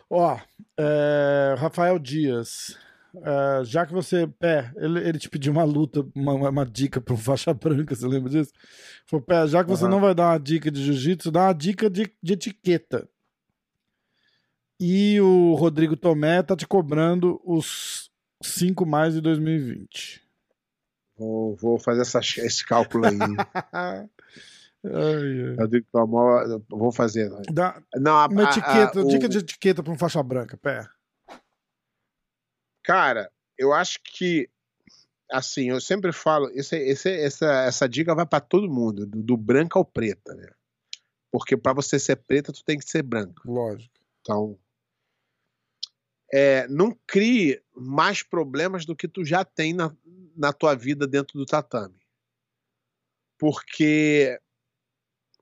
[0.10, 0.38] Ó,
[0.78, 2.76] é, Rafael Dias.
[3.16, 4.28] É, já que você.
[4.28, 8.08] Pé, ele, ele te pediu uma luta, uma, uma dica para um faixa branca, você
[8.08, 8.52] lembra disso?
[9.06, 9.92] Falou, Pé, já que você Aham.
[9.92, 13.08] não vai dar uma dica de jiu-jitsu, dá uma dica de, de etiqueta.
[14.80, 18.10] E o Rodrigo Tomé tá te cobrando os
[18.42, 20.22] 5 mais de 2020.
[21.18, 23.18] Vou, vou fazer essa, esse cálculo aí.
[24.82, 25.56] Ai, ai.
[25.60, 27.30] Eu digo que eu amo- vou fazer.
[27.52, 30.56] Dá Não, a, uma a- a- etiqueta, o- dica de etiqueta para um faixa branca,
[30.56, 30.88] Pé.
[32.90, 34.50] Cara, eu acho que
[35.32, 39.38] assim, eu sempre falo, esse, esse, essa, essa dica vai para todo mundo, do, do
[39.38, 40.52] branco ao preta, né?
[41.32, 43.44] Porque para você ser preta, tu tem que ser branco.
[43.46, 43.94] Lógico.
[44.22, 44.60] Então,
[46.34, 49.96] é, não crie mais problemas do que tu já tem na,
[50.36, 52.02] na tua vida dentro do tatame.
[53.38, 54.42] Porque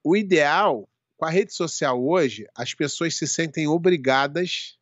[0.03, 4.77] o ideal, com a rede social hoje, as pessoas se sentem obrigadas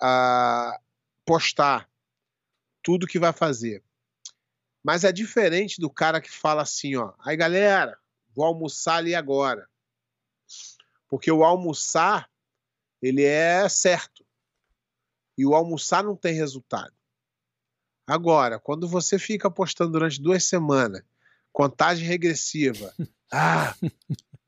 [0.00, 0.80] a
[1.30, 1.88] postar
[2.82, 3.84] tudo que vai fazer.
[4.82, 7.96] Mas é diferente do cara que fala assim, ó, aí galera,
[8.34, 9.68] vou almoçar ali agora.
[11.08, 12.28] Porque o almoçar,
[13.00, 14.26] ele é certo.
[15.38, 16.92] E o almoçar não tem resultado.
[18.08, 21.04] Agora, quando você fica postando durante duas semanas,
[21.52, 22.92] contagem regressiva,
[23.32, 23.72] ah,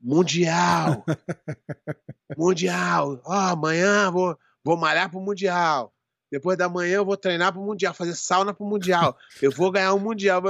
[0.01, 1.05] mundial,
[2.37, 5.93] mundial, ó, amanhã vou, vou malhar pro mundial,
[6.33, 9.93] depois da manhã eu vou treinar pro mundial, fazer sauna pro mundial, eu vou ganhar
[9.93, 10.41] um mundial.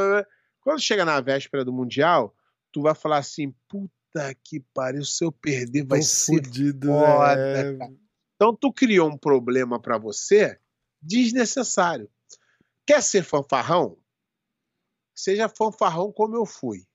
[0.61, 2.33] Quando chega na véspera do mundial,
[2.71, 7.35] tu vai falar assim, puta que pariu, se eu perder vai Tô ser fudido, foda,
[7.37, 7.77] é.
[8.33, 10.57] então tu criou um problema pra você
[11.01, 12.09] desnecessário.
[12.85, 13.97] Quer ser fanfarrão?
[15.13, 16.87] Seja fanfarrão como eu fui.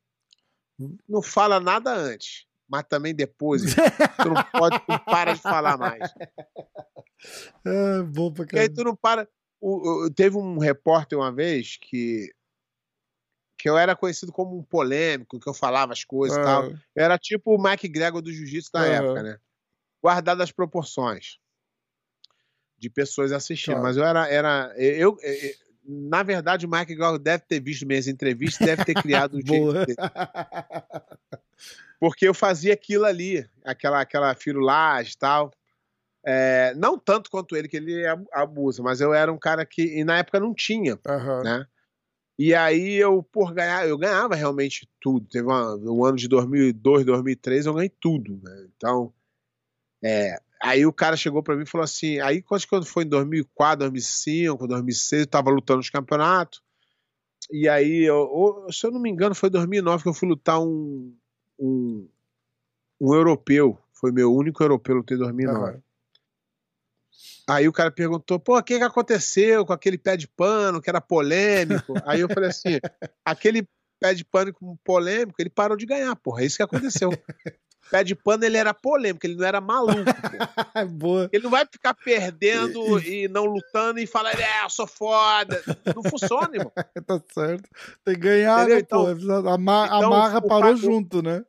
[1.07, 2.47] Não fala nada antes.
[2.69, 3.63] Mas também depois.
[4.23, 6.13] tu não pode, tu para de falar mais.
[7.65, 8.75] É, bom pra Porque aí caralho.
[8.75, 9.29] tu não para.
[9.61, 12.33] O- o- teve um repórter uma vez que.
[13.61, 16.67] Que eu era conhecido como um polêmico, que eu falava as coisas e tal.
[16.67, 18.93] Ah, Eu era tipo o Mike Gregor do Jiu-Jitsu da Aham.
[18.93, 19.39] época, né?
[20.01, 21.39] Guardado as proporções
[22.79, 23.73] de pessoas assistindo.
[23.81, 23.83] Claro.
[23.89, 24.29] Mas eu era.
[24.29, 28.95] era eu, eu- na verdade, o Mike Gregor deve ter visto minhas entrevistas, deve ter
[29.03, 29.97] criado um jeito.
[32.01, 35.51] Porque eu fazia aquilo ali, aquela, aquela firulagem e tal.
[36.25, 39.83] É, não tanto quanto ele, que ele abu- abusa, mas eu era um cara que,
[39.83, 41.43] e na época não tinha, Aham.
[41.43, 41.67] né?
[42.39, 45.27] E aí eu, por ganhar, eu ganhava realmente tudo.
[45.27, 48.69] Teve uma, um ano de 2002, 2003, eu ganhei tudo, né?
[48.77, 49.13] Então,
[50.05, 53.81] é, aí o cara chegou pra mim e falou assim, aí quando foi em 2004,
[53.81, 56.63] 2005, 2006, eu tava lutando nos campeonatos,
[57.51, 60.61] e aí, eu, se eu não me engano, foi em 2009 que eu fui lutar
[60.61, 61.17] um,
[61.59, 62.09] um,
[63.01, 65.59] um europeu, foi meu único europeu, em 2009.
[65.59, 65.83] Aham.
[67.49, 70.91] Aí o cara perguntou, pô, o que, que aconteceu com aquele pé de pano que
[70.91, 71.95] era polêmico?
[72.07, 72.79] Aí eu falei assim,
[73.25, 73.67] aquele
[73.99, 74.55] pé de pano
[74.85, 77.11] polêmico, ele parou de ganhar, porra, é isso que aconteceu.
[77.91, 79.95] pé de pano, ele era polêmico, ele não era maluco.
[81.33, 85.63] Ele não vai ficar perdendo e não lutando e falar, é, eu sou foda.
[85.95, 86.73] Não funciona, irmão.
[87.07, 87.69] Tá certo.
[88.05, 89.49] Tem que ganhar, né, Então- pô?
[89.49, 91.45] A, ma- a então, marra o parou junto, né?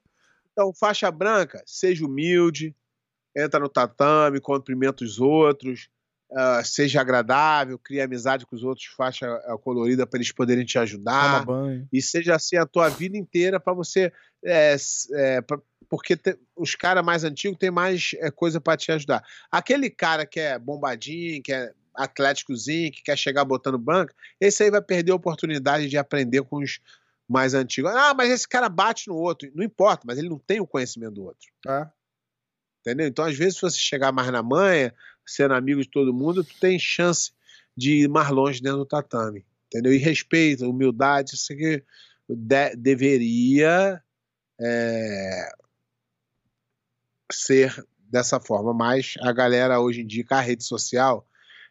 [0.52, 2.76] Então, faixa branca, seja humilde,
[3.36, 5.90] entra no tatame, cumprimenta os outros,
[6.32, 10.78] ah, seja agradável, cria amizade com os outros, faixa ah, colorida para eles poderem te
[10.80, 11.46] ajudar.
[11.46, 11.88] banho.
[11.94, 14.12] E seja assim a tua vida inteira para você.
[14.44, 14.76] é,
[15.14, 15.42] é,
[15.90, 19.24] porque te- os caras mais antigos têm mais é, coisa para te ajudar.
[19.52, 24.72] Aquele cara que é bombadinho, que é atléticozinho, que quer chegar botando banca, esse aí
[24.72, 26.80] vai perder a oportunidade de aprender com os
[27.28, 27.92] mais antigos.
[27.94, 29.52] Ah, mas esse cara bate no outro.
[29.54, 31.48] Não importa, mas ele não tem o conhecimento do outro.
[31.68, 31.88] É.
[32.82, 33.08] Entendeu?
[33.08, 34.94] Então, às vezes, se você chegar mais na manha,
[35.26, 37.32] sendo amigo de todo mundo, tu tem chance
[37.76, 39.46] de ir mais longe dentro do tatame.
[39.68, 39.94] Entendeu?
[39.94, 41.84] E respeito, humildade, isso aqui
[42.28, 44.02] de- deveria
[44.62, 45.52] é,
[47.32, 48.74] ser dessa forma.
[48.74, 51.26] Mas a galera hoje em dia, com a rede social,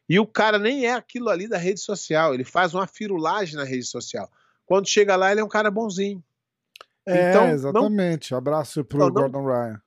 [0.08, 3.64] e o cara nem é aquilo ali da rede social, ele faz uma firulagem na
[3.64, 4.30] rede social.
[4.64, 6.22] Quando chega lá, ele é um cara bonzinho.
[7.06, 8.34] É, Então, não- exatamente.
[8.34, 9.82] Abraço pro Não, não- Gordon Ryan.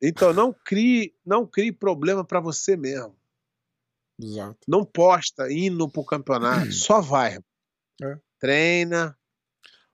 [0.00, 3.16] Então não crie, não crie problema para você mesmo.
[4.20, 4.58] Exato.
[4.68, 7.38] Não posta indo pro campeonato, só vai.
[8.00, 8.18] É.
[8.38, 9.17] Treina.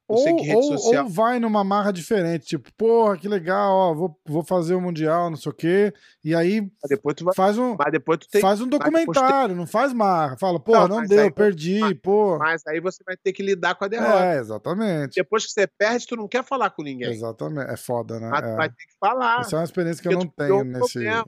[0.06, 1.04] Eu Ou, ou, social.
[1.04, 5.30] ou vai numa marra diferente, tipo, porra, que legal, ó, vou, vou fazer o Mundial,
[5.30, 5.94] não sei o quê.
[6.22, 7.34] E aí Mas depois tu vai.
[7.34, 8.40] faz um, Mas depois tu tem.
[8.42, 10.36] faz um depois tem- documentário, não faz marra.
[10.38, 12.36] Fala, porra, Não, não, deu, aí- perdi, mas- pô.
[12.38, 14.24] Mas aí você vai ter que lidar com a derrota.
[14.26, 15.14] É, exatamente.
[15.14, 17.10] Depois que você perde, tu não quer falar com ninguém.
[17.10, 17.70] Exatamente.
[17.70, 18.28] É foda, né?
[18.28, 18.56] Mas tu É.
[18.56, 19.40] vai ter que falar.
[19.40, 21.06] Isso é uma experiência que eu não tenho um nesse.
[21.06, 21.22] É,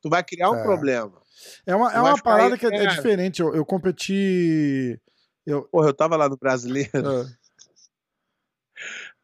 [0.00, 0.62] Tu vai criar um É.
[0.62, 1.12] problema.
[1.66, 2.88] é uma, é Tu uma parada que é, é cara.
[2.96, 3.40] diferente.
[3.42, 4.98] Eu, eu competi.
[5.46, 6.90] Eu, Porra, eu tava lá no brasileiro.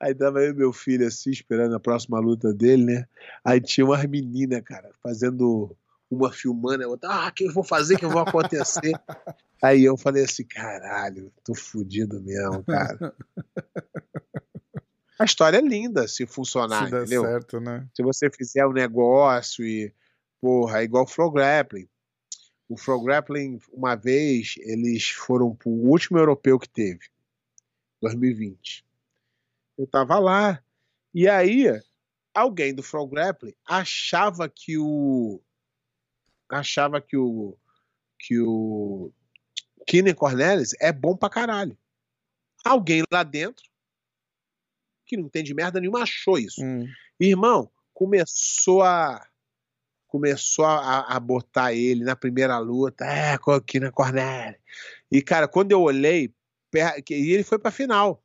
[0.03, 3.09] Aí tava eu e meu filho assim, esperando a próxima luta dele, né?
[3.45, 5.77] Aí tinha umas meninas, cara, fazendo
[6.11, 8.93] uma filmando, a outra, ah, o que eu vou fazer, que eu vou acontecer?
[9.62, 13.15] Aí eu falei assim, caralho, tô fudido mesmo, cara.
[15.20, 17.23] A história é linda se funcionar, se der entendeu?
[17.23, 17.87] certo, né?
[17.95, 19.95] Se você fizer um negócio e,
[20.41, 21.89] porra, é igual o Flow Grappling.
[22.69, 27.07] O Flow Grappling, uma vez, eles foram pro último europeu que teve,
[28.01, 28.85] 2020.
[29.82, 30.62] Eu tava lá.
[31.12, 31.66] E aí,
[32.32, 35.42] alguém do Flow Grappling achava que o.
[36.48, 37.59] Achava que o.
[38.16, 39.12] Que o.
[39.84, 41.76] Keenan Cornelis é bom pra caralho.
[42.64, 43.64] Alguém lá dentro,
[45.04, 46.62] que não entende merda nenhuma, achou isso.
[46.62, 46.86] Hum.
[47.18, 49.26] Irmão, começou a
[50.06, 54.60] começou a, a botar ele na primeira luta, é, aqui na Cornélio.
[55.10, 56.32] E cara, quando eu olhei,
[57.10, 58.22] e ele foi pra final.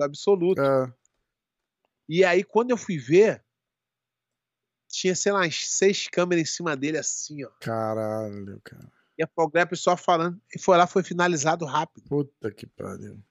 [0.00, 0.60] Absoluto.
[0.60, 0.92] É,
[2.08, 3.44] E aí quando eu fui ver,
[4.88, 7.50] tinha, sei lá, umas seis câmeras em cima dele assim, ó.
[7.60, 8.92] caralho, cara.
[9.16, 12.08] E a Progrep só falando, e foi lá, foi finalizado rápido.
[12.08, 13.22] Puta que pariu.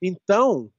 [0.00, 0.72] Então,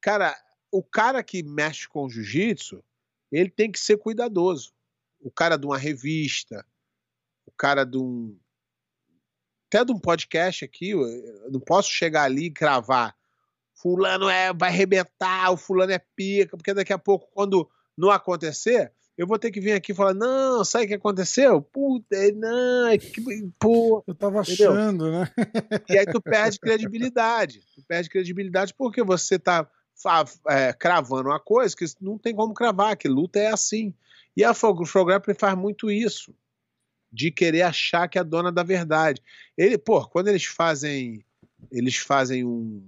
[0.00, 0.36] cara,
[0.70, 2.84] o cara que mexe com jiu-jitsu,
[3.32, 4.74] ele tem que ser cuidadoso.
[5.20, 6.66] O cara de uma revista,
[7.46, 8.38] o cara de um.
[9.68, 13.16] Até de um podcast aqui, eu eu não posso chegar ali e cravar.
[13.84, 18.90] Fulano é, vai arrebentar, o fulano é pica, porque daqui a pouco, quando não acontecer,
[19.14, 21.60] eu vou ter que vir aqui e falar: não, sabe o que aconteceu?
[21.60, 23.20] Puta, não, é que,
[23.58, 24.72] pô, Eu tava Entendeu?
[24.72, 25.30] achando, né?
[25.86, 27.60] e aí tu perde credibilidade.
[27.74, 29.68] Tu perde credibilidade porque você tá
[30.48, 33.92] é, cravando uma coisa que não tem como cravar, que luta é assim.
[34.34, 36.34] E a Fro Fro Grappling faz muito isso,
[37.12, 39.20] de querer achar que é a dona da verdade.
[39.58, 41.22] Ele, pô, quando eles fazem,
[41.70, 42.82] eles fazem um,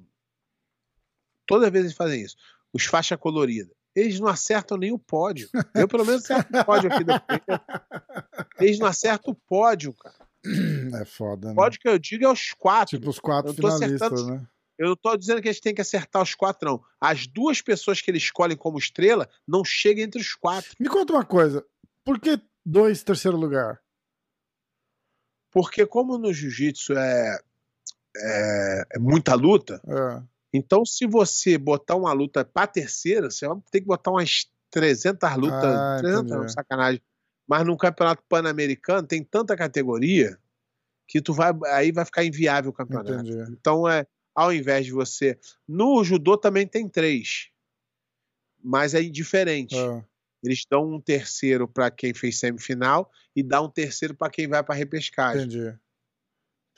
[1.46, 2.36] toda vez eles fazem isso,
[2.72, 3.70] os faixa colorida.
[3.94, 5.48] Eles não acertam nem o pódio.
[5.74, 7.22] Eu, pelo menos, acerto o pódio aqui da
[8.60, 10.14] Eles não acertam o pódio, cara.
[11.00, 11.52] É foda, né?
[11.52, 12.98] O pódio que eu digo é os quatro.
[12.98, 14.46] Tipo os quatro finalistas, né?
[14.78, 16.84] Eu não tô dizendo que eles têm que acertar os quatro, não.
[17.00, 20.72] As duas pessoas que eles escolhem como estrela não chegam entre os quatro.
[20.78, 21.64] Me conta uma coisa.
[22.04, 23.80] Por que dois terceiro lugar?
[25.50, 27.40] Porque como no jiu-jitsu é,
[28.14, 30.35] é, é muita luta, É.
[30.56, 35.36] então se você botar uma luta pra terceira, você vai ter que botar umas 300
[35.36, 35.64] lutas.
[35.64, 36.52] Ah, 300 não, entendi.
[36.52, 37.02] sacanagem.
[37.46, 40.38] Mas no campeonato pan-americano tem tanta categoria
[41.06, 43.12] que tu vai aí vai ficar inviável o campeonato.
[43.12, 43.52] Entendi.
[43.52, 47.48] Então é ao invés de você no judô também tem três,
[48.62, 49.76] mas é diferente.
[49.76, 50.04] É.
[50.42, 54.62] Eles dão um terceiro para quem fez semifinal e dá um terceiro para quem vai
[54.62, 55.46] para repescagem.
[55.46, 55.76] Entendi.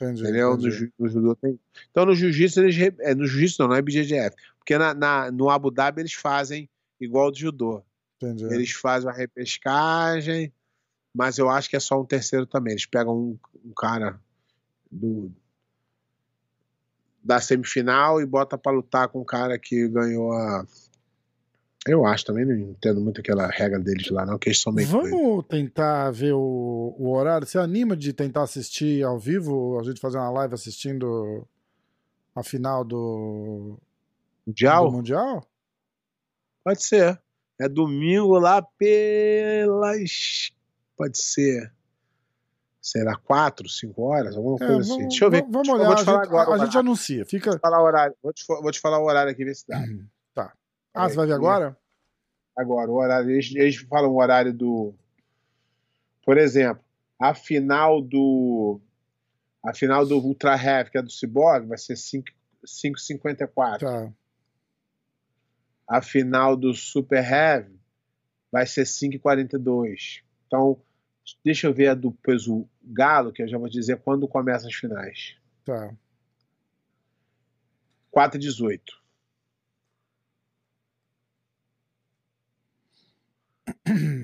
[0.01, 0.21] Entendi.
[0.21, 0.53] Entendeu?
[0.53, 0.71] Entendi.
[0.71, 1.59] ju- no judô tem.
[1.91, 2.77] Então no jiu-jitsu eles.
[2.99, 4.35] É, no jiu-jitsu não, não é BJJF.
[4.57, 6.69] Porque na, na- no Abu Dhabi eles fazem
[6.99, 7.83] igual do judô.
[8.21, 8.45] Entendi.
[8.45, 10.53] Eles fazem a repescagem,
[11.13, 12.73] mas eu acho que é só um terceiro também.
[12.73, 14.19] Eles pegam um, um cara
[14.91, 15.31] do,
[17.23, 20.65] da semifinal e bota pra lutar com o cara que ganhou a.
[21.89, 24.87] Eu acho também, não entendo muito aquela regra deles lá, não, que eles são meio.
[24.87, 27.47] Vamos tentar ver o, o horário.
[27.47, 29.79] Você anima de tentar assistir ao vivo?
[29.79, 31.47] A gente fazer uma live assistindo
[32.35, 33.79] a final do, do
[34.47, 34.91] Mundial?
[34.91, 35.45] Mundial?
[36.63, 37.19] Pode ser.
[37.59, 40.51] É domingo lá pelas.
[40.95, 41.71] Pode ser.
[42.81, 44.35] Será quatro, cinco horas?
[44.37, 44.89] Alguma É, coisa assim.
[44.89, 45.45] vamos, Deixa eu ver.
[45.49, 45.85] vamos- olhar.
[45.87, 46.49] Vou te a falar gente, agora.
[46.51, 47.25] a- a gente anuncia.
[47.25, 47.49] Fica.
[47.51, 48.15] Vou te falar o horário.
[48.23, 49.79] Vou te, vou te falar o horário aqui, ver se dá.
[49.79, 49.85] Tá.
[50.93, 51.77] Ah, você vai ver agora?
[52.57, 53.29] Agora, o horário.
[53.31, 54.93] Eles, eles falam o horário do.
[56.25, 56.83] Por exemplo,
[57.19, 58.79] a final do.
[59.63, 62.29] A final do Ultra Heavy, que é do Cyborg, vai ser 5
[62.65, 63.79] 5h54.
[63.79, 64.13] Tá.
[65.87, 67.79] A final do Super Heavy
[68.51, 70.21] vai ser 5h42.
[70.47, 70.79] Então,
[71.43, 74.75] deixa eu ver a do peso galo, que eu já vou dizer quando começam as
[74.75, 75.35] finais.
[75.65, 75.93] Tá.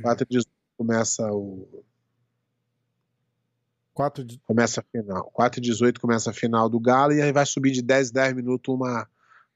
[0.06, 0.26] 4h18.
[0.28, 0.46] 4h18
[0.78, 1.84] começa o.
[3.94, 4.38] Quatro de...
[4.40, 5.32] Começa a final.
[5.32, 9.08] 4h18 começa a final do Galo e aí vai subir de 10 10 minutos uma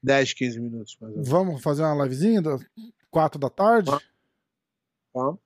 [0.02, 0.98] 10, 15 minutos.
[1.18, 2.42] Vamos fazer uma livezinha?
[2.42, 2.62] Das
[3.12, 3.92] quatro da tarde?
[5.14, 5.40] Vamos.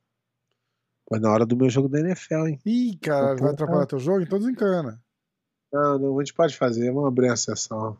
[1.05, 2.59] Pô, na hora do meu jogo da NFL, hein?
[2.65, 4.21] Ih, cara, vai atrapalhar teu jogo?
[4.21, 5.01] Então desencana.
[5.71, 6.91] Não, não, a gente pode fazer.
[6.91, 7.97] Vamos abrir a sessão.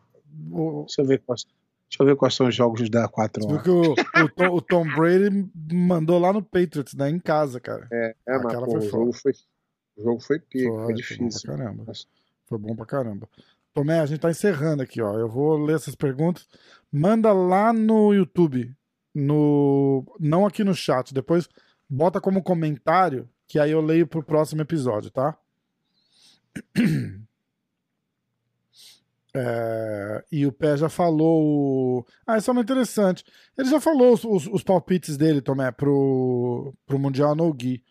[0.50, 1.44] O, Deixa eu ver quais,
[1.88, 3.64] deixa eu ver quais são os jogos da 4 Você viu horas.
[3.64, 7.08] que o, o Tom, o Tom Brady mandou lá no Patriots, né?
[7.10, 7.86] Em casa, cara.
[7.92, 9.32] É, é mas Aquela pô, foi o, jogo foi,
[9.96, 11.40] o jogo foi pico, foi, Foi, foi bom difícil.
[11.48, 11.84] pra caramba.
[11.86, 12.06] Mas-
[12.46, 13.28] Foi bom pra caramba.
[13.72, 15.18] Tomé, a gente tá encerrando aqui, ó.
[15.18, 16.46] Eu vou ler essas perguntas.
[16.92, 18.72] Manda lá no YouTube.
[19.14, 20.04] No...
[20.20, 21.12] Não aqui no chat.
[21.12, 21.48] Depois
[21.88, 25.36] bota como comentário, que aí eu leio pro próximo episódio, tá?
[29.36, 32.06] É, e o Pé já falou.
[32.26, 33.24] Ah, isso é muito interessante.
[33.58, 37.82] Ele já falou os, os- os palpites dele, Tomé, pro, pro Mundial No Gi.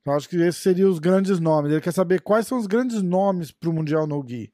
[0.00, 1.72] Então, acho que esses seriam os grandes nomes.
[1.72, 4.52] Ele quer saber quais são os grandes nomes pro Mundial No Gi.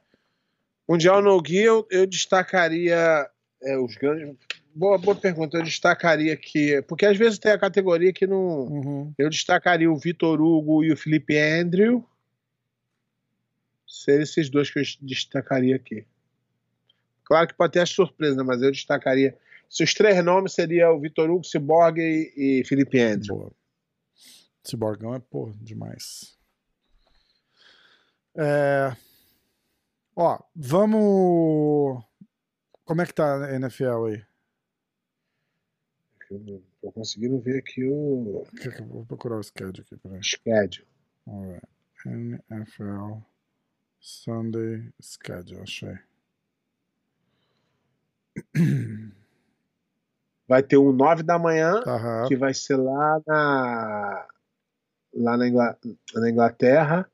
[0.89, 3.29] Mundial no Gui, eu, eu destacaria
[3.62, 4.35] é, os grandes.
[4.75, 5.57] Boa, boa pergunta.
[5.59, 6.83] Eu destacaria que.
[6.83, 8.61] Porque às vezes tem a categoria que não.
[8.67, 9.12] Uhum.
[9.19, 12.05] Eu destacaria o Vitor Hugo e o Felipe Andrew.
[13.87, 16.05] Seriam esses dois que eu destacaria aqui.
[17.31, 19.39] Claro que pode ter as surpresas, né, mas eu destacaria.
[19.69, 23.36] Se os três nomes seriam o Vitor Hugo, Cyborg e, e Felipe Andrew.
[23.36, 23.52] Boa.
[24.65, 26.36] Esse Borgão é, pô, demais.
[28.36, 28.97] É...
[30.16, 32.05] Ó, vamos.
[32.85, 34.27] Como é que tá a NFL aí?
[36.32, 38.44] Eu não tô conseguindo ver aqui o
[38.89, 40.20] Vou procurar o schedule aqui, peraí.
[40.20, 40.85] schedule.
[42.05, 42.43] Ver.
[42.51, 43.20] NFL
[44.01, 46.10] Sunday Schedule, achei.
[50.49, 52.27] Vai ter um 9 da manhã, Aham.
[52.27, 54.27] que vai ser lá na
[55.15, 55.79] lá na, Ingla-
[56.15, 57.11] na Inglaterra.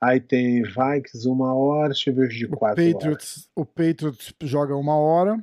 [0.00, 2.92] Aí tem Vikings uma hora, deixa eu ver os de O quatro horas.
[2.94, 5.36] Patriots, o Patriots joga uma hora.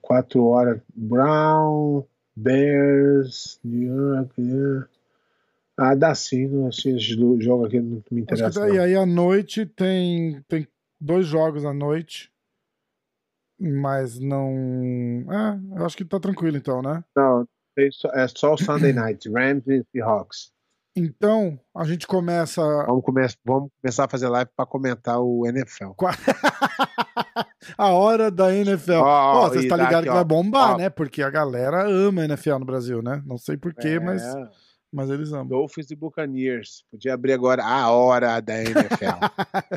[0.00, 0.80] Quatro horas.
[0.94, 2.04] Brown,
[2.34, 4.40] Bears, New York.
[4.40, 4.88] yeah.
[5.76, 6.46] Ah, dá sim.
[6.46, 8.66] Não, esses do- jogos aqui não me interessam.
[8.66, 10.66] tá- e aí à noite tem, tem
[10.98, 12.32] dois jogos à noite.
[13.58, 14.50] Mas não.
[15.30, 17.02] É, eu acho que tá tranquilo então, né?
[17.16, 17.46] Não,
[17.78, 20.50] é só- é o Sunday Night, Rams e Seahawks.
[20.98, 22.62] Então, a gente começa.
[22.86, 25.92] Vamos, come vamos começar a fazer live para comentar o NFL.
[27.76, 28.92] a hora da NFL.
[29.02, 30.76] Ó, Ó, você está ligado daqui, que vai bombar, ó.
[30.78, 30.88] né?
[30.88, 33.22] Porque a galera ama NFL no Brasil, né?
[33.26, 34.22] Não sei porquê, É, mas
[35.10, 35.46] eles amam.
[35.46, 36.84] Dolphins e Buccaneers.
[36.90, 39.20] Podia abrir agora a hora da NFL.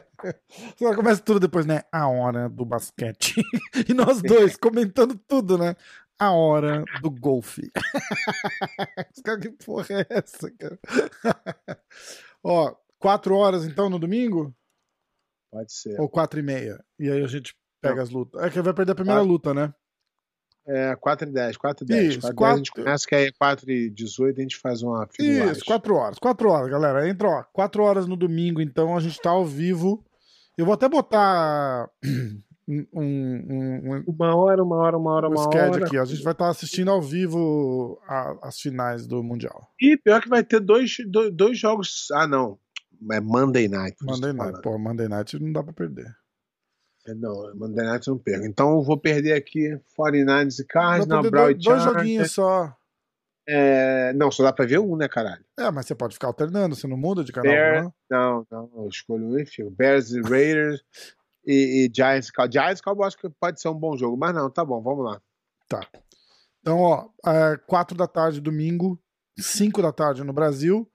[0.79, 1.81] Só começa tudo depois, né?
[1.91, 3.35] A hora do basquete.
[3.87, 5.75] e nós dois comentando tudo, né?
[6.17, 7.69] A hora do golfe.
[9.41, 10.79] Que porra é essa, cara?
[12.43, 14.55] Ó, quatro horas então no domingo?
[15.51, 15.99] Pode ser.
[15.99, 16.83] Ou quatro e meia?
[16.97, 18.41] E aí a gente pega as lutas.
[18.41, 19.73] É que vai perder a primeira luta, né?
[20.71, 22.15] É, 4 e 10, 4 e 10.
[22.15, 24.41] Isso, 4 e 10 a quatro- gente começa, que aí é 4 e 18 a
[24.43, 25.51] gente faz uma filmagem.
[25.51, 26.19] Isso, quatro horas.
[26.19, 27.09] Quatro horas, galera.
[27.09, 27.43] Entra, ó.
[27.51, 30.05] Quatro horas no domingo, então a gente tá ao vivo.
[30.57, 31.89] Eu vou até botar
[32.67, 35.85] um, um, um, Uma hora, uma hora, uma hora, um uma hora.
[35.85, 35.97] aqui.
[35.97, 39.67] A gente vai estar assistindo ao vivo a- as finais do Mundial.
[39.81, 42.07] E pior que vai ter dois, dois, dois jogos.
[42.13, 42.59] Ah, não.
[43.11, 43.95] É Monday Night.
[44.03, 44.61] Monday Night.
[44.61, 46.05] Pô, Monday Night não dá pra perder.
[47.09, 48.45] É, Não, Monday Night eu não perco.
[48.45, 52.75] Então eu vou perder aqui 49ers e Cardinals, Brown e dois joguinhos só.
[53.47, 55.43] É, não, só dá pra ver um, né, caralho?
[55.57, 57.93] É, mas você pode ficar alternando, você não muda de canal, Bear- não?
[58.11, 59.71] Não, não, eu escolho um e fico.
[59.71, 60.83] Bears e Raiders
[61.45, 62.53] e, e Giants Cowboys.
[62.53, 65.03] Giants e Cowboys acho que pode ser um bom jogo, mas não, tá bom, vamos
[65.03, 65.19] lá.
[66.61, 69.01] Então, ó, é, 4 da tarde, domingo,
[69.39, 70.87] 5 da tarde no Brasil.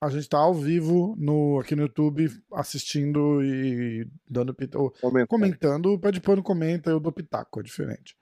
[0.00, 5.26] A gente tá ao vivo no, aqui no YouTube assistindo e dando pita- ou Comenta.
[5.26, 5.86] comentando.
[5.92, 8.16] O Pé de Pano comenta, eu dou pitaco, é diferente.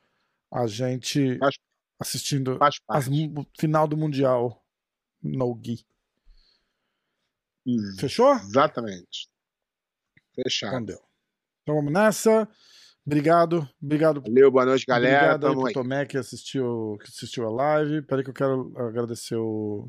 [0.50, 1.38] A gente
[2.00, 2.58] assistindo
[2.88, 4.64] as, mu- final do Mundial
[5.22, 5.84] no Gui.
[7.66, 8.32] Hum, Fechou?
[8.34, 9.28] Exatamente.
[10.34, 10.72] Fechado.
[10.76, 11.00] Então deu.
[11.62, 12.48] Então vamos nessa.
[13.04, 15.16] Obrigado, obrigado Valeu, boa noite, galera.
[15.34, 15.74] Obrigado aí Tamo pro aí.
[15.74, 18.02] Tomé que assistiu, que assistiu a live.
[18.02, 19.88] Peraí que eu quero agradecer o,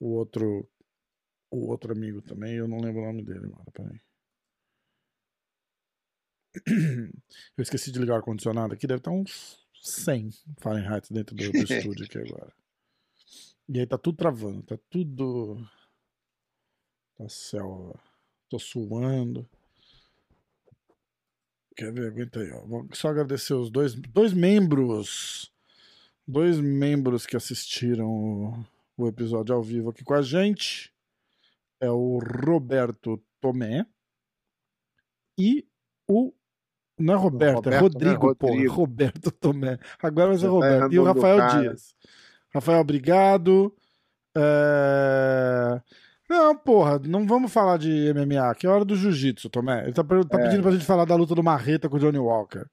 [0.00, 0.68] o outro
[1.50, 2.54] o outro amigo também.
[2.54, 3.64] Eu não lembro o nome dele, mano.
[3.72, 4.00] Peraí.
[7.56, 8.86] Eu esqueci de ligar o ar-condicionado aqui.
[8.86, 12.52] Deve estar uns 100 Fahrenheit dentro do, do estúdio aqui agora.
[13.68, 14.62] E aí tá tudo travando.
[14.62, 15.56] Tá tudo...
[17.16, 17.98] Tá céu.
[18.48, 19.48] Tô suando.
[21.76, 22.12] Quer ver?
[22.12, 22.60] Aguenta aí, ó.
[22.64, 25.52] Vou só agradecer os dois, dois membros.
[26.26, 28.66] Dois membros que assistiram
[28.98, 30.92] o, episódio ao vivo aqui com a gente.
[31.80, 33.86] É o Roberto Tomé
[35.38, 35.64] e
[36.08, 36.32] o.
[36.98, 37.78] Não é Roberto, é Roberto, né?
[37.78, 38.46] Rodrigo, pô.
[38.48, 38.74] Rodrigo.
[38.74, 39.78] Roberto Tomé.
[40.02, 40.92] Agora vai ser tá Roberto.
[40.92, 41.60] E o Rafael.
[41.60, 41.94] Dias.
[42.52, 43.72] Rafael, obrigado.
[44.36, 45.80] É...
[46.28, 49.84] Não, porra, não vamos falar de MMA, que é hora do jiu-jitsu, Tomé.
[49.84, 50.42] Ele tá, tá É.
[50.42, 52.66] pedindo pra gente falar da luta do Marreta com o Johnny Walker.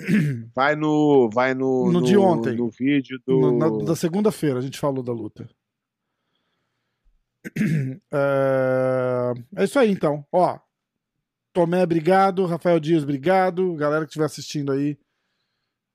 [0.54, 2.56] Vai no, vai no, No de ontem.
[2.56, 3.40] no vídeo do.
[3.52, 5.48] No- na- da segunda-feira a gente falou da luta.
[8.12, 9.32] É...
[9.56, 10.24] é isso aí, então.
[10.32, 10.58] Ó,
[11.52, 12.46] Tomé, obrigado.
[12.46, 13.74] Rafael Dias, obrigado.
[13.76, 14.98] Galera que estiver assistindo aí,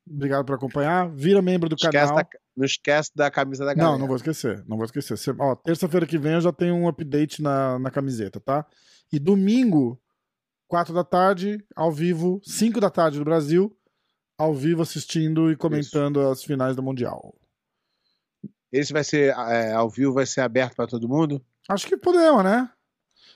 [0.10, 1.10] obrigado por acompanhar.
[1.10, 2.16] Vira membro do esquece, canal.
[2.18, 3.94] da, não esquece da camisa da galera.
[3.94, 4.64] Não, não vou esquecer.
[4.68, 5.16] Não vou esquecer.
[5.40, 8.66] Ó, terça-feira que vem eu já tenho um update na, na camiseta, tá?
[9.12, 10.02] E domingo,
[10.68, 13.76] 4 da tarde, ao vivo, 5 da tarde no Brasil,
[14.38, 17.34] ao vivo assistindo e comentando as finais do Mundial.
[18.72, 21.44] Esse vai ser é, ao vivo, vai ser aberto pra todo mundo?
[21.70, 22.70] Acho que podemos, né?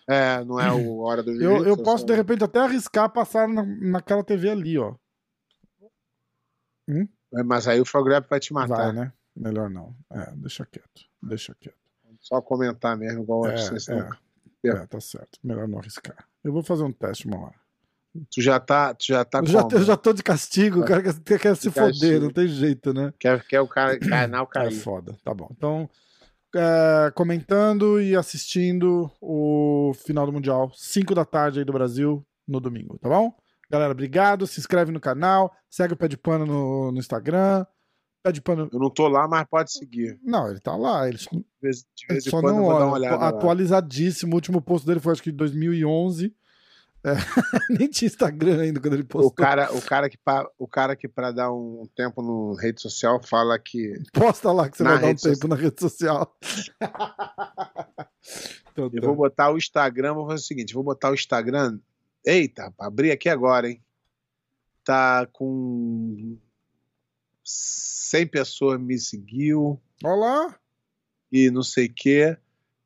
[0.07, 3.63] É, não é o hora do Eu, eu posso, de repente, até arriscar passar na,
[3.63, 4.95] naquela TV ali, ó.
[7.33, 8.75] É, Mas aí o Frograp vai te matar.
[8.75, 9.13] Vai, né?
[9.35, 9.95] Melhor não.
[10.11, 11.05] É, deixa quieto.
[11.21, 11.77] Deixa quieto.
[12.19, 13.99] Só comentar mesmo, igual É, vocês estão.
[13.99, 15.39] é, é, tá certo.
[15.43, 16.27] Melhor não arriscar.
[16.43, 17.58] Eu vou fazer um teste uma hora.
[18.31, 21.01] Tu já tá, tu já tá Eu já, eu já tô de castigo, o cara
[21.03, 21.73] quer, quer se castigo.
[21.73, 23.13] foder, não tem jeito, né?
[23.19, 24.71] Quer, quer o cara, canal É cair.
[24.71, 25.47] foda, tá bom.
[25.55, 25.89] Então,
[26.55, 32.59] é, comentando e assistindo o final do Mundial, 5 da tarde aí do Brasil, no
[32.59, 33.31] domingo, tá bom?
[33.69, 34.47] Galera, obrigado.
[34.47, 37.63] Se inscreve no canal, segue o Pé de Pano no, no Instagram.
[38.23, 38.67] Pé de Pano.
[38.73, 40.19] Eu não tô lá, mas pode seguir.
[40.23, 41.07] Não, ele tá lá.
[41.07, 43.11] Ele, De vez, de ele vez em só não olha.
[43.13, 44.33] Atualizadíssimo.
[44.33, 46.35] O último post dele foi acho que de 2011.
[47.03, 47.13] É,
[47.79, 49.29] nem tinha Instagram ainda quando ele postou.
[49.29, 52.81] O cara, o cara que pa- o cara que para dar um tempo no rede
[52.81, 56.37] social fala que Posta lá que você vai dar um tempo na rede social.
[58.71, 59.07] Então, eu tá.
[59.07, 61.79] vou botar o Instagram, vou fazer o seguinte, vou botar o Instagram.
[62.25, 63.83] Eita, abri aqui agora, hein?
[64.83, 66.37] Tá com
[67.43, 70.59] 100 pessoas me seguiu Olha lá.
[71.31, 72.37] e não sei o quê.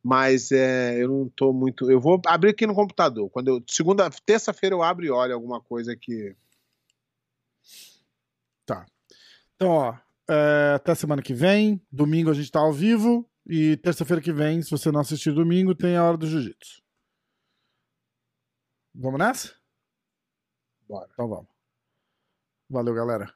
[0.04, 1.90] Mas é, eu não tô muito.
[1.90, 3.30] Eu vou abrir aqui no computador.
[3.30, 6.36] Quando eu, segunda, terça-feira eu abro e olho alguma coisa que.
[8.66, 8.86] Tá.
[9.56, 9.98] Então, ó,
[10.30, 11.82] é, até semana que vem.
[11.90, 13.30] Domingo a gente tá ao vivo.
[13.48, 16.82] E terça-feira que vem, se você não assistir domingo, tem a hora do jiu-jitsu.
[18.94, 19.56] Vamos nessa?
[20.88, 21.10] Bora.
[21.14, 21.48] Então vamos.
[22.70, 23.34] Valeu, galera.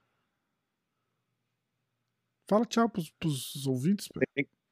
[2.49, 4.07] Fala tchau pros, pros ouvintes.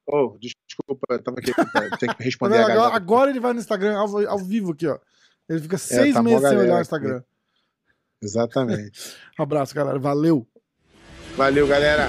[0.08, 1.52] Oh, desculpa, eu tava aqui.
[1.98, 4.86] Tem que Tá responder a agora, agora ele vai no Instagram ao, ao vivo aqui,
[4.86, 4.98] ó.
[5.48, 6.82] Ele fica seis tá mó meses sem olhar o aqui.
[6.82, 7.22] Instagram.
[8.22, 9.16] Exatamente.
[9.38, 9.98] Um abraço, galera.
[9.98, 10.46] Valeu.
[11.36, 12.08] Valeu, galera.